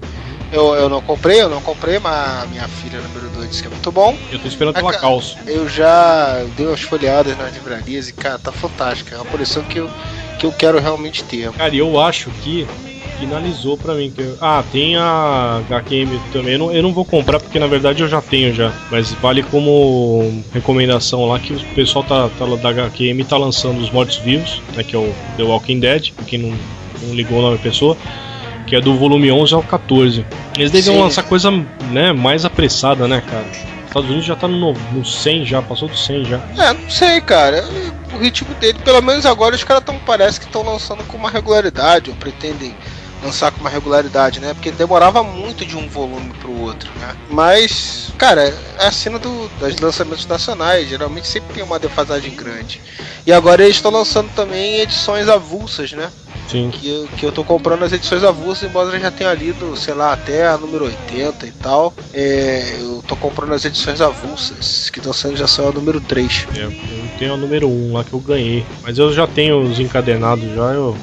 Eu, 0.55 0.73
eu 0.75 0.89
não 0.89 1.01
comprei, 1.01 1.41
eu 1.41 1.49
não 1.49 1.61
comprei, 1.61 1.99
mas 1.99 2.49
minha 2.49 2.67
filha 2.67 3.01
número 3.01 3.29
2 3.29 3.49
disse 3.49 3.61
que 3.61 3.67
é 3.67 3.71
muito 3.71 3.91
bom. 3.91 4.15
Eu 4.31 4.39
tô 4.39 4.47
esperando 4.47 4.75
pela 4.75 4.93
calça. 4.93 5.35
Eu 5.45 5.67
já 5.67 6.43
dei 6.55 6.65
umas 6.65 6.81
folheadas 6.81 7.37
nas 7.37 7.53
livrarias 7.53 8.07
e, 8.07 8.13
cara, 8.13 8.39
tá 8.39 8.51
fantástica. 8.51 9.15
É 9.15 9.17
uma 9.19 9.25
coleção 9.25 9.63
que 9.63 9.79
eu, 9.79 9.89
que 10.39 10.45
eu 10.45 10.51
quero 10.53 10.79
realmente 10.79 11.23
ter. 11.25 11.51
Cara, 11.51 11.75
eu 11.75 11.99
acho 11.99 12.29
que 12.41 12.65
finalizou 13.19 13.77
pra 13.77 13.93
mim. 13.95 14.13
Eu- 14.17 14.37
Ah, 14.39 14.63
tem 14.71 14.95
a 14.95 15.61
HQM 15.67 16.19
também. 16.31 16.53
Eu 16.53 16.59
não, 16.59 16.71
eu 16.73 16.83
não 16.83 16.93
vou 16.93 17.03
comprar 17.05 17.39
porque 17.39 17.59
na 17.59 17.67
verdade 17.67 18.01
eu 18.01 18.07
já 18.07 18.21
tenho 18.21 18.53
já. 18.53 18.71
Mas 18.89 19.11
vale 19.13 19.43
como 19.43 20.41
recomendação 20.53 21.25
lá 21.25 21.37
que 21.39 21.53
o 21.53 21.59
pessoal 21.75 22.03
tá, 22.05 22.29
tá 22.29 22.45
da 22.45 22.69
HQM 22.69 23.23
tá 23.25 23.37
lançando 23.37 23.81
os 23.81 23.89
Mortos 23.89 24.17
Vivos, 24.17 24.61
né? 24.75 24.83
Que 24.83 24.95
é 24.95 24.99
o 24.99 25.13
The 25.37 25.43
Walking 25.43 25.79
Dead, 25.79 26.11
pra 26.13 26.25
quem 26.25 26.39
não, 26.39 26.57
não 27.01 27.13
ligou 27.13 27.39
o 27.39 27.41
nome 27.41 27.57
da 27.57 27.63
pessoa. 27.63 27.97
Que 28.66 28.76
é 28.76 28.82
do 28.82 28.95
volume 28.95 29.32
11 29.32 29.53
ao 29.53 29.63
14. 29.63 30.26
Eles 30.57 30.72
deviam 30.72 30.95
Sim. 30.95 31.01
lançar 31.01 31.24
coisa 31.24 31.51
né, 31.91 32.11
mais 32.13 32.45
apressada, 32.45 33.07
né, 33.07 33.22
cara? 33.22 33.45
Os 33.45 33.88
Estados 33.88 34.09
Unidos 34.09 34.26
já 34.26 34.36
tá 34.36 34.47
no, 34.47 34.74
no 34.74 35.05
100 35.05 35.45
já, 35.45 35.61
passou 35.61 35.88
do 35.88 35.97
100 35.97 36.26
já. 36.26 36.41
É, 36.57 36.74
não 36.74 36.89
sei, 36.89 37.22
cara. 37.22 37.63
O 38.13 38.18
ritmo 38.18 38.53
dele, 38.55 38.80
pelo 38.84 39.01
menos 39.01 39.26
agora, 39.26 39.55
os 39.55 39.63
caras 39.63 39.84
tão, 39.84 39.97
parece 39.99 40.39
que 40.39 40.45
estão 40.45 40.63
lançando 40.63 41.03
com 41.05 41.18
uma 41.18 41.30
regularidade, 41.30 42.09
ou 42.09 42.16
pretendem 42.16 42.76
lançar 43.24 43.51
com 43.51 43.61
uma 43.61 43.70
regularidade, 43.70 44.39
né? 44.39 44.53
Porque 44.53 44.72
demorava 44.72 45.24
muito 45.24 45.66
de 45.66 45.76
um 45.76 45.88
volume 45.88 46.32
pro 46.41 46.51
outro, 46.61 46.89
né? 46.99 47.16
Mas, 47.30 48.11
cara, 48.18 48.53
é 48.78 48.88
a 48.88 48.91
cena 48.91 49.18
do, 49.18 49.49
dos 49.59 49.80
lançamentos 49.80 50.26
nacionais, 50.26 50.88
geralmente 50.88 51.28
sempre 51.28 51.53
tem 51.53 51.63
uma 51.63 51.80
defasagem 51.80 52.36
grande. 52.36 52.82
E 53.26 53.34
agora 53.34 53.63
eles 53.63 53.78
estão 53.78 53.91
lançando 53.91 54.30
também 54.36 54.76
edições 54.80 55.28
avulsas, 55.28 55.91
né? 55.93 56.11
Sim. 56.47 56.69
Que 56.71 56.87
eu, 56.89 57.07
que 57.17 57.25
eu 57.25 57.31
tô 57.31 57.43
comprando 57.43 57.83
as 57.83 57.91
edições 57.91 58.23
avulsas, 58.23 58.69
embora 58.69 58.89
eu 58.95 58.99
já 58.99 59.11
tenha 59.11 59.33
lido, 59.33 59.75
sei 59.75 59.93
lá, 59.93 60.13
até 60.13 60.47
a 60.47 60.57
número 60.57 60.85
80 60.85 61.45
e 61.47 61.51
tal. 61.51 61.93
É, 62.13 62.77
eu 62.79 63.03
tô 63.07 63.15
comprando 63.15 63.53
as 63.53 63.65
edições 63.65 63.99
avulsas, 64.01 64.89
que 64.89 64.99
estão 64.99 65.13
saindo 65.13 65.37
já 65.37 65.47
são 65.47 65.67
a 65.69 65.71
número 65.71 65.99
3. 66.01 66.47
É, 66.55 66.63
eu 66.63 66.73
tenho 67.17 67.33
a 67.33 67.37
número 67.37 67.67
1 67.67 67.93
lá 67.93 68.03
que 68.03 68.13
eu 68.13 68.19
ganhei. 68.19 68.65
Mas 68.83 68.97
eu 68.97 69.11
já 69.13 69.25
tenho 69.27 69.59
os 69.61 69.79
encadenados 69.79 70.45
já, 70.53 70.73
eu. 70.73 70.95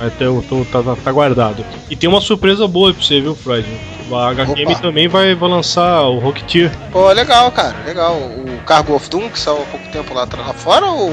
Até 0.00 0.26
eu 0.26 0.44
tô, 0.48 0.64
tá, 0.64 0.80
tá- 0.80 0.96
tá 1.02 1.10
guardado. 1.10 1.64
E 1.90 1.96
tem 1.96 2.08
uma 2.08 2.20
surpresa 2.20 2.68
boa 2.68 2.94
pra 2.94 3.02
você, 3.02 3.20
viu, 3.20 3.34
Freud? 3.34 3.66
A 4.12 4.28
HQM 4.30 4.70
Opa. 4.72 4.80
também 4.80 5.08
vai, 5.08 5.34
vai 5.34 5.50
lançar 5.50 6.02
o 6.04 6.18
Rocketeer. 6.20 6.70
Pô, 6.92 7.10
legal, 7.12 7.50
cara, 7.50 7.76
legal. 7.84 8.14
O 8.14 8.60
Cargo 8.64 8.94
of 8.94 9.10
Doom, 9.10 9.28
que 9.28 9.38
saiu 9.38 9.60
há 9.60 9.64
pouco 9.66 9.88
tempo 9.88 10.14
lá, 10.14 10.26
lá 10.36 10.52
fora 10.54 10.86
ou, 10.86 11.12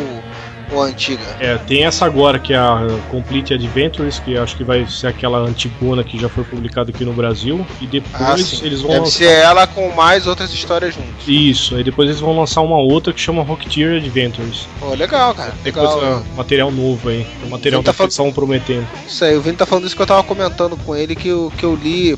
ou 0.71 0.81
a 0.81 0.85
antiga? 0.87 1.23
É, 1.39 1.57
tem 1.57 1.85
essa 1.85 2.05
agora 2.05 2.39
que 2.39 2.53
é 2.53 2.57
a 2.57 2.85
Complete 3.09 3.53
Adventures, 3.53 4.19
que 4.19 4.37
acho 4.37 4.55
que 4.55 4.63
vai 4.63 4.85
ser 4.87 5.07
aquela 5.07 5.39
antigona 5.39 6.03
que 6.03 6.17
já 6.19 6.29
foi 6.29 6.43
publicada 6.43 6.91
aqui 6.91 7.03
no 7.05 7.13
Brasil. 7.13 7.65
E 7.81 7.87
depois 7.87 8.61
Ah, 8.61 8.65
eles 8.65 8.81
vão 8.81 8.89
Deve 8.91 8.99
lançar. 9.05 9.17
ser 9.17 9.25
ela 9.31 9.67
com 9.67 9.91
mais 9.93 10.27
outras 10.27 10.53
histórias 10.53 10.93
juntos. 10.95 11.27
Isso, 11.27 11.75
aí 11.75 11.83
depois 11.83 12.09
eles 12.09 12.19
vão 12.21 12.37
lançar 12.37 12.61
uma 12.61 12.77
outra 12.77 13.13
que 13.13 13.19
chama 13.21 13.41
Rocketeer 13.43 13.97
Adventures. 13.97 14.67
Pô, 14.79 14.93
legal, 14.93 15.33
cara. 15.35 15.53
Tem 15.63 15.71
Legal. 15.73 15.91
coisa, 15.99 16.23
material 16.35 16.71
novo 16.71 17.09
aí. 17.09 17.25
Tem 17.41 17.49
material 17.49 17.83
Tá 17.83 17.93
que 17.93 18.01
eles 18.01 18.13
estavam 18.13 18.31
prometendo. 18.31 18.87
Isso 19.07 19.23
aí, 19.23 19.35
o 19.35 19.41
Vini 19.41 19.55
tá 19.57 19.65
falando 19.65 19.85
isso 19.85 19.95
que 19.95 20.01
eu 20.01 20.07
tava 20.07 20.23
comentando 20.23 20.75
com 20.77 20.95
ele, 20.95 21.15
que 21.15 21.27
eu, 21.27 21.51
que 21.57 21.63
eu 21.65 21.75
li 21.75 22.13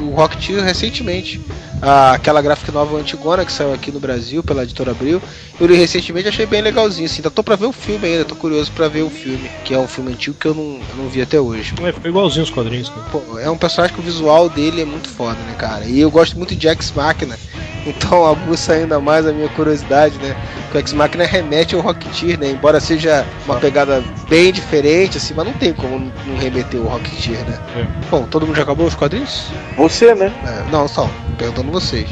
o 0.00 0.10
Rocketeer 0.10 0.62
recentemente. 0.62 1.40
Ah, 1.82 2.12
aquela 2.12 2.40
gráfica 2.40 2.72
nova 2.72 2.96
antigona 2.96 3.44
que 3.44 3.52
saiu 3.52 3.72
aqui 3.72 3.92
no 3.92 4.00
Brasil 4.00 4.42
pela 4.42 4.62
editora 4.62 4.92
Abril. 4.92 5.20
Eu 5.60 5.66
li 5.66 5.76
recentemente 5.76 6.28
achei 6.28 6.46
bem 6.46 6.62
legalzinho, 6.62 7.06
assim. 7.06 7.18
Ainda 7.18 7.30
tô 7.30 7.42
pra 7.42 7.54
ver 7.56 7.66
o 7.66 7.72
filme 7.72 8.06
ainda, 8.08 8.24
tô 8.24 8.34
curioso 8.34 8.72
pra 8.72 8.88
ver 8.88 9.02
o 9.02 9.10
filme, 9.10 9.50
que 9.64 9.74
é 9.74 9.78
um 9.78 9.86
filme 9.86 10.12
antigo 10.12 10.36
que 10.38 10.46
eu 10.46 10.54
não, 10.54 10.80
eu 10.90 10.96
não 10.96 11.08
vi 11.08 11.20
até 11.22 11.38
hoje. 11.40 11.74
É, 11.82 11.92
ficou 11.92 12.10
igualzinho 12.10 12.44
os 12.44 12.50
quadrinhos, 12.50 12.88
cara. 12.88 13.02
Pô, 13.12 13.38
é 13.38 13.50
um 13.50 13.58
personagem 13.58 13.94
que 13.94 14.00
o 14.00 14.04
visual 14.04 14.48
dele 14.48 14.80
é 14.82 14.84
muito 14.84 15.08
foda, 15.08 15.38
né, 15.46 15.54
cara? 15.58 15.84
E 15.84 16.00
eu 16.00 16.10
gosto 16.10 16.36
muito 16.38 16.56
de 16.56 16.66
Ex 16.68 16.92
Machina. 16.94 17.36
Então 17.88 18.26
aguça 18.26 18.72
ainda 18.72 18.98
mais 18.98 19.28
a 19.28 19.32
minha 19.32 19.48
curiosidade, 19.50 20.18
né? 20.18 20.34
Que 20.72 20.76
o 20.76 20.80
Ex 20.80 20.92
Machina 20.92 21.24
remete 21.24 21.76
ao 21.76 21.80
Rocketeer, 21.80 22.36
né? 22.36 22.50
Embora 22.50 22.80
seja 22.80 23.24
uma 23.44 23.60
pegada 23.60 24.02
bem 24.28 24.52
diferente, 24.52 25.18
assim, 25.18 25.34
mas 25.36 25.46
não 25.46 25.52
tem 25.52 25.72
como 25.72 25.96
não- 26.00 26.12
não 26.26 26.36
remeter 26.36 26.80
o 26.80 26.88
Rocketeer, 26.88 27.48
né? 27.48 27.56
É. 27.76 27.86
Bom, 28.10 28.24
todo 28.24 28.44
mundo 28.44 28.56
já 28.56 28.64
acabou 28.64 28.88
os 28.88 28.96
quadrinhos? 28.96 29.44
Você, 29.76 30.16
né? 30.16 30.32
É, 30.44 30.68
não, 30.72 30.88
só, 30.88 31.08
perguntando 31.36 31.70
vocês. 31.70 32.08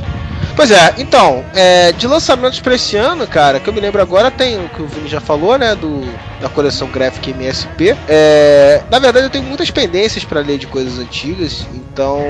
Pois 0.56 0.70
é, 0.70 0.94
então, 0.98 1.44
é, 1.52 1.90
de 1.90 2.06
lançamentos 2.06 2.60
pra 2.60 2.76
esse 2.76 2.96
ano, 2.96 3.26
cara, 3.26 3.58
que 3.58 3.68
eu 3.68 3.72
me 3.72 3.80
lembro 3.80 4.00
agora 4.00 4.30
tem 4.30 4.56
o 4.64 4.68
que 4.68 4.82
o 4.82 4.86
Vini 4.86 5.08
já 5.08 5.20
falou, 5.20 5.58
né, 5.58 5.74
do, 5.74 6.00
da 6.40 6.48
coleção 6.48 6.88
Graphic 6.88 7.30
MSP. 7.30 7.96
É, 8.08 8.82
na 8.88 9.00
verdade, 9.00 9.26
eu 9.26 9.30
tenho 9.30 9.44
muitas 9.44 9.70
pendências 9.72 10.24
pra 10.24 10.40
ler 10.40 10.58
de 10.58 10.68
coisas 10.68 11.00
antigas, 11.00 11.66
então, 11.74 12.22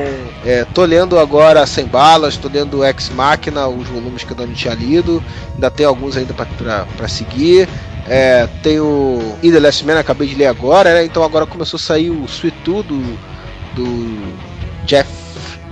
é, 0.44 0.64
tô 0.72 0.84
lendo 0.84 1.18
agora 1.18 1.66
Sem 1.66 1.84
Balas, 1.84 2.38
tô 2.38 2.48
lendo 2.48 2.82
Ex 2.82 3.10
Machina, 3.10 3.68
os 3.68 3.86
volumes 3.88 4.24
que 4.24 4.32
eu 4.32 4.46
não 4.46 4.54
tinha 4.54 4.74
lido, 4.74 5.22
ainda 5.54 5.70
tem 5.70 5.84
alguns 5.84 6.16
ainda 6.16 6.32
pra 6.32 7.08
seguir. 7.08 7.68
É, 8.06 8.48
tem 8.62 8.80
o 8.80 9.36
In 9.42 9.50
The 9.50 9.60
Last 9.60 9.84
Man, 9.84 9.98
acabei 9.98 10.28
de 10.28 10.34
ler 10.34 10.46
agora, 10.46 10.94
né, 10.94 11.04
então 11.04 11.22
agora 11.22 11.44
começou 11.44 11.76
a 11.76 11.80
sair 11.80 12.10
o 12.10 12.24
Sweet 12.24 12.56
Tooth 12.64 12.86
do, 12.86 13.18
do 13.74 14.34
Jeff 14.86 15.23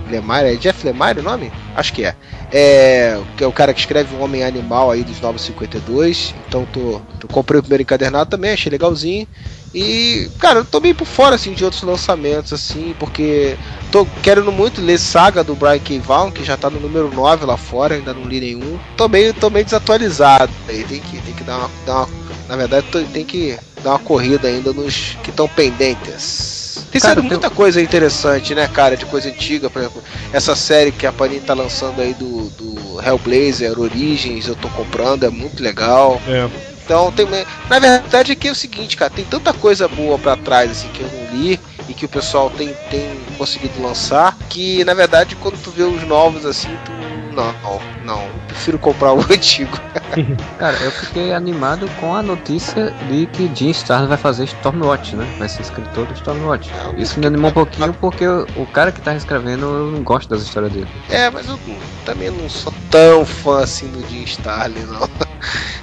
Lemire, 0.05 0.53
é 0.53 0.55
Jeff 0.57 0.85
Lemire 0.85 1.19
o 1.19 1.23
nome? 1.23 1.51
Acho 1.75 1.93
que 1.93 2.03
é. 2.05 2.15
É, 2.51 3.17
é 3.39 3.47
o 3.47 3.51
cara 3.51 3.73
que 3.73 3.79
escreve 3.79 4.13
o 4.15 4.19
Homem 4.19 4.43
Animal 4.43 4.91
aí 4.91 5.03
dos 5.03 5.19
Novos 5.21 5.41
52. 5.43 6.33
Então 6.47 6.65
tô, 6.65 7.01
tô 7.19 7.27
comprei 7.27 7.59
o 7.59 7.63
primeiro 7.63 7.81
encadernado 7.83 8.29
também, 8.29 8.51
achei 8.51 8.69
legalzinho. 8.71 9.27
E, 9.73 10.29
cara, 10.39 10.59
eu 10.59 10.65
tô 10.65 10.79
bem 10.79 10.93
por 10.93 11.05
fora 11.05 11.35
assim 11.35 11.53
de 11.53 11.63
outros 11.65 11.81
lançamentos 11.81 12.53
assim, 12.53 12.95
porque 12.99 13.57
tô 13.91 14.05
querendo 14.21 14.51
muito 14.51 14.81
ler 14.81 14.99
Saga 14.99 15.43
do 15.43 15.55
Brian 15.55 15.79
K. 15.79 15.99
Vaughan, 15.99 16.31
que 16.31 16.43
já 16.43 16.55
tá 16.55 16.69
no 16.69 16.79
número 16.79 17.11
9 17.11 17.45
lá 17.45 17.57
fora, 17.57 17.95
ainda 17.95 18.13
não 18.13 18.23
li 18.23 18.39
nenhum. 18.39 18.79
Tô 18.95 19.07
meio, 19.07 19.33
tô 19.33 19.49
meio 19.49 19.65
desatualizado. 19.65 20.51
Aí 20.67 20.83
tem 20.85 21.01
que, 21.01 21.19
tem 21.21 21.33
que 21.33 21.43
dar 21.43 21.57
uma, 21.57 21.71
dar 21.85 21.95
uma 22.03 22.09
na 22.47 22.55
verdade, 22.57 22.85
tô- 22.91 23.03
tem 23.05 23.25
que 23.25 23.57
dar 23.83 23.91
uma 23.91 23.99
corrida 23.99 24.47
ainda 24.47 24.73
nos 24.73 25.17
que 25.23 25.29
estão 25.29 25.47
pendentes. 25.47 26.52
Tem 26.91 27.01
Cara, 27.01 27.13
sido 27.13 27.21
tem- 27.21 27.29
muita 27.31 27.49
coisa 27.49 27.81
interessante, 27.81 28.53
né, 28.55 28.67
cara? 28.67 28.95
De 28.97 29.05
coisa 29.05 29.29
antiga, 29.29 29.69
por 29.69 29.79
exemplo, 29.79 30.03
essa 30.31 30.55
série 30.55 30.91
que 30.91 31.05
a 31.05 31.11
Panini 31.11 31.41
tá 31.41 31.53
lançando 31.53 32.01
aí 32.01 32.13
do, 32.13 32.49
do 32.51 33.01
Hellblazer, 33.01 33.79
Origins, 33.79 34.47
eu 34.47 34.55
tô 34.55 34.67
comprando, 34.69 35.23
é 35.25 35.29
muito 35.29 35.61
legal. 35.63 36.21
É. 36.27 36.47
Então, 36.85 37.11
tem, 37.13 37.25
na 37.69 37.79
verdade, 37.79 38.33
aqui 38.33 38.47
é 38.49 38.51
o 38.51 38.55
seguinte, 38.55 38.97
cara, 38.97 39.09
tem 39.09 39.23
tanta 39.23 39.53
coisa 39.53 39.87
boa 39.87 40.17
pra 40.19 40.35
trás, 40.35 40.69
assim, 40.69 40.89
que 40.89 41.01
eu 41.01 41.07
não 41.07 41.39
li 41.39 41.57
e 41.87 41.93
que 41.93 42.05
o 42.05 42.09
pessoal 42.09 42.49
tem, 42.49 42.75
tem 42.91 43.09
conseguido 43.37 43.81
lançar, 43.81 44.37
que, 44.49 44.83
na 44.83 44.93
verdade, 44.93 45.35
quando 45.37 45.57
tu 45.61 45.71
vê 45.71 45.83
os 45.83 46.03
novos, 46.03 46.45
assim, 46.45 46.69
tu... 46.85 47.02
Não, 47.33 47.53
não, 47.63 47.79
não. 48.05 48.29
prefiro 48.47 48.77
comprar 48.77 49.13
o 49.13 49.19
antigo. 49.31 49.77
Cara, 50.57 50.77
eu 50.77 50.91
fiquei 50.91 51.33
animado 51.33 51.89
com 51.99 52.15
a 52.15 52.21
notícia 52.21 52.91
de 53.09 53.25
que 53.27 53.51
Jim 53.53 53.71
Starlin 53.71 54.07
vai 54.07 54.17
fazer 54.17 54.43
Stormwatch, 54.45 55.15
né? 55.15 55.27
Vai 55.37 55.49
ser 55.49 55.61
escritor 55.61 56.05
do 56.05 56.13
Stormwatch. 56.13 56.69
Isso 56.97 57.19
me 57.19 57.27
animou 57.27 57.49
um 57.49 57.53
pouquinho 57.53 57.93
porque 57.93 58.27
o, 58.27 58.65
cara 58.71 58.91
que 58.91 59.01
tá 59.01 59.15
escrevendo 59.15 59.65
eu 59.65 59.91
não 59.91 60.03
gosto 60.03 60.29
das 60.29 60.43
histórias 60.43 60.71
dele. 60.71 60.87
É, 61.09 61.29
mas 61.29 61.47
eu 61.47 61.59
também 62.05 62.29
não 62.29 62.49
sou 62.49 62.73
tão 62.89 63.25
fã 63.25 63.63
assim 63.63 63.87
do 63.87 64.07
Jim 64.07 64.23
Starlin, 64.23 64.85
não. 64.85 65.09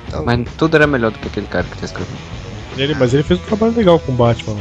Então, 0.07 0.25
Mas 0.27 0.41
tudo 0.57 0.77
era 0.77 0.87
melhor 0.87 1.11
do 1.11 1.19
que 1.19 1.29
aquele 1.29 1.47
cara 1.47 1.65
que 1.65 1.77
tá 1.77 1.85
escrevendo. 1.85 2.19
Ele, 2.77 2.95
mas 2.95 3.13
ele 3.13 3.23
fez 3.23 3.41
um 3.41 3.45
trabalho 3.45 3.75
legal 3.75 3.99
com 3.99 4.13
o 4.13 4.15
Batman. 4.15 4.57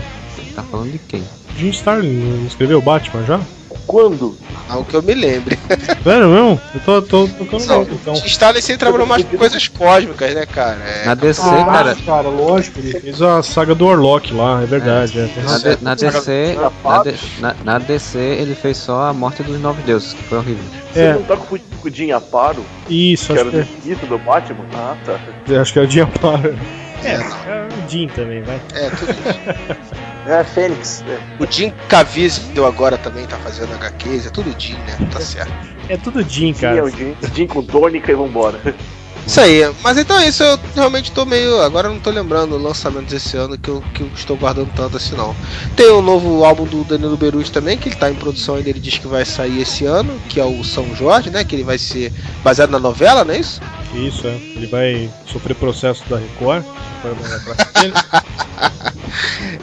Tá 0.56 0.64
falando 0.64 0.92
de 0.92 0.98
quem? 1.00 1.24
Jim 1.56 1.70
Starlin 1.70 2.46
escreveu 2.46 2.80
o 2.80 2.82
Batman 2.82 3.24
já? 3.24 3.40
Quando? 3.90 4.38
Não 4.70 4.84
que 4.84 4.94
eu 4.96 5.02
me 5.02 5.16
lembre. 5.16 5.58
Sério 6.04 6.28
mesmo? 6.30 6.62
Eu 6.76 6.80
tô, 6.82 7.02
tô 7.02 7.28
tocando 7.28 7.66
Não, 7.66 7.80
nota, 7.80 7.92
então. 7.92 8.14
Jim 8.14 8.28
Starlin 8.28 8.62
sempre 8.62 8.78
trabalhou 8.78 9.08
mais 9.08 9.24
com 9.24 9.36
coisas 9.36 9.68
cósmicas, 9.68 10.32
né, 10.36 10.46
cara? 10.46 10.78
É, 10.86 11.06
Na 11.08 11.16
DC, 11.16 11.42
Ah, 11.44 11.66
cara. 11.66 11.96
cara, 12.06 12.30
lógico, 12.30 12.80
ele 12.80 13.00
fez 13.00 13.20
a 13.20 13.42
saga 13.42 13.74
do 13.74 13.88
Warlock 13.88 14.32
lá, 14.32 14.62
é 14.62 14.66
verdade. 14.68 15.20
É, 15.20 15.26
tem 15.26 15.44
Na, 15.44 15.50
razão. 15.50 15.72
D- 15.72 15.78
na 15.82 15.96
DC, 15.96 16.56
na, 16.86 17.02
D- 17.04 17.16
na- 17.40 17.56
na 17.64 17.80
DC 17.80 18.20
ele 18.20 18.54
fez 18.54 18.78
só 18.78 19.06
a 19.08 19.14
morte 19.14 19.42
dos 19.42 19.60
nove 19.60 19.82
deuses, 19.82 20.14
que 20.14 20.22
foi 20.22 20.38
horrível. 20.38 20.64
Você 20.94 21.00
É. 21.00 21.14
não 21.14 21.24
tá 21.24 21.36
com 21.36 21.56
o 21.56 21.60
Jim 21.92 22.12
Aparo? 22.12 22.64
Isso, 22.88 23.34
Que 23.34 23.40
acho 23.40 23.42
era 23.50 23.64
que, 23.66 23.72
do 23.74 23.82
Quito 23.82 24.06
do 24.06 24.20
Batman? 24.20 24.66
Ah, 24.76 24.96
tá. 25.04 25.20
é, 25.52 25.58
acho 25.58 25.74
que 25.74 25.80
é 25.80 25.82
o 25.82 25.90
Jim 25.90 26.02
Aparo. 26.02 26.56
É, 27.04 27.14
é 27.14 27.68
o 27.86 27.90
Jim 27.90 28.08
também, 28.10 28.44
vai. 28.44 28.62
é 28.76 28.90
tudo 28.92 29.16
É, 30.30 30.44
Fênix. 30.44 31.04
É. 31.08 31.44
O 31.44 31.52
Jim 31.52 31.74
Caviezel 31.88 32.68
agora 32.68 33.00
também 33.00 33.26
tá 33.26 33.36
fazendo 33.38 33.74
HQs, 33.74 34.28
é 34.28 34.30
tudo 34.30 34.54
Jim, 34.60 34.76
né? 34.76 34.96
Tá 35.12 35.20
certo. 35.20 35.52
É 35.90 35.98
tudo 35.98 36.22
Jim, 36.22 36.54
Jim 36.54 36.66
é 36.66 36.70
cara. 36.76 36.84
o 36.84 36.90
Jim. 36.90 37.16
Jim 37.34 37.48
com 37.48 37.64
tônica 37.64 38.12
e 38.12 38.16
vambora. 38.16 38.60
Isso 39.26 39.42
aí, 39.42 39.62
mas 39.84 39.98
então 39.98 40.18
é 40.18 40.28
isso, 40.28 40.44
eu 40.44 40.60
realmente 40.76 41.12
tô 41.12 41.26
meio. 41.26 41.62
Agora 41.62 41.88
eu 41.88 41.94
não 41.94 42.00
tô 42.00 42.10
lembrando 42.10 42.58
lançamentos 42.58 43.12
desse 43.12 43.38
ano 43.38 43.58
que 43.58 43.70
eu, 43.70 43.84
que 43.94 44.02
eu 44.02 44.08
estou 44.16 44.38
guardando 44.38 44.72
tanto 44.76 44.98
assim 44.98 45.16
não. 45.16 45.36
Tem 45.76 45.88
o 45.88 46.02
novo 46.02 46.44
álbum 46.44 46.66
do 46.66 46.84
Danilo 46.84 47.18
Beruti 47.18 47.52
também, 47.52 47.78
que 47.78 47.90
ele 47.90 47.96
tá 47.96 48.10
em 48.10 48.16
produção 48.16 48.56
ainda, 48.56 48.70
ele 48.70 48.80
diz 48.80 48.98
que 48.98 49.08
vai 49.08 49.26
sair 49.26 49.62
esse 49.62 49.86
ano, 49.86 50.20
que 50.30 50.40
é 50.40 50.46
o 50.46 50.64
São 50.64 50.96
Jorge, 50.96 51.30
né? 51.30 51.44
Que 51.44 51.56
ele 51.56 51.64
vai 51.64 51.78
ser 51.78 52.12
baseado 52.44 52.70
na 52.72 52.80
novela, 52.80 53.24
não 53.24 53.34
é 53.34 53.40
isso? 53.40 53.62
Isso, 53.94 54.28
é. 54.28 54.36
Ele 54.56 54.68
vai 54.68 55.10
sofrer 55.26 55.56
processo 55.56 56.04
da 56.10 56.18
Record. 56.18 56.64
Ele. 57.84 57.94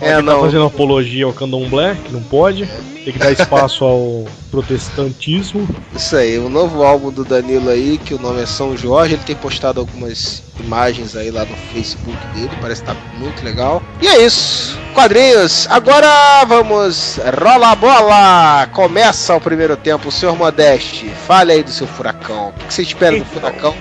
É, 0.00 0.12
Ele 0.12 0.16
tá 0.16 0.22
não. 0.22 0.40
fazendo 0.40 0.64
apologia 0.64 1.24
ao 1.24 1.32
candomblé, 1.32 1.96
que 2.04 2.12
não 2.12 2.22
pode. 2.22 2.66
Tem 3.04 3.12
que 3.12 3.18
dar 3.18 3.32
espaço 3.32 3.84
ao 3.84 4.24
protestantismo. 4.50 5.66
Isso 5.94 6.16
aí, 6.16 6.38
o 6.38 6.48
novo 6.48 6.82
álbum 6.82 7.10
do 7.10 7.24
Danilo 7.24 7.70
aí, 7.70 7.98
que 7.98 8.12
o 8.12 8.18
nome 8.18 8.42
é 8.42 8.46
São 8.46 8.76
Jorge, 8.76 9.14
ele 9.14 9.22
tem 9.22 9.36
postado 9.36 9.80
algumas 9.80 10.42
imagens 10.58 11.14
aí 11.14 11.30
lá 11.30 11.44
no 11.44 11.56
Facebook 11.72 12.18
dele, 12.34 12.50
parece 12.60 12.82
que 12.82 12.88
tá 12.88 12.96
muito 13.16 13.44
legal. 13.44 13.82
E 14.02 14.08
é 14.08 14.24
isso, 14.24 14.78
quadrinhos. 14.92 15.66
Agora 15.70 16.44
vamos, 16.46 17.18
rola 17.40 17.70
a 17.70 17.76
bola! 17.76 18.66
Começa 18.72 19.36
o 19.36 19.40
primeiro 19.40 19.76
tempo, 19.76 20.08
o 20.08 20.12
senhor 20.12 20.36
Modeste, 20.36 21.08
fale 21.26 21.52
aí 21.52 21.62
do 21.62 21.70
seu 21.70 21.86
furacão. 21.86 22.48
O 22.48 22.52
que 22.54 22.66
que 22.66 22.74
você 22.74 22.82
espera 22.82 23.16
do 23.16 23.24
furacão 23.24 23.74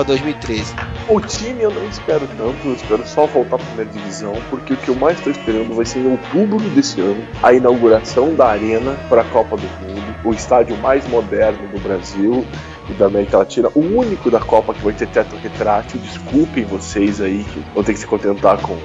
para 0.00 0.04
2013? 0.04 0.74
O 1.08 1.20
time 1.20 1.62
eu 1.62 1.70
não 1.70 1.86
espero 1.88 2.26
tanto, 2.36 2.68
eu 2.68 2.74
espero 2.74 3.06
só 3.06 3.26
voltar 3.26 3.58
pra 3.58 3.66
primeira 3.66 3.90
divisão, 3.90 4.34
porque 4.48 4.72
o 4.72 4.76
que 4.76 4.88
eu 4.88 4.94
mais 4.94 5.18
estou 5.18 5.30
esperando 5.30 5.74
vai 5.74 5.84
ser 5.84 5.98
em 6.00 6.10
outubro 6.10 6.58
desse 6.70 7.00
ano 7.00 7.22
a 7.42 7.52
inauguração 7.52 8.34
da 8.34 8.46
Arena 8.46 8.96
para 9.08 9.20
a 9.22 9.24
Copa 9.24 9.56
do 9.56 9.66
Mundo, 9.84 10.14
o 10.24 10.32
estádio 10.32 10.76
mais 10.78 11.06
moderno 11.08 11.68
do 11.68 11.78
Brasil 11.80 12.46
e 12.88 12.94
da 12.94 13.06
América 13.06 13.38
Latina, 13.38 13.68
o 13.74 13.80
único 13.80 14.30
da 14.30 14.40
Copa 14.40 14.72
que 14.72 14.82
vai 14.82 14.92
ter 14.92 15.06
teto 15.08 15.36
retrátil. 15.36 16.00
Desculpem 16.00 16.64
vocês 16.64 17.20
aí 17.20 17.44
que 17.44 17.62
vão 17.74 17.84
ter 17.84 17.92
que 17.92 17.98
se 17.98 18.06
contentar 18.06 18.58
com 18.58 18.78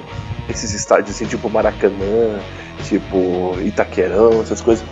esses 0.50 0.74
estádios 0.74 1.16
assim, 1.16 1.26
tipo 1.26 1.50
Maracanã, 1.50 2.40
tipo 2.84 3.58
Itaquerão, 3.64 4.42
essas 4.42 4.60
coisas. 4.60 4.86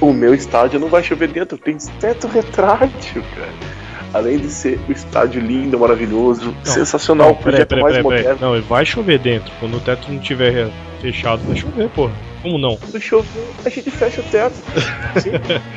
O 0.00 0.12
meu 0.12 0.34
estádio 0.34 0.78
não 0.78 0.88
vai 0.88 1.02
chover 1.02 1.28
dentro, 1.28 1.56
tem 1.56 1.78
teto 1.98 2.26
retrátil, 2.28 3.22
cara. 3.34 3.79
Além 4.12 4.38
de 4.38 4.48
ser 4.50 4.80
um 4.88 4.92
estádio 4.92 5.40
lindo, 5.40 5.78
maravilhoso, 5.78 6.54
sensacional, 6.64 7.28
Não, 7.28 7.34
o 7.34 7.36
projeto 7.36 7.76
mais 7.78 8.02
moderno. 8.02 8.38
Não, 8.40 8.62
vai 8.62 8.84
chover 8.84 9.18
dentro. 9.18 9.52
Quando 9.60 9.76
o 9.76 9.80
teto 9.80 10.10
não 10.10 10.18
tiver 10.18 10.68
fechado, 11.00 11.40
vai 11.46 11.56
chover, 11.56 11.88
porra. 11.90 12.12
Como 12.42 12.58
não? 12.58 12.76
Quando 12.76 13.00
chover, 13.00 13.28
a 13.64 13.68
gente 13.68 13.90
fecha 13.90 14.20
o 14.20 14.24
teto. 14.24 14.54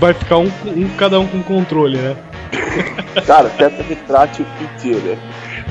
Vai 0.00 0.14
ficar 0.14 0.38
um, 0.38 0.50
um 0.66 0.88
cada 0.96 1.20
um 1.20 1.26
com 1.26 1.42
controle, 1.42 1.98
né? 1.98 2.16
Cara, 3.26 3.48
teto 3.50 3.82
retrátil 3.82 4.46
inteiro. 4.60 4.98
né? 5.00 5.18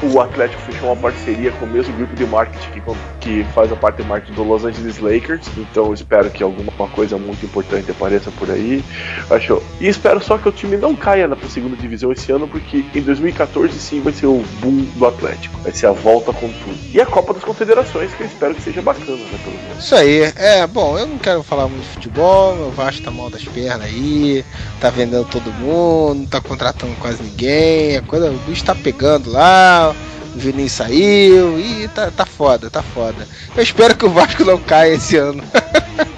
O 0.03 0.19
Atlético 0.19 0.61
fechou 0.63 0.89
uma 0.89 0.95
parceria 0.95 1.51
com 1.51 1.65
o 1.65 1.69
mesmo 1.69 1.93
grupo 1.95 2.15
de 2.15 2.25
marketing 2.25 2.71
que, 2.71 2.81
que 3.19 3.43
faz 3.53 3.71
a 3.71 3.75
parte 3.75 3.97
de 3.97 4.07
marketing 4.07 4.33
do 4.33 4.43
Los 4.43 4.65
Angeles 4.65 4.99
Lakers. 4.99 5.47
Então 5.57 5.93
espero 5.93 6.29
que 6.29 6.41
alguma 6.41 6.71
coisa 6.89 7.17
muito 7.17 7.45
importante 7.45 7.91
apareça 7.91 8.31
por 8.31 8.49
aí. 8.49 8.83
Acho. 9.29 9.61
E 9.79 9.87
espero 9.87 10.21
só 10.21 10.37
que 10.37 10.49
o 10.49 10.51
time 10.51 10.77
não 10.77 10.95
caia 10.95 11.27
na 11.27 11.35
segunda 11.49 11.75
divisão 11.75 12.11
esse 12.11 12.31
ano, 12.31 12.47
porque 12.47 12.83
em 12.95 13.01
2014 13.01 13.77
sim 13.79 14.01
vai 14.01 14.13
ser 14.13 14.25
o 14.25 14.43
boom 14.59 14.83
do 14.95 15.05
Atlético. 15.05 15.59
Vai 15.59 15.71
ser 15.71 15.87
a 15.87 15.91
volta 15.91 16.33
com 16.33 16.47
tudo. 16.47 16.77
E 16.93 16.99
a 16.99 17.05
Copa 17.05 17.33
das 17.33 17.43
Confederações, 17.43 18.13
que 18.13 18.23
eu 18.23 18.27
espero 18.27 18.55
que 18.55 18.61
seja 18.61 18.81
bacana, 18.81 19.17
né? 19.17 19.39
Pelo 19.43 19.55
menos. 19.55 19.83
Isso 19.83 19.95
aí, 19.95 20.31
é, 20.35 20.65
bom, 20.67 20.97
eu 20.97 21.07
não 21.07 21.17
quero 21.17 21.43
falar 21.43 21.67
muito 21.67 21.83
de 21.83 21.89
futebol, 21.89 22.55
meu 22.55 22.71
Vasco 22.71 23.03
tá 23.03 23.11
mal 23.11 23.29
das 23.29 23.43
pernas 23.43 23.87
aí, 23.87 24.43
tá 24.79 24.89
vendendo 24.89 25.25
todo 25.25 25.51
mundo, 25.53 26.27
tá 26.27 26.41
contratando 26.41 26.93
quase 26.99 27.21
ninguém, 27.23 27.97
a 27.97 28.01
coisa, 28.01 28.29
o 28.29 28.37
bicho 28.39 28.63
tá 28.63 28.75
pegando 28.75 29.31
lá, 29.31 29.90
Juninho 30.37 30.69
saiu, 30.69 31.59
e 31.59 31.87
tá, 31.89 32.09
tá 32.15 32.25
foda, 32.25 32.69
tá 32.69 32.81
foda. 32.81 33.27
Eu 33.55 33.63
espero 33.63 33.95
que 33.95 34.05
o 34.05 34.09
Vasco 34.09 34.43
não 34.45 34.57
caia 34.57 34.93
esse 34.95 35.17
ano. 35.17 35.43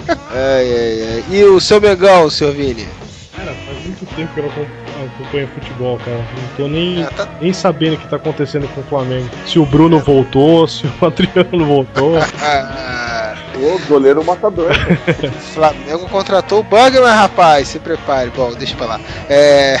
ai, 0.08 0.72
ai, 0.72 1.02
ai. 1.14 1.24
E 1.30 1.44
o 1.44 1.60
seu 1.60 1.80
Mengão, 1.80 2.28
seu 2.30 2.52
Vini? 2.52 2.86
Cara, 3.36 3.52
faz 3.66 3.78
muito 3.84 4.06
tempo 4.14 4.32
que 4.32 4.40
eu 4.40 4.44
não 4.44 4.50
acom- 4.52 4.66
acompanho 5.16 5.48
futebol, 5.48 5.98
cara. 5.98 6.16
Não 6.18 6.56
tô 6.56 6.68
nem, 6.68 7.02
Ah, 7.02 7.10
tá- 7.10 7.28
nem 7.40 7.52
sabendo 7.52 7.94
o 7.94 7.98
que 7.98 8.08
tá 8.08 8.16
acontecendo 8.16 8.68
com 8.68 8.80
o 8.80 8.84
Flamengo. 8.84 9.28
Se 9.46 9.58
o 9.58 9.66
Bruno 9.66 9.98
voltou, 10.00 10.66
se 10.68 10.86
o 10.86 10.92
Adriano 11.06 11.66
voltou. 11.66 12.14
Ah, 12.40 13.34
O 13.56 13.78
goleiro 13.88 14.24
matador. 14.24 14.70
o 14.70 15.30
Flamengo 15.54 16.08
contratou 16.08 16.60
o 16.60 16.62
Bugman, 16.62 17.12
rapaz, 17.12 17.68
se 17.68 17.78
prepare. 17.78 18.30
Bom, 18.30 18.52
deixa 18.52 18.74
pra 18.76 18.86
lá. 18.86 19.00
É. 19.28 19.76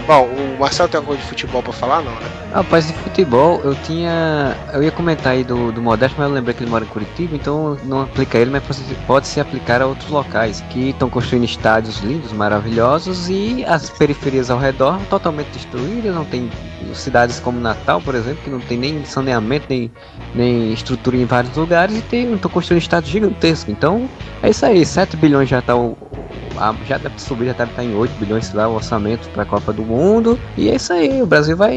Bom, 0.00 0.26
o 0.26 0.58
Marcelo 0.58 0.88
tem 0.88 0.98
alguma 0.98 1.14
coisa 1.16 1.22
de 1.22 1.28
futebol 1.28 1.62
pra 1.62 1.72
falar, 1.72 2.02
não, 2.02 2.12
né? 2.12 2.20
Rapaz, 2.52 2.86
de 2.86 2.92
futebol, 2.94 3.60
eu 3.64 3.74
tinha. 3.74 4.56
Eu 4.72 4.82
ia 4.82 4.90
comentar 4.90 5.32
aí 5.32 5.44
do, 5.44 5.70
do 5.72 5.80
Modesto, 5.82 6.16
mas 6.18 6.28
eu 6.28 6.34
lembrei 6.34 6.54
que 6.54 6.62
ele 6.62 6.70
mora 6.70 6.84
em 6.84 6.88
Curitiba, 6.88 7.34
então 7.34 7.76
não 7.84 8.02
aplica 8.02 8.38
ele, 8.38 8.50
mas 8.50 8.62
pode- 9.06 9.26
se 9.26 9.40
aplicar 9.40 9.80
a 9.82 9.86
outros 9.86 10.10
locais 10.10 10.62
que 10.70 10.90
estão 10.90 11.08
construindo 11.08 11.44
estádios 11.44 12.00
lindos, 12.00 12.32
maravilhosos 12.32 13.28
e 13.28 13.64
as 13.66 13.88
periferias 13.90 14.50
ao 14.50 14.58
redor 14.58 14.98
totalmente 15.08 15.48
destruídas. 15.48 16.14
Não 16.14 16.24
tem 16.24 16.50
cidades 16.94 17.40
como 17.40 17.60
Natal, 17.60 18.00
por 18.00 18.14
exemplo, 18.14 18.42
que 18.44 18.50
não 18.50 18.60
tem 18.60 18.78
nem 18.78 19.04
saneamento, 19.04 19.66
nem, 19.68 19.90
nem 20.34 20.72
estrutura 20.72 21.16
em 21.16 21.24
vários 21.24 21.56
lugares 21.56 21.96
e 21.96 22.02
tem, 22.02 22.32
estão 22.34 22.50
construindo 22.50 22.82
estádios 22.82 23.12
gigantescos. 23.12 23.72
Então 23.72 24.08
é 24.42 24.50
isso 24.50 24.64
aí, 24.66 24.84
7 24.84 25.16
bilhões 25.16 25.48
já 25.48 25.62
tá 25.62 25.76
o. 25.76 25.96
a- 26.58 26.74
já 26.86 26.98
deve 26.98 27.20
subir, 27.20 27.46
já 27.46 27.52
deve 27.52 27.70
estar 27.72 27.84
em 27.84 27.94
8 27.94 28.12
bilhões 28.18 28.52
lá, 28.52 28.68
o 28.68 28.74
orçamento 28.74 29.28
para 29.30 29.42
a 29.42 29.46
Copa 29.46 29.72
do 29.72 29.82
Mundo. 29.82 30.38
E 30.56 30.68
é 30.68 30.76
isso 30.76 30.92
aí, 30.92 31.22
o 31.22 31.26
Brasil 31.26 31.56
vai 31.56 31.76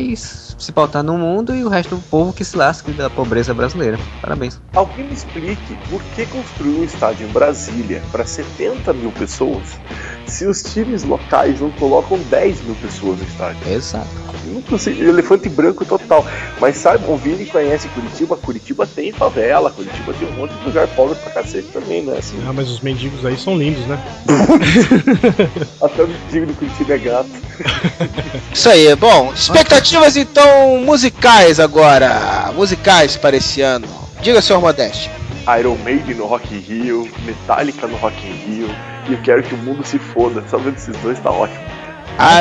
se 0.57 0.71
pautar 0.71 1.03
no 1.03 1.17
mundo 1.17 1.55
e 1.55 1.63
o 1.63 1.69
resto 1.69 1.95
do 1.95 2.01
povo 2.03 2.33
que 2.33 2.43
se 2.43 2.55
lasque 2.57 2.91
da 2.91 3.09
pobreza 3.09 3.53
brasileira. 3.53 3.99
Parabéns. 4.21 4.59
Alguém 4.73 5.05
me 5.05 5.13
explique 5.13 5.77
por 5.89 6.01
que 6.15 6.25
construir 6.25 6.75
um 6.79 6.83
estádio 6.83 7.27
em 7.27 7.31
Brasília 7.31 8.01
para 8.11 8.25
70 8.25 8.93
mil 8.93 9.11
pessoas 9.11 9.77
se 10.25 10.45
os 10.45 10.63
times 10.63 11.03
locais 11.03 11.61
não 11.61 11.69
colocam 11.71 12.17
10 12.17 12.61
mil 12.63 12.75
pessoas 12.75 13.19
no 13.19 13.25
estádio? 13.25 13.57
Exato. 13.71 14.07
Impossível, 14.47 15.09
elefante 15.09 15.49
branco 15.49 15.85
total. 15.85 16.25
Mas 16.59 16.77
sabe, 16.77 17.03
o 17.07 17.17
Vini 17.17 17.45
conhece 17.45 17.87
Curitiba, 17.89 18.35
Curitiba 18.37 18.87
tem 18.87 19.11
favela, 19.11 19.71
Curitiba 19.71 20.13
tem 20.13 20.27
um 20.27 20.33
monte 20.33 20.53
de 20.53 20.65
lugar 20.65 20.87
pobre 20.89 21.15
pra 21.15 21.31
cacete 21.31 21.67
também, 21.69 22.03
né? 22.03 22.17
Assim, 22.17 22.37
Ah, 22.47 22.53
mas 22.53 22.69
os 22.69 22.79
mendigos 22.81 23.25
aí 23.25 23.37
são 23.37 23.57
lindos, 23.57 23.85
né? 23.87 23.99
até 25.81 26.03
o 26.03 26.07
mendigo 26.07 26.45
do 26.47 26.53
Curitiba 26.53 26.93
é 26.93 26.97
gato. 26.97 27.29
Isso 28.53 28.69
aí, 28.69 28.95
bom, 28.95 29.31
expectativas 29.33 30.15
então 30.15 30.44
musicais 30.83 31.59
agora. 31.59 32.51
Musicais 32.55 33.15
para 33.15 33.35
esse 33.37 33.61
ano. 33.61 33.87
Diga, 34.21 34.41
senhor 34.41 34.59
Modeste. 34.59 35.09
Iron 35.59 35.75
Maiden 35.83 36.15
no 36.15 36.25
Rock 36.25 36.53
in 36.55 36.59
Rio, 36.59 37.07
Metallica 37.23 37.85
no 37.85 37.95
Rock 37.97 38.15
in 38.25 38.31
Rio, 38.31 38.69
e 39.07 39.13
eu 39.13 39.19
quero 39.21 39.43
que 39.43 39.53
o 39.53 39.57
mundo 39.57 39.83
se 39.85 39.99
foda. 39.99 40.43
Só 40.49 40.57
vendo 40.57 40.75
esses 40.77 40.95
dois 40.97 41.19
tá 41.19 41.29
ótimo. 41.29 41.59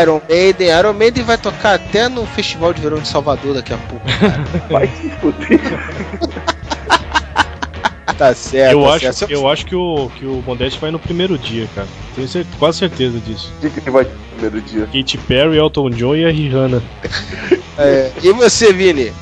Iron 0.00 0.20
Maiden. 0.28 0.68
Iron 0.78 0.92
Maiden 0.92 1.24
vai 1.24 1.36
tocar 1.36 1.74
até 1.74 2.08
no 2.08 2.24
Festival 2.26 2.72
de 2.72 2.80
Verão 2.80 2.98
de 3.00 3.08
Salvador 3.08 3.54
daqui 3.54 3.74
a 3.74 3.76
pouco. 3.76 4.06
cara. 4.20 4.44
Vai 4.70 4.86
se 4.88 5.10
fuder. 5.20 5.60
Tá 8.16 8.32
certo. 8.32 8.74
eu, 8.74 8.82
tá 8.84 8.94
acho, 8.94 9.12
certo. 9.12 9.30
eu 9.32 9.48
acho 9.48 9.66
que 9.66 9.74
o, 9.74 10.08
que 10.16 10.24
o 10.24 10.40
Modeste 10.46 10.78
vai 10.78 10.92
no 10.92 11.00
primeiro 11.00 11.36
dia, 11.36 11.68
cara. 11.74 11.88
Tenho 12.14 12.28
cer- 12.28 12.46
quase 12.60 12.78
certeza 12.78 13.18
disso. 13.18 13.52
O 13.58 13.68
que, 13.68 13.80
que 13.80 13.90
vai 13.90 14.04
no 14.04 14.10
primeiro 14.36 14.60
dia? 14.60 14.86
Katy 14.86 15.18
Perry, 15.18 15.56
Elton 15.58 15.90
John 15.90 16.14
e 16.14 16.24
a 16.24 16.30
Rihanna. 16.30 16.80
É, 17.78 18.10
e 18.22 18.32
você, 18.32 18.72
Vini? 18.72 19.12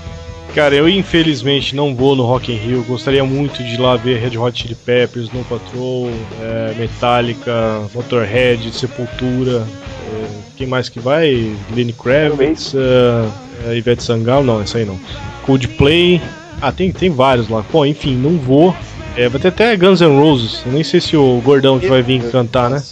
Cara, 0.55 0.75
eu 0.75 0.87
infelizmente 0.87 1.75
não 1.75 1.95
vou 1.95 2.15
no 2.15 2.25
Rock 2.25 2.53
in 2.53 2.57
Rio. 2.57 2.85
Gostaria 2.87 3.25
muito 3.25 3.63
de 3.63 3.75
ir 3.75 3.81
lá 3.81 3.97
ver 3.97 4.19
Red 4.19 4.37
Hot 4.37 4.61
Chili 4.61 4.75
Peppers, 4.75 5.27
Snow 5.27 5.45
Patrol, 5.45 6.11
é, 6.43 6.75
Metallica, 6.79 7.81
Motorhead, 7.95 8.71
Sepultura. 8.71 9.67
é, 10.13 10.27
quem 10.57 10.67
mais 10.67 10.91
que 10.91 11.01
vai? 11.01 11.57
Lenny 11.75 11.95
Kravitz, 11.95 12.75
é, 12.75 13.75
Ivete 13.75 14.03
Sangalo, 14.03 14.45
não, 14.45 14.63
isso 14.63 14.77
aí 14.77 14.85
não. 14.85 15.01
Coldplay. 15.47 16.21
Ah, 16.61 16.71
tem, 16.71 16.93
tem 16.93 17.09
vários 17.09 17.49
lá. 17.49 17.65
Bom, 17.73 17.87
enfim, 17.87 18.15
não 18.15 18.37
vou. 18.37 18.77
É, 19.17 19.29
vai 19.29 19.41
ter 19.41 19.49
até 19.49 19.75
Guns 19.77 20.01
N' 20.01 20.21
Roses. 20.21 20.63
Eu 20.67 20.73
nem 20.73 20.85
sei 20.85 21.01
se 21.01 21.17
o 21.17 21.41
gordão 21.43 21.79
que 21.81 21.87
vai 21.87 22.03
vir 22.03 22.23
cantar, 22.31 22.69
né? 22.69 22.83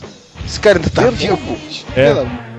Esse 0.45 0.59
cara 0.59 0.79
ainda 0.79 0.91
tá 0.91 1.11
vivo? 1.11 1.39
É. 1.95 2.50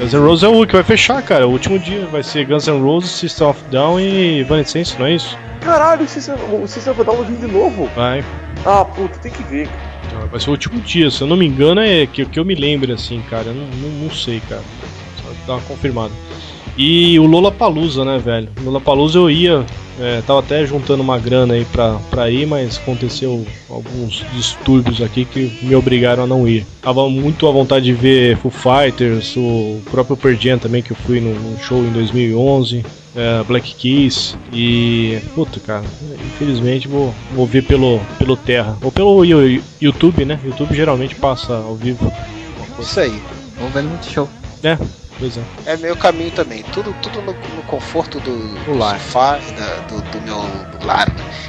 Guns 0.00 0.14
N' 0.14 0.20
Roses 0.20 0.44
é 0.44 0.48
o 0.48 0.66
que 0.66 0.72
vai 0.72 0.82
fechar, 0.82 1.22
cara. 1.22 1.46
O 1.46 1.50
último 1.50 1.78
dia 1.78 2.06
vai 2.06 2.22
ser 2.22 2.46
Guns 2.46 2.66
N' 2.66 2.80
Roses, 2.80 3.10
System 3.10 3.48
of 3.48 3.62
Down 3.70 4.00
e 4.00 4.40
Evanescence, 4.40 4.98
não 4.98 5.04
é 5.04 5.16
isso? 5.16 5.36
Caralho, 5.60 6.06
o 6.06 6.08
System 6.08 6.36
o 6.50 6.66
System 6.66 6.94
of 6.94 7.04
Down 7.04 7.22
de 7.24 7.46
novo? 7.46 7.86
Vai. 7.94 8.24
Ah, 8.64 8.82
puta, 8.82 9.18
tem 9.18 9.30
que 9.30 9.42
ver. 9.42 9.68
Vai 10.30 10.40
ser 10.40 10.48
o 10.48 10.52
último 10.52 10.80
dia, 10.80 11.10
se 11.10 11.20
eu 11.20 11.26
não 11.26 11.36
me 11.36 11.46
engano, 11.46 11.82
é 11.82 12.06
que, 12.06 12.24
que 12.24 12.40
eu 12.40 12.46
me 12.46 12.54
lembro 12.54 12.90
assim, 12.94 13.22
cara. 13.28 13.48
Eu 13.48 13.54
não, 13.54 13.66
não, 13.66 13.88
não 14.04 14.10
sei, 14.10 14.40
cara. 14.48 14.62
Só 15.22 15.46
dar 15.46 15.58
uma 15.58 15.62
confirmada. 15.66 16.14
E 16.82 17.20
o 17.20 17.26
Lola 17.26 17.52
Palusa, 17.52 18.06
né, 18.06 18.16
velho? 18.16 18.48
Lola 18.64 18.80
Palusa 18.80 19.18
eu 19.18 19.30
ia, 19.30 19.66
é, 20.00 20.22
tava 20.22 20.40
até 20.40 20.64
juntando 20.64 21.02
uma 21.02 21.18
grana 21.18 21.52
aí 21.52 21.66
pra, 21.66 21.98
pra 22.10 22.30
ir, 22.30 22.46
mas 22.46 22.78
aconteceu 22.78 23.46
alguns 23.68 24.24
distúrbios 24.32 25.02
aqui 25.02 25.26
que 25.26 25.58
me 25.60 25.74
obrigaram 25.74 26.22
a 26.22 26.26
não 26.26 26.48
ir. 26.48 26.64
Tava 26.80 27.06
muito 27.10 27.46
à 27.46 27.50
vontade 27.50 27.84
de 27.84 27.92
ver 27.92 28.38
Foo 28.38 28.50
Fighters, 28.50 29.36
o 29.36 29.78
próprio 29.90 30.16
Pearl 30.16 30.36
Jam 30.36 30.58
também, 30.58 30.82
que 30.82 30.92
eu 30.92 30.96
fui 30.96 31.20
num, 31.20 31.34
num 31.34 31.58
show 31.58 31.84
em 31.84 31.92
2011. 31.92 32.82
é, 33.14 33.42
Black 33.44 33.74
Keys 33.74 34.38
e. 34.50 35.18
Puta, 35.34 35.60
cara, 35.60 35.84
infelizmente 36.34 36.88
vou, 36.88 37.14
vou 37.34 37.44
ver 37.44 37.62
pelo, 37.64 38.00
pelo 38.18 38.38
Terra. 38.38 38.78
Ou 38.80 38.90
pelo 38.90 39.22
YouTube, 39.78 40.24
né? 40.24 40.40
YouTube 40.42 40.74
geralmente 40.74 41.14
passa 41.14 41.52
ao 41.52 41.76
vivo. 41.76 42.10
Isso 42.78 43.00
aí. 43.00 43.20
Vamos 43.58 43.74
ver 43.74 43.82
muito 43.82 44.06
show. 44.06 44.26
É, 44.62 44.78
pois 45.20 45.36
é. 45.36 45.42
É 45.66 45.76
meu 45.76 45.96
caminho 45.96 46.32
também. 46.32 46.64
Tudo, 46.72 46.92
tudo 47.00 47.20
no, 47.22 47.32
no 47.54 47.62
conforto 47.68 48.18
do, 48.20 48.54
do 48.64 48.76
lar. 48.76 48.98
sofá 48.98 49.38
e 49.38 49.52
da- 49.52 49.76
do, 49.88 50.00
do 50.10 50.20
meu 50.22 50.36
lar. 50.84 51.08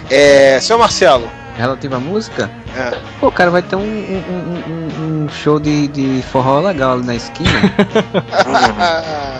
É, 0.09 0.59
seu 0.59 0.77
Marcelo. 0.77 1.27
Relativa 1.57 1.97
à 1.97 1.99
música? 1.99 2.49
É. 2.75 2.97
Pô, 3.19 3.29
cara, 3.31 3.51
vai 3.51 3.61
ter 3.61 3.75
um, 3.75 3.81
um, 3.81 3.83
um- 3.83 5.25
um- 5.25 5.29
show 5.29 5.59
de, 5.59 5.87
de 5.89 6.21
forró 6.31 6.59
legal 6.61 6.93
ali 6.93 7.05
na 7.05 7.15
esquina. 7.15 7.49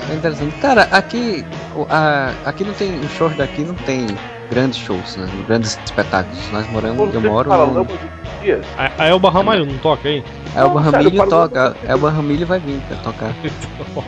é 0.10 0.16
interessante. 0.16 0.56
Cara, 0.60 0.84
aqui, 0.92 1.46
o- 1.76 1.86
a- 1.90 2.32
aqui 2.46 2.64
não 2.64 2.74
tem. 2.74 3.00
Os 3.00 3.12
shows 3.14 3.36
daqui 3.38 3.64
não 3.64 3.76
tem 3.76 4.08
grandes 4.50 4.78
shows, 4.78 5.16
né? 5.16 5.28
Grandes 5.48 5.80
espetáculos. 5.86 6.40
Nós 6.52 6.70
moramos, 6.70 7.14
eu 7.14 7.22
moro. 7.22 7.50
Paralama 7.50 7.84
no- 7.84 8.21
dias. 8.42 8.66
A, 8.78 9.04
a 9.04 9.08
Elba 9.08 9.30
Ramalho 9.30 9.66
não 9.66 9.78
toca 9.78 10.08
aí? 10.10 10.24
Elba 10.56 10.82
Não, 10.82 10.92
sério, 10.92 11.06
Ramilho 11.08 11.18
Paralama 11.26 11.50
toca. 11.50 11.78
Elba 11.88 12.10
Ramilho 12.10 12.46
vai 12.48 12.60
vir 12.60 12.80
pra 12.88 12.98
tocar. 12.98 13.34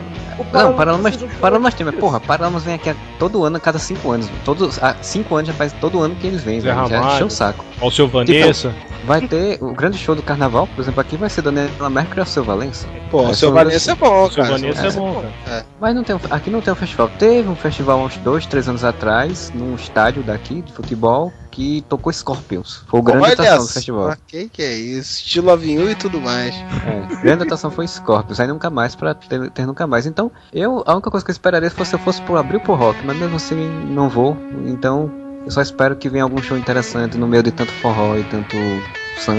Não, 0.52 0.72
Paralamas, 0.74 1.16
Paralamas 1.40 1.74
tem, 1.74 1.86
mas 1.86 1.94
porra, 1.94 2.18
Paralamas 2.18 2.64
vem 2.64 2.74
aqui 2.74 2.90
a- 2.90 2.96
todo 3.20 3.44
ano, 3.44 3.56
a 3.56 3.60
cada 3.60 3.78
cinco 3.78 4.10
anos. 4.10 4.28
Todos, 4.44 4.82
há 4.82 4.96
cinco 5.00 5.36
anos 5.36 5.46
já 5.48 5.54
faz 5.54 5.72
todo 5.74 6.00
ano 6.02 6.16
que 6.16 6.26
eles 6.26 6.42
vêm, 6.42 6.60
Zé 6.60 6.72
velho. 6.74 6.88
Já 6.88 6.96
Ramalho. 6.98 7.14
encheu 7.14 7.26
o 7.28 7.30
saco. 7.30 7.64
Ó, 7.80 7.86
o 7.86 7.90
seu 7.90 8.08
Vanessa. 8.08 8.70
Tipo, 8.70 9.06
vai 9.06 9.20
ter 9.20 9.58
o 9.62 9.72
grande 9.72 9.96
show 9.96 10.14
do 10.16 10.22
carnaval, 10.22 10.66
por 10.66 10.82
exemplo, 10.82 11.00
aqui 11.00 11.16
vai 11.16 11.30
ser 11.30 11.42
Daniela 11.42 11.88
Mercury 11.88 12.18
e 12.18 12.22
o 12.22 12.26
seu 12.26 12.42
Valença. 12.42 12.88
Pô, 13.12 13.18
o 13.22 13.30
É, 13.30 13.34
seu 13.34 13.48
são 13.48 13.52
Vanessa 13.52 13.92
é 13.92 13.94
bom, 13.94 14.24
O 14.24 14.30
seu 14.32 14.42
cara. 14.42 14.56
Vanessa 14.58 14.86
é, 14.88 14.90
bom, 14.90 15.22
cara. 15.46 15.66
Mas 15.80 15.94
não 15.94 16.02
tem, 16.02 16.16
um- 16.16 16.20
aqui 16.30 16.50
não 16.50 16.60
tem 16.60 16.72
um 16.72 16.76
festival. 16.76 17.08
Teve 17.16 17.48
um 17.48 17.54
festival 17.56 18.00
uns 18.00 18.16
dois, 18.16 18.44
três 18.44 18.68
anos 18.68 18.82
atrás, 18.82 19.52
num 19.54 19.76
estádio 19.76 20.24
daqui 20.24 20.62
de 20.62 20.72
futebol, 20.72 21.32
que 21.54 21.84
tocou 21.88 22.12
Scorpions. 22.12 22.82
Foi 22.88 22.98
o 22.98 23.02
grande 23.02 23.22
Olha 23.22 23.32
atração 23.34 23.64
do 23.64 23.72
festival. 23.72 24.16
Que 24.26 24.48
que 24.48 24.60
é 24.60 24.74
isso? 24.74 25.20
Estilo 25.20 25.52
avinho 25.52 25.88
e 25.88 25.94
tudo 25.94 26.20
mais. 26.20 26.52
É, 26.52 27.22
grande 27.22 27.44
atração 27.44 27.70
foi 27.70 27.86
Scorpions, 27.86 28.40
aí 28.40 28.48
nunca 28.48 28.68
mais 28.68 28.96
pra 28.96 29.14
ter, 29.14 29.50
ter 29.50 29.64
nunca 29.64 29.86
mais. 29.86 30.04
Então, 30.04 30.32
eu 30.52 30.82
a 30.84 30.94
única 30.94 31.12
coisa 31.12 31.24
que 31.24 31.30
eu 31.30 31.32
esperaria 31.34 31.70
fosse 31.70 31.90
se 31.90 31.96
eu 31.96 32.00
fosse 32.00 32.20
pro 32.22 32.36
abrir 32.36 32.58
pro 32.60 32.74
rock, 32.74 32.98
mas 33.06 33.16
mesmo 33.16 33.36
assim 33.36 33.54
não 33.88 34.08
vou. 34.08 34.36
Então, 34.66 35.10
eu 35.44 35.50
só 35.50 35.62
espero 35.62 35.94
que 35.94 36.08
venha 36.08 36.24
algum 36.24 36.42
show 36.42 36.58
interessante 36.58 37.16
no 37.16 37.28
meio 37.28 37.42
de 37.42 37.52
tanto 37.52 37.70
forró 37.74 38.16
e 38.16 38.24
tanto 38.24 38.56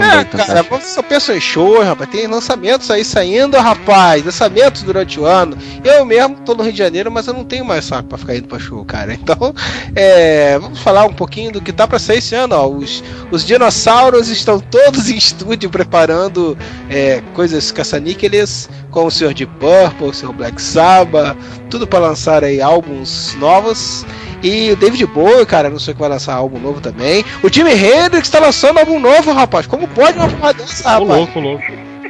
É, 0.00 0.24
cara, 0.24 0.62
você 0.62 0.88
só 0.88 1.02
pensa 1.02 1.36
em 1.36 1.40
show, 1.40 1.82
rapaz. 1.82 2.08
Tem 2.10 2.26
lançamentos 2.26 2.90
aí 2.90 3.04
saindo, 3.04 3.56
rapaz. 3.58 4.24
Lançamentos 4.24 4.82
durante 4.82 5.20
o 5.20 5.24
ano. 5.24 5.56
Eu 5.84 6.04
mesmo 6.04 6.36
tô 6.44 6.54
no 6.54 6.62
Rio 6.62 6.72
de 6.72 6.78
Janeiro, 6.78 7.10
mas 7.10 7.26
eu 7.26 7.34
não 7.34 7.44
tenho 7.44 7.64
mais 7.64 7.84
saco 7.84 8.08
pra 8.08 8.18
ficar 8.18 8.36
indo 8.36 8.48
pra 8.48 8.58
show, 8.58 8.84
cara. 8.84 9.16
Então, 9.26 9.52
é, 9.96 10.56
vamos 10.58 10.78
falar 10.80 11.04
um 11.04 11.12
pouquinho 11.12 11.50
do 11.50 11.60
que 11.60 11.72
tá 11.72 11.86
pra 11.86 11.98
sair 11.98 12.18
esse 12.18 12.34
ano, 12.34 12.54
ó. 12.54 12.68
Os, 12.68 13.02
os 13.30 13.44
dinossauros 13.44 14.28
estão 14.28 14.60
todos 14.60 15.10
em 15.10 15.16
estúdio 15.16 15.68
preparando 15.68 16.56
é, 16.88 17.20
coisas 17.34 17.72
caça-níqueles, 17.72 18.68
com 18.90 19.06
o 19.06 19.10
Sr. 19.10 19.34
Deep 19.34 19.52
Purple, 19.58 20.08
o 20.08 20.12
Sr. 20.12 20.32
Black 20.32 20.62
Sabbath, 20.62 21.36
tudo 21.68 21.86
pra 21.86 21.98
lançar 21.98 22.44
aí 22.44 22.60
álbuns 22.60 23.34
novos. 23.40 24.06
E 24.42 24.70
o 24.70 24.76
David 24.76 25.06
Bowie, 25.06 25.46
cara, 25.46 25.70
não 25.70 25.78
sei 25.78 25.94
que 25.94 26.00
vai 26.00 26.08
lançar 26.08 26.34
álbum 26.34 26.58
novo 26.58 26.80
também. 26.80 27.24
O 27.42 27.52
Jimi 27.52 27.72
Hendrix 27.72 28.28
tá 28.28 28.38
lançando 28.38 28.78
álbum 28.78 29.00
novo, 29.00 29.32
rapaz. 29.32 29.65
Como 29.68 29.88
pode 29.88 30.18
uma 30.18 30.28
porra 30.28 30.54
dessa, 30.54 30.90
rapaz? 30.90 31.08
louco, 31.08 31.38
ô, 31.38 31.42
louco. 31.42 31.64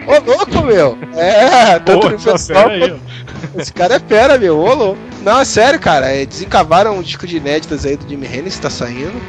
Ô, 0.06 0.30
louco, 0.30 0.66
meu. 0.66 0.98
É, 1.16 1.78
tanto 1.80 2.10
Pô, 2.10 2.18
pessoal. 2.32 2.68
aí. 2.68 2.96
Esse 3.56 3.72
cara 3.72 3.96
é 3.96 3.98
fera, 3.98 4.38
meu. 4.38 4.58
Ô, 4.58 4.74
louco. 4.74 4.98
Não, 5.22 5.40
é 5.40 5.44
sério, 5.44 5.80
cara. 5.80 6.06
É, 6.06 6.24
desencavaram 6.24 6.98
um 6.98 7.02
disco 7.02 7.26
de 7.26 7.38
inéditas 7.38 7.84
aí 7.84 7.96
do 7.96 8.08
Jimi 8.08 8.26
Hendrix, 8.26 8.58
tá 8.58 8.70
saindo. 8.70 9.20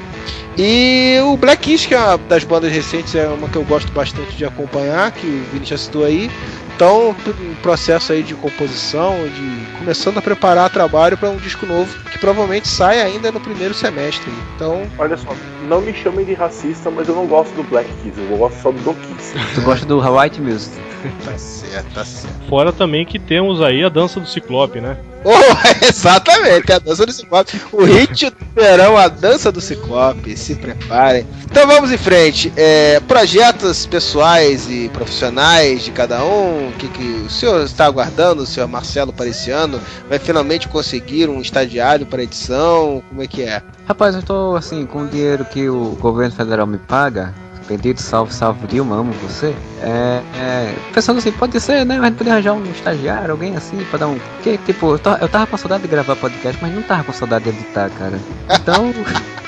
E 0.57 1.19
o 1.23 1.37
Black 1.37 1.63
Keys, 1.63 1.85
que 1.85 1.93
é 1.93 1.99
uma 1.99 2.17
das 2.17 2.43
bandas 2.43 2.71
recentes, 2.71 3.13
é 3.13 3.27
uma 3.27 3.47
que 3.47 3.57
eu 3.57 3.63
gosto 3.63 3.91
bastante 3.91 4.35
de 4.35 4.43
acompanhar, 4.43 5.11
que 5.11 5.25
o 5.27 5.43
Vini 5.53 5.65
já 5.65 5.77
citou 5.77 6.03
aí. 6.03 6.31
Então, 6.77 7.15
em 7.41 7.55
processo 7.55 8.13
aí 8.13 8.21
de 8.21 8.35
composição, 8.35 9.15
de 9.27 9.77
começando 9.79 10.19
a 10.19 10.21
preparar 10.21 10.69
trabalho 10.69 11.17
para 11.17 11.27
um 11.27 11.37
disco 11.37 11.65
novo, 11.65 11.91
que 12.11 12.19
provavelmente 12.19 12.67
sai 12.67 13.01
ainda 13.01 13.31
no 13.31 13.39
primeiro 13.39 13.73
semestre. 13.73 14.31
Então, 14.55 14.83
Olha 14.99 15.17
só, 15.17 15.35
não 15.67 15.81
me 15.81 15.91
chamem 15.91 16.23
de 16.23 16.35
racista, 16.35 16.91
mas 16.91 17.07
eu 17.07 17.15
não 17.15 17.25
gosto 17.25 17.51
do 17.55 17.63
Black 17.63 17.89
Keys, 18.03 18.13
eu 18.19 18.37
gosto 18.37 18.61
só 18.61 18.71
do 18.71 18.93
Kiss. 18.93 19.33
Tu 19.55 19.61
gosta 19.61 19.85
do 19.87 19.99
White 19.99 20.39
Music? 20.39 20.77
tá 21.25 21.35
certo, 21.37 21.93
tá 21.95 22.05
certo. 22.05 22.47
Fora 22.47 22.71
também 22.71 23.05
que 23.07 23.17
temos 23.17 23.59
aí 23.59 23.83
a 23.83 23.89
dança 23.89 24.19
do 24.19 24.27
Ciclope, 24.27 24.79
né? 24.79 24.97
Oh, 25.23 25.31
exatamente, 25.85 26.71
a 26.71 26.79
dança 26.79 27.05
do 27.05 27.11
Ciclope. 27.11 27.61
O 27.73 27.83
hit 27.83 28.29
do 28.29 28.35
verão, 28.55 28.97
a 28.97 29.07
dança 29.07 29.51
do 29.51 29.59
Ciclope. 29.59 30.37
Se 30.37 30.55
preparem. 30.55 31.25
Então 31.43 31.67
vamos 31.67 31.91
em 31.91 31.97
frente. 31.97 32.51
É, 32.55 32.99
projetos 33.01 33.85
pessoais 33.85 34.69
e 34.69 34.89
profissionais 34.89 35.83
de 35.83 35.91
cada 35.91 36.23
um. 36.23 36.66
O 36.67 36.73
que, 36.73 36.87
que 36.87 37.03
o 37.25 37.29
senhor 37.29 37.63
está 37.63 37.85
aguardando, 37.85 38.43
o 38.43 38.45
senhor 38.45 38.67
Marcelo, 38.67 39.11
para 39.13 39.27
esse 39.27 39.49
ano? 39.51 39.79
Vai 40.09 40.19
finalmente 40.19 40.67
conseguir 40.67 41.29
um 41.29 41.39
estagiário 41.41 42.05
para 42.05 42.23
edição? 42.23 43.01
Como 43.09 43.21
é 43.21 43.27
que 43.27 43.43
é? 43.43 43.61
Rapaz, 43.87 44.15
eu 44.15 44.21
tô 44.23 44.55
assim, 44.55 44.85
com 44.85 45.03
o 45.03 45.07
dinheiro 45.07 45.45
que 45.45 45.69
o 45.69 45.97
governo 45.99 46.33
federal 46.35 46.67
me 46.67 46.77
paga, 46.77 47.33
bendito 47.67 48.01
salve, 48.01 48.33
salve 48.33 48.65
Dilma, 48.67 48.95
amo 48.97 49.11
você. 49.13 49.53
É, 49.81 50.21
é, 50.39 50.75
pensando 50.93 51.17
assim, 51.17 51.31
pode 51.31 51.59
ser, 51.59 51.85
né? 51.85 51.99
Gente 52.01 52.15
podia 52.15 52.33
arranjar 52.33 52.53
um 52.53 52.63
estagiário, 52.71 53.31
alguém 53.31 53.55
assim, 53.55 53.77
pra 53.89 53.99
dar 53.99 54.07
um. 54.07 54.17
Que, 54.43 54.57
tipo, 54.57 54.91
eu, 54.93 54.99
ta- 54.99 55.17
eu 55.21 55.27
tava 55.29 55.47
com 55.47 55.57
saudade 55.57 55.83
de 55.83 55.89
gravar 55.89 56.15
podcast, 56.15 56.57
mas 56.61 56.73
não 56.73 56.81
tava 56.83 57.03
com 57.03 57.13
saudade 57.13 57.45
de 57.45 57.49
editar, 57.51 57.89
cara. 57.91 58.19
Então, 58.49 58.93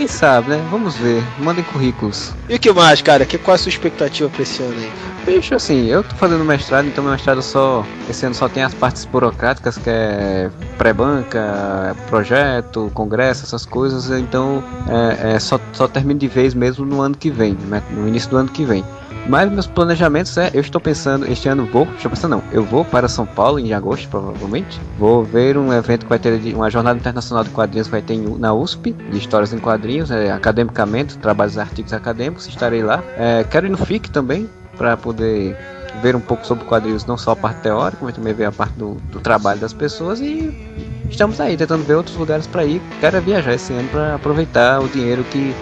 quem 0.00 0.08
sabe, 0.08 0.48
né? 0.48 0.66
Vamos 0.70 0.96
ver. 0.96 1.22
Mandem 1.38 1.62
currículos. 1.62 2.32
E 2.48 2.54
o 2.54 2.58
que 2.58 2.72
mais, 2.72 3.02
cara? 3.02 3.26
Que, 3.26 3.36
qual 3.36 3.54
a 3.54 3.58
sua 3.58 3.68
expectativa 3.68 4.30
para 4.30 4.42
esse 4.42 4.62
ano 4.62 4.74
aí? 4.74 4.90
Bicho, 5.26 5.54
assim, 5.54 5.88
eu 5.88 6.02
tô 6.02 6.16
fazendo 6.16 6.42
mestrado, 6.42 6.88
então 6.88 7.04
meu 7.04 7.12
mestrado 7.12 7.42
só. 7.42 7.84
Esse 8.08 8.24
ano 8.24 8.34
só 8.34 8.48
tem 8.48 8.62
as 8.62 8.72
partes 8.72 9.04
burocráticas, 9.04 9.76
que 9.76 9.90
é 9.90 10.50
pré-banca, 10.78 11.94
projeto, 12.08 12.90
congresso, 12.94 13.44
essas 13.44 13.66
coisas, 13.66 14.10
então 14.10 14.64
é, 14.88 15.34
é, 15.34 15.38
só, 15.38 15.60
só 15.74 15.86
termino 15.86 16.18
de 16.18 16.28
vez 16.28 16.54
mesmo 16.54 16.86
no 16.86 17.02
ano 17.02 17.14
que 17.14 17.30
vem, 17.30 17.52
né, 17.68 17.82
no 17.90 18.08
início 18.08 18.30
do 18.30 18.38
ano 18.38 18.48
que 18.48 18.64
vem. 18.64 18.82
Mas 19.30 19.48
meus 19.48 19.68
planejamentos 19.68 20.36
é, 20.36 20.50
eu 20.52 20.60
estou 20.60 20.80
pensando, 20.80 21.24
este 21.24 21.48
ano 21.48 21.64
vou, 21.64 21.86
estou 21.94 22.10
pensando 22.10 22.32
não, 22.32 22.42
eu 22.50 22.64
vou 22.64 22.84
para 22.84 23.06
São 23.06 23.24
Paulo 23.24 23.60
em 23.60 23.72
agosto, 23.72 24.08
provavelmente. 24.08 24.80
Vou 24.98 25.22
ver 25.22 25.56
um 25.56 25.72
evento 25.72 26.02
que 26.02 26.08
vai 26.08 26.18
ter, 26.18 26.32
uma 26.52 26.68
jornada 26.68 26.98
internacional 26.98 27.44
de 27.44 27.50
quadrinhos 27.50 27.86
que 27.86 27.92
vai 27.92 28.02
ter 28.02 28.16
na 28.16 28.52
USP, 28.52 28.90
de 28.90 29.18
histórias 29.18 29.52
em 29.52 29.60
quadrinhos, 29.60 30.10
é, 30.10 30.32
academicamente, 30.32 31.16
trabalhos 31.16 31.56
artigos 31.56 31.92
acadêmicos, 31.92 32.48
estarei 32.48 32.82
lá. 32.82 33.04
É, 33.16 33.44
quero 33.44 33.68
ir 33.68 33.70
no 33.70 33.78
FIC 33.78 34.10
também, 34.10 34.50
para 34.76 34.96
poder 34.96 35.56
ver 36.02 36.16
um 36.16 36.20
pouco 36.20 36.44
sobre 36.44 36.64
quadrinhos, 36.64 37.06
não 37.06 37.16
só 37.16 37.30
a 37.30 37.36
parte 37.36 37.60
teórica, 37.60 37.98
mas 38.02 38.16
também 38.16 38.34
ver 38.34 38.46
a 38.46 38.52
parte 38.52 38.72
do, 38.72 38.94
do 39.12 39.20
trabalho 39.20 39.60
das 39.60 39.72
pessoas 39.72 40.20
e 40.20 40.52
estamos 41.08 41.40
aí 41.40 41.56
tentando 41.56 41.84
ver 41.84 41.94
outros 41.94 42.16
lugares 42.16 42.48
para 42.48 42.64
ir. 42.64 42.82
Quero 42.98 43.16
é 43.16 43.20
viajar 43.20 43.54
esse 43.54 43.72
ano 43.72 43.88
para 43.90 44.16
aproveitar 44.16 44.80
o 44.80 44.88
dinheiro 44.88 45.22
que 45.22 45.54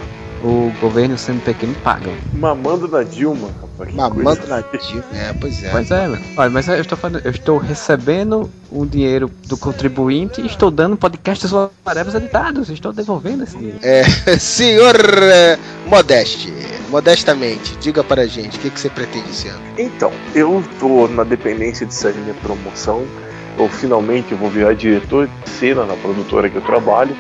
o 0.43 0.73
governo 0.81 1.15
e 1.15 1.17
o 1.17 1.19
CNPq 1.19 1.67
me 1.67 1.75
pagam. 1.77 2.15
Mamando 2.33 2.89
na 2.89 3.03
Dilma, 3.03 3.49
rapaz. 3.61 3.95
Mamando 3.95 4.47
na 4.47 4.61
Dilma. 4.61 5.05
É, 5.13 5.33
pois 5.33 5.63
é. 5.63 5.71
Pois 5.71 5.91
é, 5.91 6.09
velho. 6.09 6.23
Olha, 6.37 6.51
mas 6.51 6.69
eu 6.69 6.81
estou, 6.81 6.97
fazendo, 6.97 7.21
eu 7.25 7.31
estou 7.31 7.59
recebendo 7.59 8.51
o 8.71 8.87
dinheiro 8.87 9.31
do 9.47 9.57
contribuinte 9.57 10.41
e 10.41 10.47
estou 10.47 10.71
dando 10.71 10.97
podcasts 10.97 11.51
whatever 11.53 12.15
editados. 12.17 12.71
Estou 12.71 12.93
devolvendo 12.93 13.45
esse 13.45 13.57
dinheiro. 13.57 13.79
É, 13.83 14.05
senhor 14.39 14.95
é, 14.97 15.59
Modeste, 15.87 16.53
modestamente, 16.91 17.75
diga 17.79 18.05
para 18.05 18.23
a 18.23 18.27
gente, 18.27 18.59
o 18.59 18.61
que, 18.61 18.71
que 18.71 18.79
você 18.79 18.91
pretende 18.91 19.31
esse 19.31 19.49
ano? 19.49 19.61
Então, 19.79 20.13
eu 20.35 20.63
tô 20.79 21.09
na 21.09 21.25
dependência 21.25 21.87
de 21.87 21.95
sair 21.95 22.15
minha 22.19 22.35
promoção. 22.35 23.07
Eu 23.59 23.69
finalmente 23.69 24.35
vou 24.35 24.51
virar 24.51 24.75
diretor 24.75 25.27
de 25.27 25.51
cena 25.51 25.87
na 25.87 25.95
produtora 25.95 26.51
que 26.51 26.57
eu 26.57 26.63
trabalho. 26.63 27.17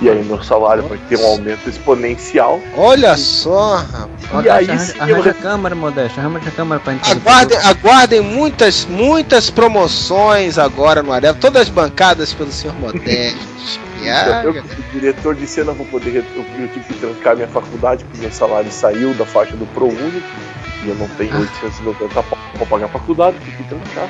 E 0.00 0.08
aí 0.08 0.24
meu 0.24 0.42
salário 0.42 0.84
vai 0.84 0.98
ter 1.08 1.18
um 1.18 1.26
aumento 1.26 1.68
exponencial. 1.68 2.60
Olha 2.76 3.16
só, 3.16 3.76
rapaz. 3.76 4.44
E 4.44 4.48
aí 4.48 4.64
arranja, 4.70 4.78
sim 4.78 4.98
eu 4.98 5.02
arranja 5.02 5.30
a 5.30 5.34
câmera, 5.34 5.74
Modesto. 5.74 6.20
Arranja 6.20 6.48
a 6.48 6.52
câmera 6.52 6.80
pra 6.80 6.92
gente 6.92 7.10
Aguardem, 7.10 7.58
aguardem 7.58 8.20
muitas, 8.20 8.84
muitas 8.86 9.50
promoções 9.50 10.56
agora 10.56 11.02
no 11.02 11.12
Areva, 11.12 11.36
todas 11.40 11.68
bancadas 11.68 12.32
pelo 12.32 12.52
senhor 12.52 12.74
Modeste. 12.78 13.80
Então, 14.00 14.42
eu, 14.54 14.54
como 14.54 14.82
diretor 14.92 15.34
de 15.34 15.46
cena, 15.46 15.72
vou 15.72 15.86
poder. 15.86 16.24
Eu, 16.36 16.44
eu 16.58 16.68
tive 16.68 16.84
que 16.86 16.94
trancar 16.94 17.34
minha 17.34 17.48
faculdade, 17.48 18.04
porque 18.04 18.20
meu 18.20 18.30
salário 18.30 18.70
saiu 18.70 19.12
da 19.14 19.26
faixa 19.26 19.56
do 19.56 19.66
ProUni. 19.66 20.22
E 20.84 20.88
eu 20.88 20.94
não 20.94 21.08
tenho 21.08 21.36
890 21.36 22.22
pau 22.22 22.38
pra 22.56 22.66
pagar 22.66 22.86
a 22.86 22.88
faculdade, 22.88 23.36
tive 23.40 23.56
que 23.56 23.64
trancar. 23.64 24.08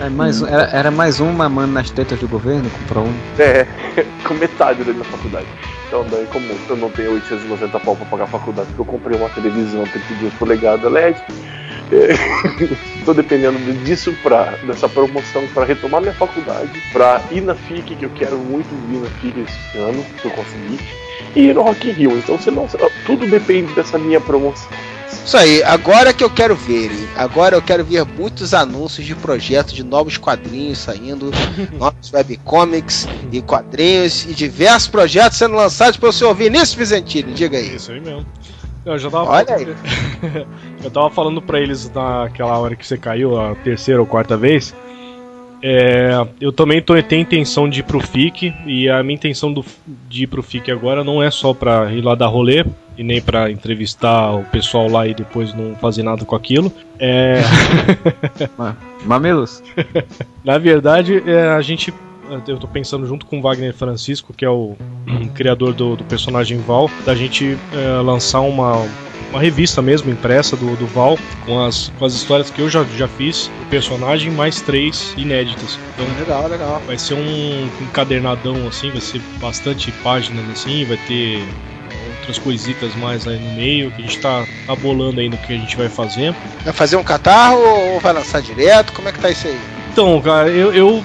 É 0.00 0.08
mais, 0.08 0.40
era, 0.40 0.62
era 0.72 0.90
mais 0.90 1.20
um 1.20 1.30
mamando 1.30 1.74
nas 1.74 1.90
tetas 1.90 2.18
do 2.18 2.26
governo, 2.26 2.70
comprou 2.70 3.04
um. 3.04 3.14
É, 3.38 3.66
com 4.24 4.32
metade 4.32 4.82
da 4.82 4.92
minha 4.92 5.04
faculdade. 5.04 5.46
Então, 5.86 6.06
daí, 6.10 6.26
como 6.28 6.46
eu 6.68 6.76
não 6.76 6.88
tenho 6.90 7.12
890 7.12 7.78
pau 7.80 7.94
pra 7.94 8.06
pagar 8.06 8.24
a 8.24 8.28
faculdade, 8.28 8.68
porque 8.68 8.80
eu 8.80 8.84
comprei 8.86 9.18
uma 9.18 9.28
televisão 9.28 9.84
32 9.84 10.32
polegadas 10.34 10.90
LED, 10.90 11.22
tô 13.04 13.12
dependendo 13.12 13.58
disso 13.84 14.14
pra, 14.22 14.54
dessa 14.62 14.88
promoção 14.88 15.46
para 15.48 15.66
retomar 15.66 16.00
minha 16.00 16.14
faculdade, 16.14 16.70
pra 16.92 17.20
ir 17.30 17.42
na 17.42 17.54
FIC, 17.54 17.96
que 17.96 18.04
eu 18.04 18.10
quero 18.10 18.38
muito 18.38 18.72
ir 18.90 19.00
na 19.00 19.08
FIC 19.20 19.40
esse 19.40 19.78
ano, 19.78 20.02
se 20.22 20.24
eu 20.24 20.30
conseguir, 20.30 20.80
e 21.36 21.48
ir 21.48 21.54
no 21.54 21.62
Rock 21.62 21.90
in 21.90 21.92
Rio. 21.92 22.16
Então, 22.16 22.38
senão, 22.38 22.66
tudo 23.04 23.26
depende 23.26 23.74
dessa 23.74 23.98
minha 23.98 24.20
promoção. 24.20 24.70
Isso 25.12 25.36
aí, 25.36 25.62
agora 25.62 26.12
que 26.12 26.24
eu 26.24 26.30
quero 26.30 26.56
ver, 26.56 26.90
hein? 26.90 27.08
Agora 27.16 27.56
eu 27.56 27.62
quero 27.62 27.84
ver 27.84 28.04
muitos 28.04 28.52
anúncios 28.54 29.06
de 29.06 29.14
projetos 29.14 29.74
de 29.74 29.84
novos 29.84 30.16
quadrinhos 30.16 30.78
saindo, 30.78 31.30
novos 31.78 32.12
webcomics 32.12 33.06
e 33.30 33.40
quadrinhos 33.40 34.24
e 34.24 34.34
diversos 34.34 34.88
projetos 34.88 35.38
sendo 35.38 35.54
lançados 35.54 35.96
pelo 35.96 36.12
senhor 36.12 36.34
Vinícius 36.34 36.74
Vizentini. 36.74 37.32
Diga 37.32 37.58
aí. 37.58 37.76
Isso 37.76 37.92
aí 37.92 38.00
mesmo. 38.00 38.26
Eu 38.84 38.98
já 38.98 39.10
tava 39.10 39.30
Olha 39.30 39.46
falando, 39.46 39.76
eu 40.82 40.90
tava 40.90 41.10
falando 41.10 41.42
pra 41.42 41.60
eles 41.60 41.90
naquela 41.90 42.58
hora 42.58 42.74
que 42.74 42.86
você 42.86 42.96
caiu, 42.96 43.38
a 43.38 43.54
terceira 43.54 44.00
ou 44.00 44.06
quarta 44.06 44.36
vez. 44.36 44.74
É, 45.62 46.26
eu 46.40 46.52
também 46.52 46.80
tô, 46.80 47.00
tenho 47.02 47.22
intenção 47.22 47.68
de 47.68 47.80
ir 47.80 47.82
pro 47.82 48.00
FIC, 48.00 48.54
e 48.66 48.88
a 48.88 49.02
minha 49.02 49.14
intenção 49.14 49.52
do, 49.52 49.64
de 50.08 50.24
ir 50.24 50.26
pro 50.26 50.42
FIC 50.42 50.70
agora 50.70 51.04
não 51.04 51.22
é 51.22 51.30
só 51.30 51.52
pra 51.52 51.92
ir 51.92 52.00
lá 52.00 52.14
dar 52.14 52.28
rolê, 52.28 52.64
e 52.96 53.02
nem 53.02 53.20
pra 53.20 53.50
entrevistar 53.50 54.32
o 54.32 54.44
pessoal 54.44 54.88
lá 54.88 55.06
e 55.06 55.14
depois 55.14 55.54
não 55.54 55.74
fazer 55.76 56.02
nada 56.02 56.24
com 56.24 56.34
aquilo. 56.34 56.72
É. 56.98 57.40
Mamelos. 59.06 59.62
Na 60.44 60.58
verdade, 60.58 61.22
é, 61.26 61.48
a 61.48 61.62
gente. 61.62 61.94
Eu 62.46 62.58
tô 62.58 62.68
pensando 62.68 63.06
junto 63.06 63.26
com 63.26 63.38
o 63.38 63.42
Wagner 63.42 63.74
Francisco, 63.74 64.32
que 64.32 64.44
é 64.44 64.50
o 64.50 64.76
criador 65.34 65.74
do, 65.74 65.96
do 65.96 66.04
personagem 66.04 66.58
Val, 66.58 66.90
da 67.04 67.14
gente 67.14 67.58
é, 67.72 68.00
lançar 68.00 68.40
uma, 68.40 68.86
uma 69.30 69.40
revista 69.40 69.82
mesmo, 69.82 70.10
impressa 70.10 70.56
do, 70.56 70.76
do 70.76 70.86
Val, 70.86 71.18
com 71.44 71.62
as, 71.64 71.90
com 71.98 72.04
as 72.04 72.14
histórias 72.14 72.50
que 72.50 72.60
eu 72.60 72.68
já, 72.68 72.84
já 72.96 73.08
fiz, 73.08 73.50
o 73.62 73.66
personagem, 73.66 74.30
mais 74.30 74.60
três 74.60 75.14
inéditas. 75.16 75.78
Então, 75.94 76.06
legal, 76.18 76.48
legal. 76.48 76.82
Vai 76.86 76.98
ser 76.98 77.14
um 77.14 77.68
encadernadão 77.80 78.68
assim, 78.68 78.90
vai 78.90 79.00
ser 79.00 79.20
bastante 79.40 79.90
páginas 80.02 80.48
assim, 80.50 80.84
vai 80.84 80.98
ter 81.08 81.42
outras 82.20 82.38
coisitas 82.38 82.94
mais 82.96 83.26
aí 83.26 83.38
no 83.38 83.54
meio, 83.54 83.90
que 83.90 84.02
a 84.02 84.04
gente 84.04 84.18
tá, 84.18 84.46
tá 84.66 84.76
bolando 84.76 85.20
ainda 85.20 85.36
o 85.36 85.38
que 85.38 85.52
a 85.52 85.56
gente 85.56 85.76
vai 85.76 85.88
fazer. 85.88 86.34
Vai 86.64 86.72
fazer 86.72 86.96
um 86.96 87.04
catarro 87.04 87.58
ou 87.58 88.00
vai 88.00 88.12
lançar 88.12 88.40
direto? 88.40 88.92
Como 88.92 89.08
é 89.08 89.12
que 89.12 89.18
tá 89.18 89.30
isso 89.30 89.48
aí? 89.48 89.58
Então, 89.92 90.20
cara, 90.20 90.48
eu, 90.48 90.72
eu 90.72 91.04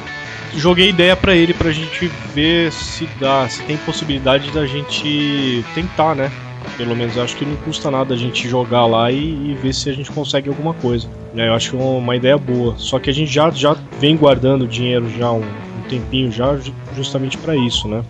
joguei 0.57 0.89
ideia 0.89 1.15
pra 1.15 1.35
ele 1.35 1.53
pra 1.53 1.71
gente 1.71 2.07
ver 2.33 2.71
se 2.71 3.07
dá, 3.19 3.47
se 3.47 3.61
tem 3.63 3.77
possibilidade 3.77 4.51
da 4.51 4.65
gente 4.65 5.63
tentar, 5.73 6.15
né? 6.15 6.31
Pelo 6.77 6.95
menos 6.95 7.17
acho 7.17 7.35
que 7.37 7.45
não 7.45 7.55
custa 7.57 7.89
nada 7.89 8.13
a 8.13 8.17
gente 8.17 8.49
jogar 8.49 8.85
lá 8.85 9.09
e, 9.11 9.15
e 9.51 9.53
ver 9.55 9.73
se 9.73 9.89
a 9.89 9.93
gente 9.93 10.11
consegue 10.11 10.49
alguma 10.49 10.73
coisa. 10.73 11.07
né? 11.33 11.47
Eu 11.47 11.53
acho 11.53 11.77
uma 11.77 12.15
ideia 12.15 12.37
boa. 12.37 12.75
Só 12.77 12.99
que 12.99 13.09
a 13.09 13.13
gente 13.13 13.31
já, 13.31 13.49
já 13.51 13.75
vem 13.99 14.17
guardando 14.17 14.67
dinheiro 14.67 15.09
já 15.17 15.31
um, 15.31 15.39
um 15.41 15.81
tempinho 15.89 16.31
já 16.31 16.55
ju- 16.57 16.73
justamente 16.95 17.37
pra 17.37 17.55
isso, 17.55 17.87
né? 17.87 18.03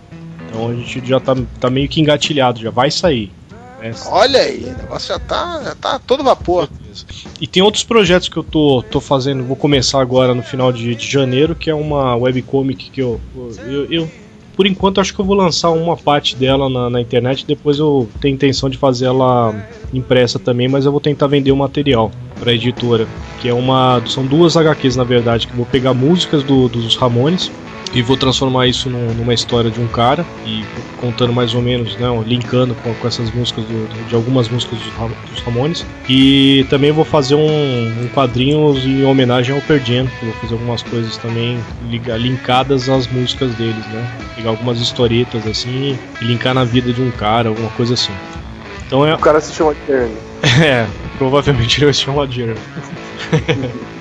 Então 0.48 0.68
a 0.70 0.74
gente 0.74 1.06
já 1.06 1.20
tá, 1.20 1.36
tá 1.60 1.70
meio 1.70 1.88
que 1.88 2.00
engatilhado, 2.00 2.60
já 2.60 2.70
vai 2.70 2.90
sair. 2.90 3.30
né? 3.80 3.92
Olha 4.06 4.40
aí, 4.40 4.64
o 4.64 4.76
negócio 4.82 5.08
já 5.08 5.18
tá, 5.18 5.60
já 5.62 5.74
tá 5.74 5.98
todo 6.00 6.24
vapor. 6.24 6.68
E 7.40 7.46
tem 7.46 7.62
outros 7.62 7.84
projetos 7.84 8.28
que 8.28 8.36
eu 8.36 8.44
tô, 8.44 8.82
tô 8.90 9.00
fazendo, 9.00 9.44
vou 9.44 9.56
começar 9.56 10.00
agora 10.00 10.34
no 10.34 10.42
final 10.42 10.72
de, 10.72 10.94
de 10.94 11.06
janeiro, 11.10 11.54
que 11.54 11.70
é 11.70 11.74
uma 11.74 12.16
webcomic 12.16 12.90
que 12.90 13.00
eu, 13.02 13.20
eu, 13.64 13.86
eu- 13.90 14.10
por 14.54 14.66
enquanto, 14.66 15.00
acho 15.02 15.12
que 15.14 15.20
eu 15.20 15.24
vou 15.24 15.36
lançar 15.36 15.70
uma 15.70 15.96
parte 15.98 16.34
dela 16.34 16.70
na, 16.70 16.88
na 16.88 17.00
internet, 17.00 17.44
depois 17.46 17.78
eu 17.78 18.08
tenho 18.20 18.34
intenção 18.34 18.70
de 18.70 18.78
fazer 18.78 19.04
ela 19.04 19.54
impressa 19.92 20.38
também, 20.38 20.66
mas 20.66 20.86
eu 20.86 20.92
vou 20.92 21.00
tentar 21.00 21.26
vender 21.26 21.52
o 21.52 21.56
material 21.56 22.10
pra 22.38 22.54
editora, 22.54 23.06
que 23.36 23.48
é 23.48 23.52
uma, 23.54 24.02
são 24.06 24.26
duas 24.26 24.56
HQs 24.56 24.96
na 24.96 25.04
verdade, 25.04 25.46
que 25.46 25.52
eu 25.52 25.56
vou 25.58 25.66
pegar 25.66 25.92
músicas 25.92 26.42
do- 26.42 26.68
dos 26.70 26.96
Ramones 26.96 27.50
e 27.94 28.02
vou 28.02 28.16
transformar 28.16 28.66
isso 28.66 28.90
num- 28.90 29.14
numa 29.14 29.32
história 29.32 29.70
de 29.70 29.80
um 29.80 29.86
cara 29.86 30.26
e 30.44 30.64
contando 31.00 31.32
mais 31.32 31.54
ou 31.54 31.62
menos, 31.62 31.96
né, 31.96 32.06
linkando 32.26 32.74
com, 32.76 32.92
com 32.94 33.06
essas 33.08 33.30
músicas 33.32 33.64
do- 33.64 34.06
de 34.08 34.14
algumas 34.14 34.48
músicas 34.48 34.78
dos, 34.78 34.92
Ram- 34.94 35.10
dos 35.30 35.40
Ramones 35.42 35.86
e 36.08 36.66
também 36.68 36.90
vou 36.92 37.04
fazer 37.04 37.34
um, 37.36 38.02
um 38.02 38.08
quadrinho 38.14 38.76
em 38.78 39.04
homenagem 39.04 39.54
ao 39.54 39.62
eu 39.68 40.06
vou 40.22 40.32
fazer 40.40 40.54
algumas 40.54 40.82
coisas 40.82 41.16
também 41.16 41.58
linkadas 42.18 42.88
às 42.88 43.06
músicas 43.06 43.54
deles, 43.54 43.86
né, 43.86 44.06
pegar 44.34 44.50
algumas 44.50 44.80
historietas 44.80 45.46
assim 45.46 45.98
e 46.20 46.24
linkar 46.24 46.54
na 46.54 46.64
vida 46.64 46.92
de 46.92 47.00
um 47.00 47.10
cara, 47.10 47.48
alguma 47.48 47.70
coisa 47.70 47.94
assim. 47.94 48.12
Então 48.86 49.06
é 49.06 49.14
O 49.14 49.18
cara 49.18 49.40
se 49.40 49.52
chama 49.54 49.74
Jeremy. 49.86 50.14
é, 50.64 50.86
provavelmente 51.18 51.78
ele 51.78 51.86
vai 51.86 51.94
se 51.94 52.00
chamar 52.02 52.30
Jeremy. 52.30 52.58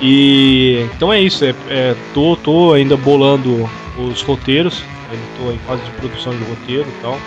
e 0.00 0.86
então 0.94 1.12
é 1.12 1.20
isso, 1.20 1.44
é, 1.44 1.54
é, 1.68 1.94
tô, 2.14 2.36
tô 2.36 2.72
ainda 2.72 2.96
bolando 2.96 3.68
os 3.98 4.22
roteiros, 4.22 4.82
ainda 5.10 5.24
tô 5.36 5.50
em 5.52 5.58
fase 5.58 5.82
de 5.82 5.90
produção 5.92 6.32
de 6.32 6.42
roteiro 6.44 6.88
e 6.88 7.02
tal. 7.02 7.18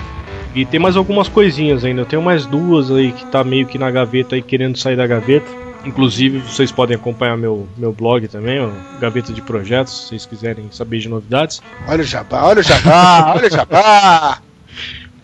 E 0.55 0.65
tem 0.65 0.79
mais 0.79 0.95
algumas 0.95 1.27
coisinhas 1.27 1.83
ainda, 1.83 2.01
eu 2.01 2.05
tenho 2.05 2.21
mais 2.21 2.45
duas 2.45 2.91
aí 2.91 3.11
que 3.11 3.25
tá 3.25 3.43
meio 3.43 3.65
que 3.65 3.77
na 3.77 3.89
gaveta 3.89 4.35
aí 4.35 4.41
querendo 4.41 4.77
sair 4.77 4.95
da 4.95 5.07
gaveta. 5.07 5.49
Inclusive 5.85 6.39
vocês 6.39 6.71
podem 6.71 6.95
acompanhar 6.95 7.35
meu, 7.35 7.67
meu 7.77 7.91
blog 7.91 8.27
também, 8.29 8.57
o 8.61 8.71
Gaveta 9.01 9.33
de 9.33 9.41
Projetos, 9.41 9.93
se 9.93 10.07
vocês 10.07 10.25
quiserem 10.25 10.69
saber 10.71 10.99
de 10.99 11.09
novidades. 11.09 11.61
Olha 11.87 12.01
o 12.01 12.05
jabá, 12.05 12.45
olha 12.45 12.61
o 12.61 12.63
jabá, 12.63 13.33
olha 13.35 13.47
o 13.47 13.51
jabá. 13.51 14.41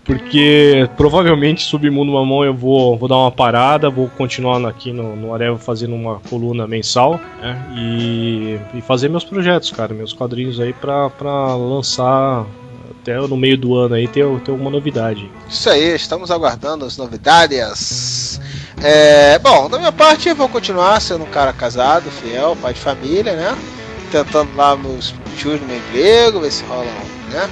Porque 0.09 0.89
provavelmente 0.97 1.61
Submundo 1.61 2.13
Mamão 2.13 2.43
eu 2.43 2.51
vou, 2.51 2.97
vou 2.97 3.07
dar 3.07 3.17
uma 3.17 3.31
parada, 3.31 3.91
vou 3.91 4.09
continuar 4.09 4.67
aqui 4.67 4.91
no, 4.91 5.15
no 5.15 5.31
Areva 5.31 5.59
fazendo 5.59 5.93
uma 5.93 6.19
coluna 6.27 6.65
mensal 6.65 7.21
né, 7.39 7.63
e, 7.77 8.59
e 8.73 8.81
fazer 8.81 9.07
meus 9.07 9.23
projetos, 9.23 9.69
cara, 9.69 9.93
meus 9.93 10.11
quadrinhos 10.11 10.59
aí 10.59 10.73
pra, 10.73 11.11
pra 11.11 11.55
lançar 11.55 12.43
até 12.99 13.19
no 13.19 13.37
meio 13.37 13.55
do 13.55 13.75
ano 13.75 13.93
aí 13.93 14.07
ter, 14.07 14.25
ter 14.39 14.49
alguma 14.49 14.71
novidade. 14.71 15.29
Isso 15.47 15.69
aí, 15.69 15.93
estamos 15.93 16.31
aguardando 16.31 16.85
as 16.85 16.97
novidades. 16.97 18.41
É, 18.81 19.37
bom, 19.37 19.69
da 19.69 19.77
minha 19.77 19.91
parte 19.91 20.27
eu 20.27 20.35
vou 20.35 20.49
continuar 20.49 20.99
sendo 21.01 21.23
um 21.23 21.29
cara 21.29 21.53
casado, 21.53 22.09
fiel, 22.09 22.57
pai 22.59 22.73
de 22.73 22.79
família, 22.79 23.35
né? 23.35 23.55
Tentando 24.11 24.55
lá 24.55 24.75
meus 24.75 25.13
tios 25.37 25.61
no 25.61 25.67
meu 25.67 25.77
emprego, 25.77 26.39
ver 26.39 26.51
se 26.51 26.63
rolam, 26.63 26.87
né? 27.29 27.47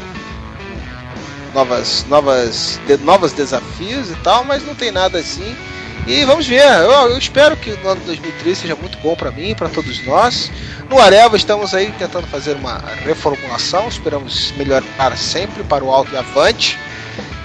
Novas, 1.53 2.05
novas, 2.07 2.79
de, 2.87 2.97
novos 2.97 3.31
desafios 3.33 4.11
e 4.11 4.15
tal, 4.17 4.43
mas 4.43 4.65
não 4.65 4.75
tem 4.75 4.91
nada 4.91 5.19
assim. 5.19 5.55
E 6.05 6.23
vamos 6.23 6.47
ver, 6.47 6.61
eu, 6.61 6.91
eu 7.09 7.17
espero 7.17 7.57
que 7.57 7.71
o 7.71 7.87
ano 7.87 7.99
2013 8.05 8.61
seja 8.61 8.75
muito 8.75 8.97
bom 8.99 9.15
para 9.15 9.29
mim, 9.31 9.53
para 9.53 9.67
todos 9.67 10.05
nós. 10.05 10.49
No 10.89 10.99
Areva 10.99 11.35
estamos 11.35 11.73
aí 11.73 11.91
tentando 11.99 12.25
fazer 12.27 12.55
uma 12.55 12.81
reformulação, 13.03 13.87
esperamos 13.89 14.53
melhorar 14.55 15.17
sempre 15.17 15.63
para 15.63 15.83
o 15.83 15.91
alto 15.91 16.13
e 16.13 16.17
avante. 16.17 16.79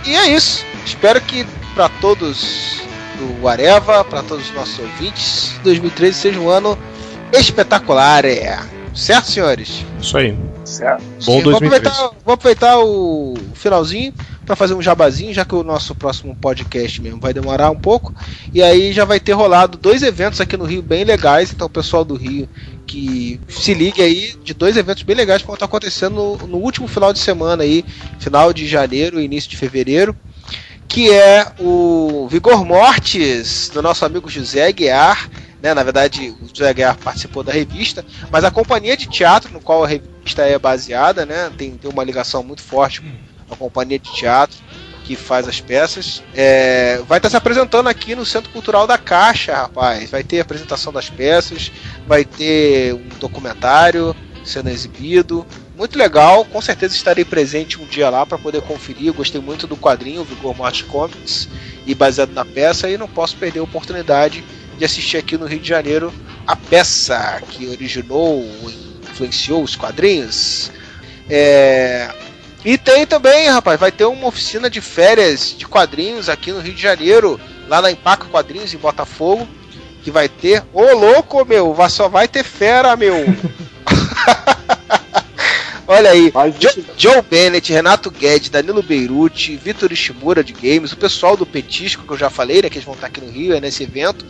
E 0.06 0.14
é 0.14 0.28
isso. 0.28 0.64
Espero 0.86 1.20
que 1.20 1.44
para 1.74 1.88
todos 1.88 2.82
do 3.18 3.48
Areva, 3.48 4.04
para 4.04 4.22
todos 4.22 4.48
os 4.48 4.54
nossos 4.54 4.78
ouvintes, 4.78 5.58
2013 5.64 6.16
seja 6.16 6.40
um 6.40 6.48
ano 6.48 6.78
espetacular, 7.32 8.24
é. 8.24 8.58
Certo, 8.94 9.30
senhores? 9.30 9.84
Isso 10.00 10.16
aí. 10.16 10.36
Certo. 10.64 11.02
Bom 11.02 11.38
Sim, 11.38 11.42
vou 11.42 11.52
2013. 11.52 11.86
aproveitar, 11.86 12.16
vou 12.24 12.34
aproveitar 12.34 12.78
o 12.78 13.34
finalzinho 13.54 14.12
para 14.44 14.56
fazer 14.56 14.74
um 14.74 14.82
jabazinho, 14.82 15.32
já 15.32 15.44
que 15.44 15.54
o 15.54 15.62
nosso 15.62 15.94
próximo 15.94 16.34
podcast 16.34 17.00
mesmo 17.00 17.20
vai 17.20 17.32
demorar 17.32 17.70
um 17.70 17.78
pouco. 17.78 18.14
E 18.52 18.62
aí 18.62 18.92
já 18.92 19.04
vai 19.04 19.20
ter 19.20 19.32
rolado 19.32 19.78
dois 19.78 20.02
eventos 20.02 20.40
aqui 20.40 20.56
no 20.56 20.64
Rio 20.64 20.82
bem 20.82 21.04
legais. 21.04 21.52
Então, 21.52 21.66
o 21.66 21.70
pessoal 21.70 22.04
do 22.04 22.14
Rio 22.14 22.48
que 22.86 23.40
se 23.48 23.72
ligue 23.72 24.02
aí 24.02 24.34
de 24.42 24.52
dois 24.52 24.76
eventos 24.76 25.02
bem 25.02 25.16
legais 25.16 25.40
que 25.40 25.46
vão 25.46 25.54
estar 25.54 25.66
acontecendo 25.66 26.14
no, 26.14 26.46
no 26.46 26.58
último 26.58 26.86
final 26.86 27.12
de 27.12 27.20
semana 27.20 27.62
aí, 27.62 27.84
final 28.18 28.52
de 28.52 28.66
janeiro 28.66 29.20
e 29.20 29.24
início 29.24 29.48
de 29.48 29.56
fevereiro. 29.56 30.14
Que 30.88 31.10
é 31.10 31.46
o 31.58 32.28
Vigor 32.30 32.66
Mortis, 32.66 33.70
do 33.72 33.80
nosso 33.80 34.04
amigo 34.04 34.28
José 34.28 34.66
Aguiar, 34.66 35.30
né? 35.62 35.72
Na 35.72 35.82
verdade, 35.82 36.34
o 36.42 36.48
José 36.52 36.68
Aguiar 36.68 36.96
participou 36.96 37.44
da 37.44 37.52
revista, 37.52 38.04
mas 38.30 38.42
a 38.44 38.50
companhia 38.50 38.96
de 38.96 39.06
teatro 39.06 39.52
no 39.52 39.60
qual 39.60 39.84
a 39.84 39.86
revista 39.86 40.42
é 40.42 40.58
baseada, 40.58 41.24
né? 41.24 41.50
Tem, 41.56 41.70
tem 41.70 41.90
uma 41.90 42.02
ligação 42.02 42.42
muito 42.42 42.62
forte 42.62 43.00
com 43.00 43.54
a 43.54 43.56
companhia 43.56 43.98
de 43.98 44.12
teatro 44.12 44.58
que 45.04 45.14
faz 45.14 45.46
as 45.46 45.60
peças. 45.60 46.22
É, 46.34 47.00
vai 47.06 47.18
estar 47.18 47.30
se 47.30 47.36
apresentando 47.36 47.88
aqui 47.88 48.14
no 48.14 48.26
Centro 48.26 48.50
Cultural 48.50 48.86
da 48.86 48.98
Caixa, 48.98 49.54
rapaz. 49.54 50.10
Vai 50.10 50.24
ter 50.24 50.40
apresentação 50.40 50.92
das 50.92 51.08
peças, 51.08 51.70
vai 52.06 52.24
ter 52.24 52.94
um 52.94 53.08
documentário 53.20 54.16
sendo 54.44 54.68
exibido. 54.68 55.46
Muito 55.76 55.96
legal, 55.96 56.44
com 56.44 56.60
certeza 56.60 56.94
estarei 56.94 57.24
presente 57.24 57.80
um 57.80 57.86
dia 57.86 58.10
lá 58.10 58.26
para 58.26 58.38
poder 58.38 58.62
conferir. 58.62 59.06
Eu 59.06 59.14
gostei 59.14 59.40
muito 59.40 59.66
do 59.66 59.76
quadrinho 59.76 60.24
Vigor 60.24 60.56
Mortis 60.56 60.82
Comics 60.82 61.48
e 61.86 61.94
baseado 61.94 62.32
na 62.32 62.44
peça 62.44 62.88
e 62.88 62.98
não 62.98 63.08
posso 63.08 63.36
perder 63.36 63.60
a 63.60 63.64
oportunidade 63.64 64.44
de 64.82 64.86
assistir 64.86 65.16
aqui 65.16 65.38
no 65.38 65.46
Rio 65.46 65.60
de 65.60 65.68
Janeiro 65.68 66.12
a 66.44 66.56
peça 66.56 67.40
que 67.48 67.68
originou, 67.68 68.44
influenciou 69.12 69.62
os 69.62 69.76
quadrinhos. 69.76 70.72
É, 71.30 72.12
e 72.64 72.76
tem 72.76 73.06
também, 73.06 73.48
rapaz, 73.48 73.78
vai 73.78 73.92
ter 73.92 74.06
uma 74.06 74.26
oficina 74.26 74.68
de 74.68 74.80
férias 74.80 75.54
de 75.56 75.68
quadrinhos 75.68 76.28
aqui 76.28 76.50
no 76.50 76.58
Rio 76.58 76.74
de 76.74 76.82
Janeiro, 76.82 77.40
lá 77.68 77.80
na 77.80 77.92
Empaca 77.92 78.26
Quadrinhos, 78.26 78.74
em 78.74 78.78
Botafogo, 78.78 79.46
que 80.02 80.10
vai 80.10 80.28
ter. 80.28 80.64
Ô 80.72 80.82
louco, 80.94 81.44
meu, 81.44 81.76
só 81.88 82.08
vai 82.08 82.26
ter 82.26 82.42
fera, 82.42 82.96
meu. 82.96 83.24
Olha 85.92 86.10
aí, 86.10 86.32
Jo- 86.58 86.84
Joe 86.96 87.22
Bennett, 87.22 87.70
Renato 87.72 88.10
Guedes, 88.10 88.48
Danilo 88.48 88.82
Beirute, 88.82 89.56
Vitor 89.56 89.92
Ishimura 89.92 90.42
de 90.42 90.52
Games, 90.52 90.92
o 90.92 90.96
pessoal 90.96 91.36
do 91.36 91.44
Petisco, 91.44 92.04
que 92.06 92.12
eu 92.12 92.16
já 92.16 92.30
falei, 92.30 92.62
né, 92.62 92.70
que 92.70 92.78
eles 92.78 92.84
vão 92.86 92.94
estar 92.94 93.08
aqui 93.08 93.20
no 93.20 93.30
Rio, 93.30 93.54
é 93.54 93.60
nesse 93.60 93.82
evento. 93.82 94.24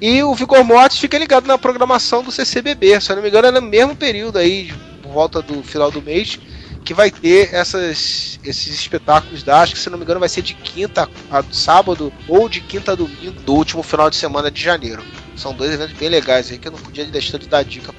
e 0.00 0.24
o 0.24 0.34
Vigor 0.34 0.64
Mortis 0.64 0.98
fica 0.98 1.16
ligado 1.16 1.46
na 1.46 1.56
programação 1.56 2.24
do 2.24 2.32
CCBB, 2.32 3.00
se 3.00 3.12
eu 3.12 3.16
não 3.16 3.22
me 3.22 3.28
engano 3.28 3.46
é 3.46 3.52
no 3.52 3.62
mesmo 3.62 3.94
período 3.94 4.38
aí, 4.38 4.74
volta 5.04 5.40
do 5.40 5.62
final 5.62 5.92
do 5.92 6.02
mês, 6.02 6.36
que 6.84 6.92
vai 6.92 7.10
ter 7.10 7.52
essas, 7.54 8.38
esses 8.44 8.74
espetáculos 8.74 9.42
da, 9.42 9.60
acho 9.62 9.74
que 9.74 9.80
se 9.80 9.88
não 9.88 9.96
me 9.96 10.04
engano 10.04 10.20
vai 10.20 10.28
ser 10.28 10.42
de 10.42 10.54
quinta 10.54 11.08
a 11.30 11.42
sábado 11.50 12.12
ou 12.28 12.48
de 12.48 12.60
quinta 12.60 12.92
a 12.92 12.94
domingo 12.94 13.40
do 13.40 13.54
último 13.54 13.82
final 13.82 14.10
de 14.10 14.16
semana 14.16 14.50
de 14.50 14.62
janeiro. 14.62 15.02
São 15.34 15.54
dois 15.54 15.72
eventos 15.72 15.96
bem 15.96 16.08
legais 16.08 16.50
aí 16.50 16.58
que 16.58 16.68
eu 16.68 16.72
não 16.72 16.78
podia 16.78 17.04
deixar 17.06 17.38
de 17.38 17.48
dar 17.48 17.64
dica. 17.64 17.94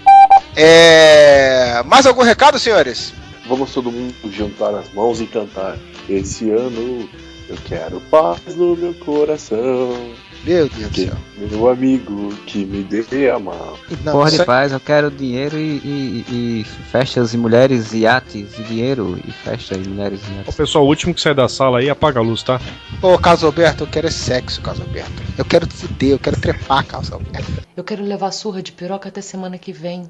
É... 0.56 1.82
Mais 1.86 2.06
algum 2.06 2.22
recado, 2.22 2.60
senhores? 2.60 3.14
Vamos 3.48 3.74
todo 3.74 3.92
mundo 3.92 4.14
juntar 4.32 4.74
as 4.76 4.94
mãos 4.94 5.20
e 5.20 5.26
cantar. 5.26 5.78
Esse 6.08 6.50
ano 6.52 7.10
eu 7.50 7.58
quero 7.66 8.00
paz 8.12 8.56
no 8.56 8.76
meu 8.76 8.94
coração. 8.94 10.14
Meu 10.46 10.70
Deus 10.70 10.92
do 10.92 10.96
céu. 11.06 11.16
Meu 11.38 11.70
amigo 11.70 12.34
que 12.46 12.66
me 12.66 12.84
dê 12.84 13.30
a 13.30 13.40
mão. 13.40 13.78
Porra 14.12 14.30
de 14.30 14.46
paz, 14.46 14.72
eu 14.72 14.80
quero 14.80 15.10
dinheiro 15.10 15.58
e, 15.58 15.78
e- 15.84 16.26
e 16.62 16.64
festas 16.92 17.34
e 17.34 17.38
mulheres 17.38 17.94
e 17.94 18.00
iates 18.00 18.58
e 18.60 18.64
dinheiro 18.64 19.20
e 19.28 19.32
festa 19.32 19.76
e 19.76 19.88
mulheres 19.88 20.22
e 20.22 20.32
Ó, 20.32 20.36
iates. 20.38 20.56
pessoal, 20.56 20.86
o 20.86 20.88
último 20.88 21.14
que 21.16 21.22
sai 21.22 21.34
da 21.34 21.50
sala 21.50 21.80
aí, 21.80 21.90
apaga 21.90 22.20
a 22.20 22.24
luz, 22.24 22.44
tá? 22.44 22.62
Ô, 23.02 23.18
Carlos 23.18 23.44
Alberto, 23.44 23.84
eu 23.84 23.88
quero 23.88 24.08
é 24.08 24.12
sexo, 24.12 24.62
Carlos 24.62 24.86
Alberto. 24.86 25.12
Eu 25.38 25.46
quero 25.46 25.68
fuder, 25.68 26.12
eu 26.12 26.20
quero 26.20 26.40
trepar, 26.40 26.86
Carlos 26.86 27.12
Alberto. 27.12 27.52
Eu 27.76 27.84
quero 27.84 28.04
levar 28.04 28.32
surra 28.32 28.62
de 28.62 28.72
piroca 28.72 29.10
até 29.10 29.22
semana 29.22 29.58
que 29.58 29.72
vem. 29.74 30.10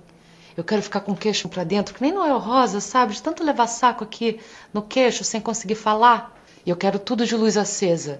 Eu 0.57 0.63
quero 0.63 0.81
ficar 0.81 0.99
com 1.01 1.13
o 1.13 1.17
queixo 1.17 1.47
pra 1.49 1.63
dentro, 1.63 1.93
que 1.93 2.01
nem 2.01 2.13
Noel 2.13 2.37
Rosa, 2.39 2.79
sabe? 2.81 3.13
De 3.13 3.21
tanto 3.21 3.43
levar 3.43 3.67
saco 3.67 4.03
aqui 4.03 4.39
no 4.73 4.81
queixo 4.81 5.23
sem 5.23 5.39
conseguir 5.41 5.75
falar. 5.75 6.33
E 6.65 6.69
eu 6.69 6.75
quero 6.75 6.97
tudo 6.99 7.25
de 7.25 7.35
luz 7.35 7.57
acesa. 7.57 8.19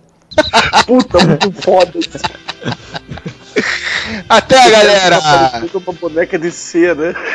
Puta, 0.86 1.26
muito 1.26 1.52
foda 1.62 1.92
isso. 1.96 2.10
Até, 4.30 4.70
galera! 4.70 5.20
Parecendo 5.22 5.82
uma 5.86 5.94
boneca 5.94 6.38
de 6.38 6.52
cera. 6.52 7.16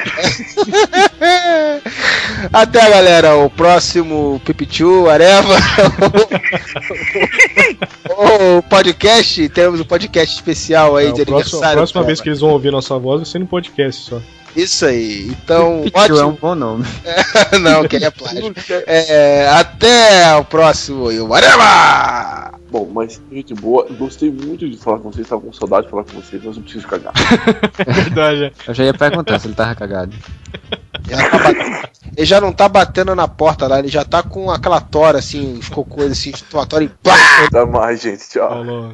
Até, 2.53 2.90
galera. 2.90 3.36
O 3.36 3.48
próximo 3.51 4.40
Pipichu, 4.44 5.09
Areva. 5.09 5.57
o 8.59 8.62
podcast, 8.62 9.48
temos 9.51 9.80
um 9.80 9.84
podcast 9.84 10.34
especial 10.34 10.96
aí 10.96 11.09
É, 11.09 11.12
de 11.12 11.24
próximo- 11.24 11.36
a 11.36 11.40
aniversário. 11.40 11.76
próxima 11.78 12.01
do 12.03 12.07
vez 12.07 12.20
que 12.20 12.28
eles 12.28 12.40
vão 12.40 12.51
ouvir 12.51 12.70
nossa 12.70 12.98
voz 12.98 13.20
vai 13.22 13.30
ser 13.30 13.38
no 13.38 13.46
podcast 13.46 14.03
só. 14.03 14.20
Isso 14.57 14.86
aí. 14.86 15.28
Então, 15.28 15.84
Pichu 15.92 16.18
é 16.18 16.24
um 16.24 16.32
bom 16.32 16.55
nome. 16.55 16.84
Não, 17.61 17.86
que 17.86 17.96
é 17.96 18.11
plágio. 18.11 18.55
É, 18.86 19.48
até 19.51 20.34
o 20.36 20.44
próximo 20.44 21.11
e 21.11 21.20
o 21.20 21.32
Areva! 21.34 22.51
Bom, 22.70 22.88
mas, 22.92 23.20
gente 23.32 23.53
boa, 23.53 23.84
gostei 23.98 24.30
muito 24.30 24.68
de 24.68 24.76
falar 24.76 24.98
com 25.01 25.11
vocês, 25.11 25.26
tava 25.26 25.42
com 25.42 25.53
saudade 25.53 25.86
de 25.86 25.90
falar 25.90 26.05
com 26.05 26.12
vocês, 26.20 26.40
mas 26.44 26.57
eu 26.57 26.62
preciso 26.62 26.86
cagar. 26.86 27.12
Verdade. 27.84 28.53
Eu 28.66 28.74
já 28.74 28.84
ia 28.84 28.94
perguntar 28.94 29.40
se 29.40 29.48
ele 29.48 29.55
tava 29.57 29.74
cagado. 29.74 30.12
Já 31.09 31.30
tá 31.30 31.38
batendo- 31.38 31.88
Ele 32.16 32.26
já 32.26 32.40
não 32.40 32.53
tá 32.53 32.68
batendo 32.68 33.14
na 33.16 33.26
porta 33.26 33.66
lá, 33.66 33.80
ele 33.80 33.88
já 33.88 34.05
tá 34.05 34.22
com 34.22 34.51
aquela 34.53 34.80
tora 34.80 35.18
assim, 35.18 35.59
os 35.59 35.68
cocôs 35.68 36.12
assim, 36.12 36.30
tora 36.68 36.84
e 36.84 36.88
pá! 36.88 37.16
Até 37.46 37.64
mais, 37.64 38.01
gente. 38.01 38.28
Tchau. 38.28 38.48
Falou. 38.48 38.92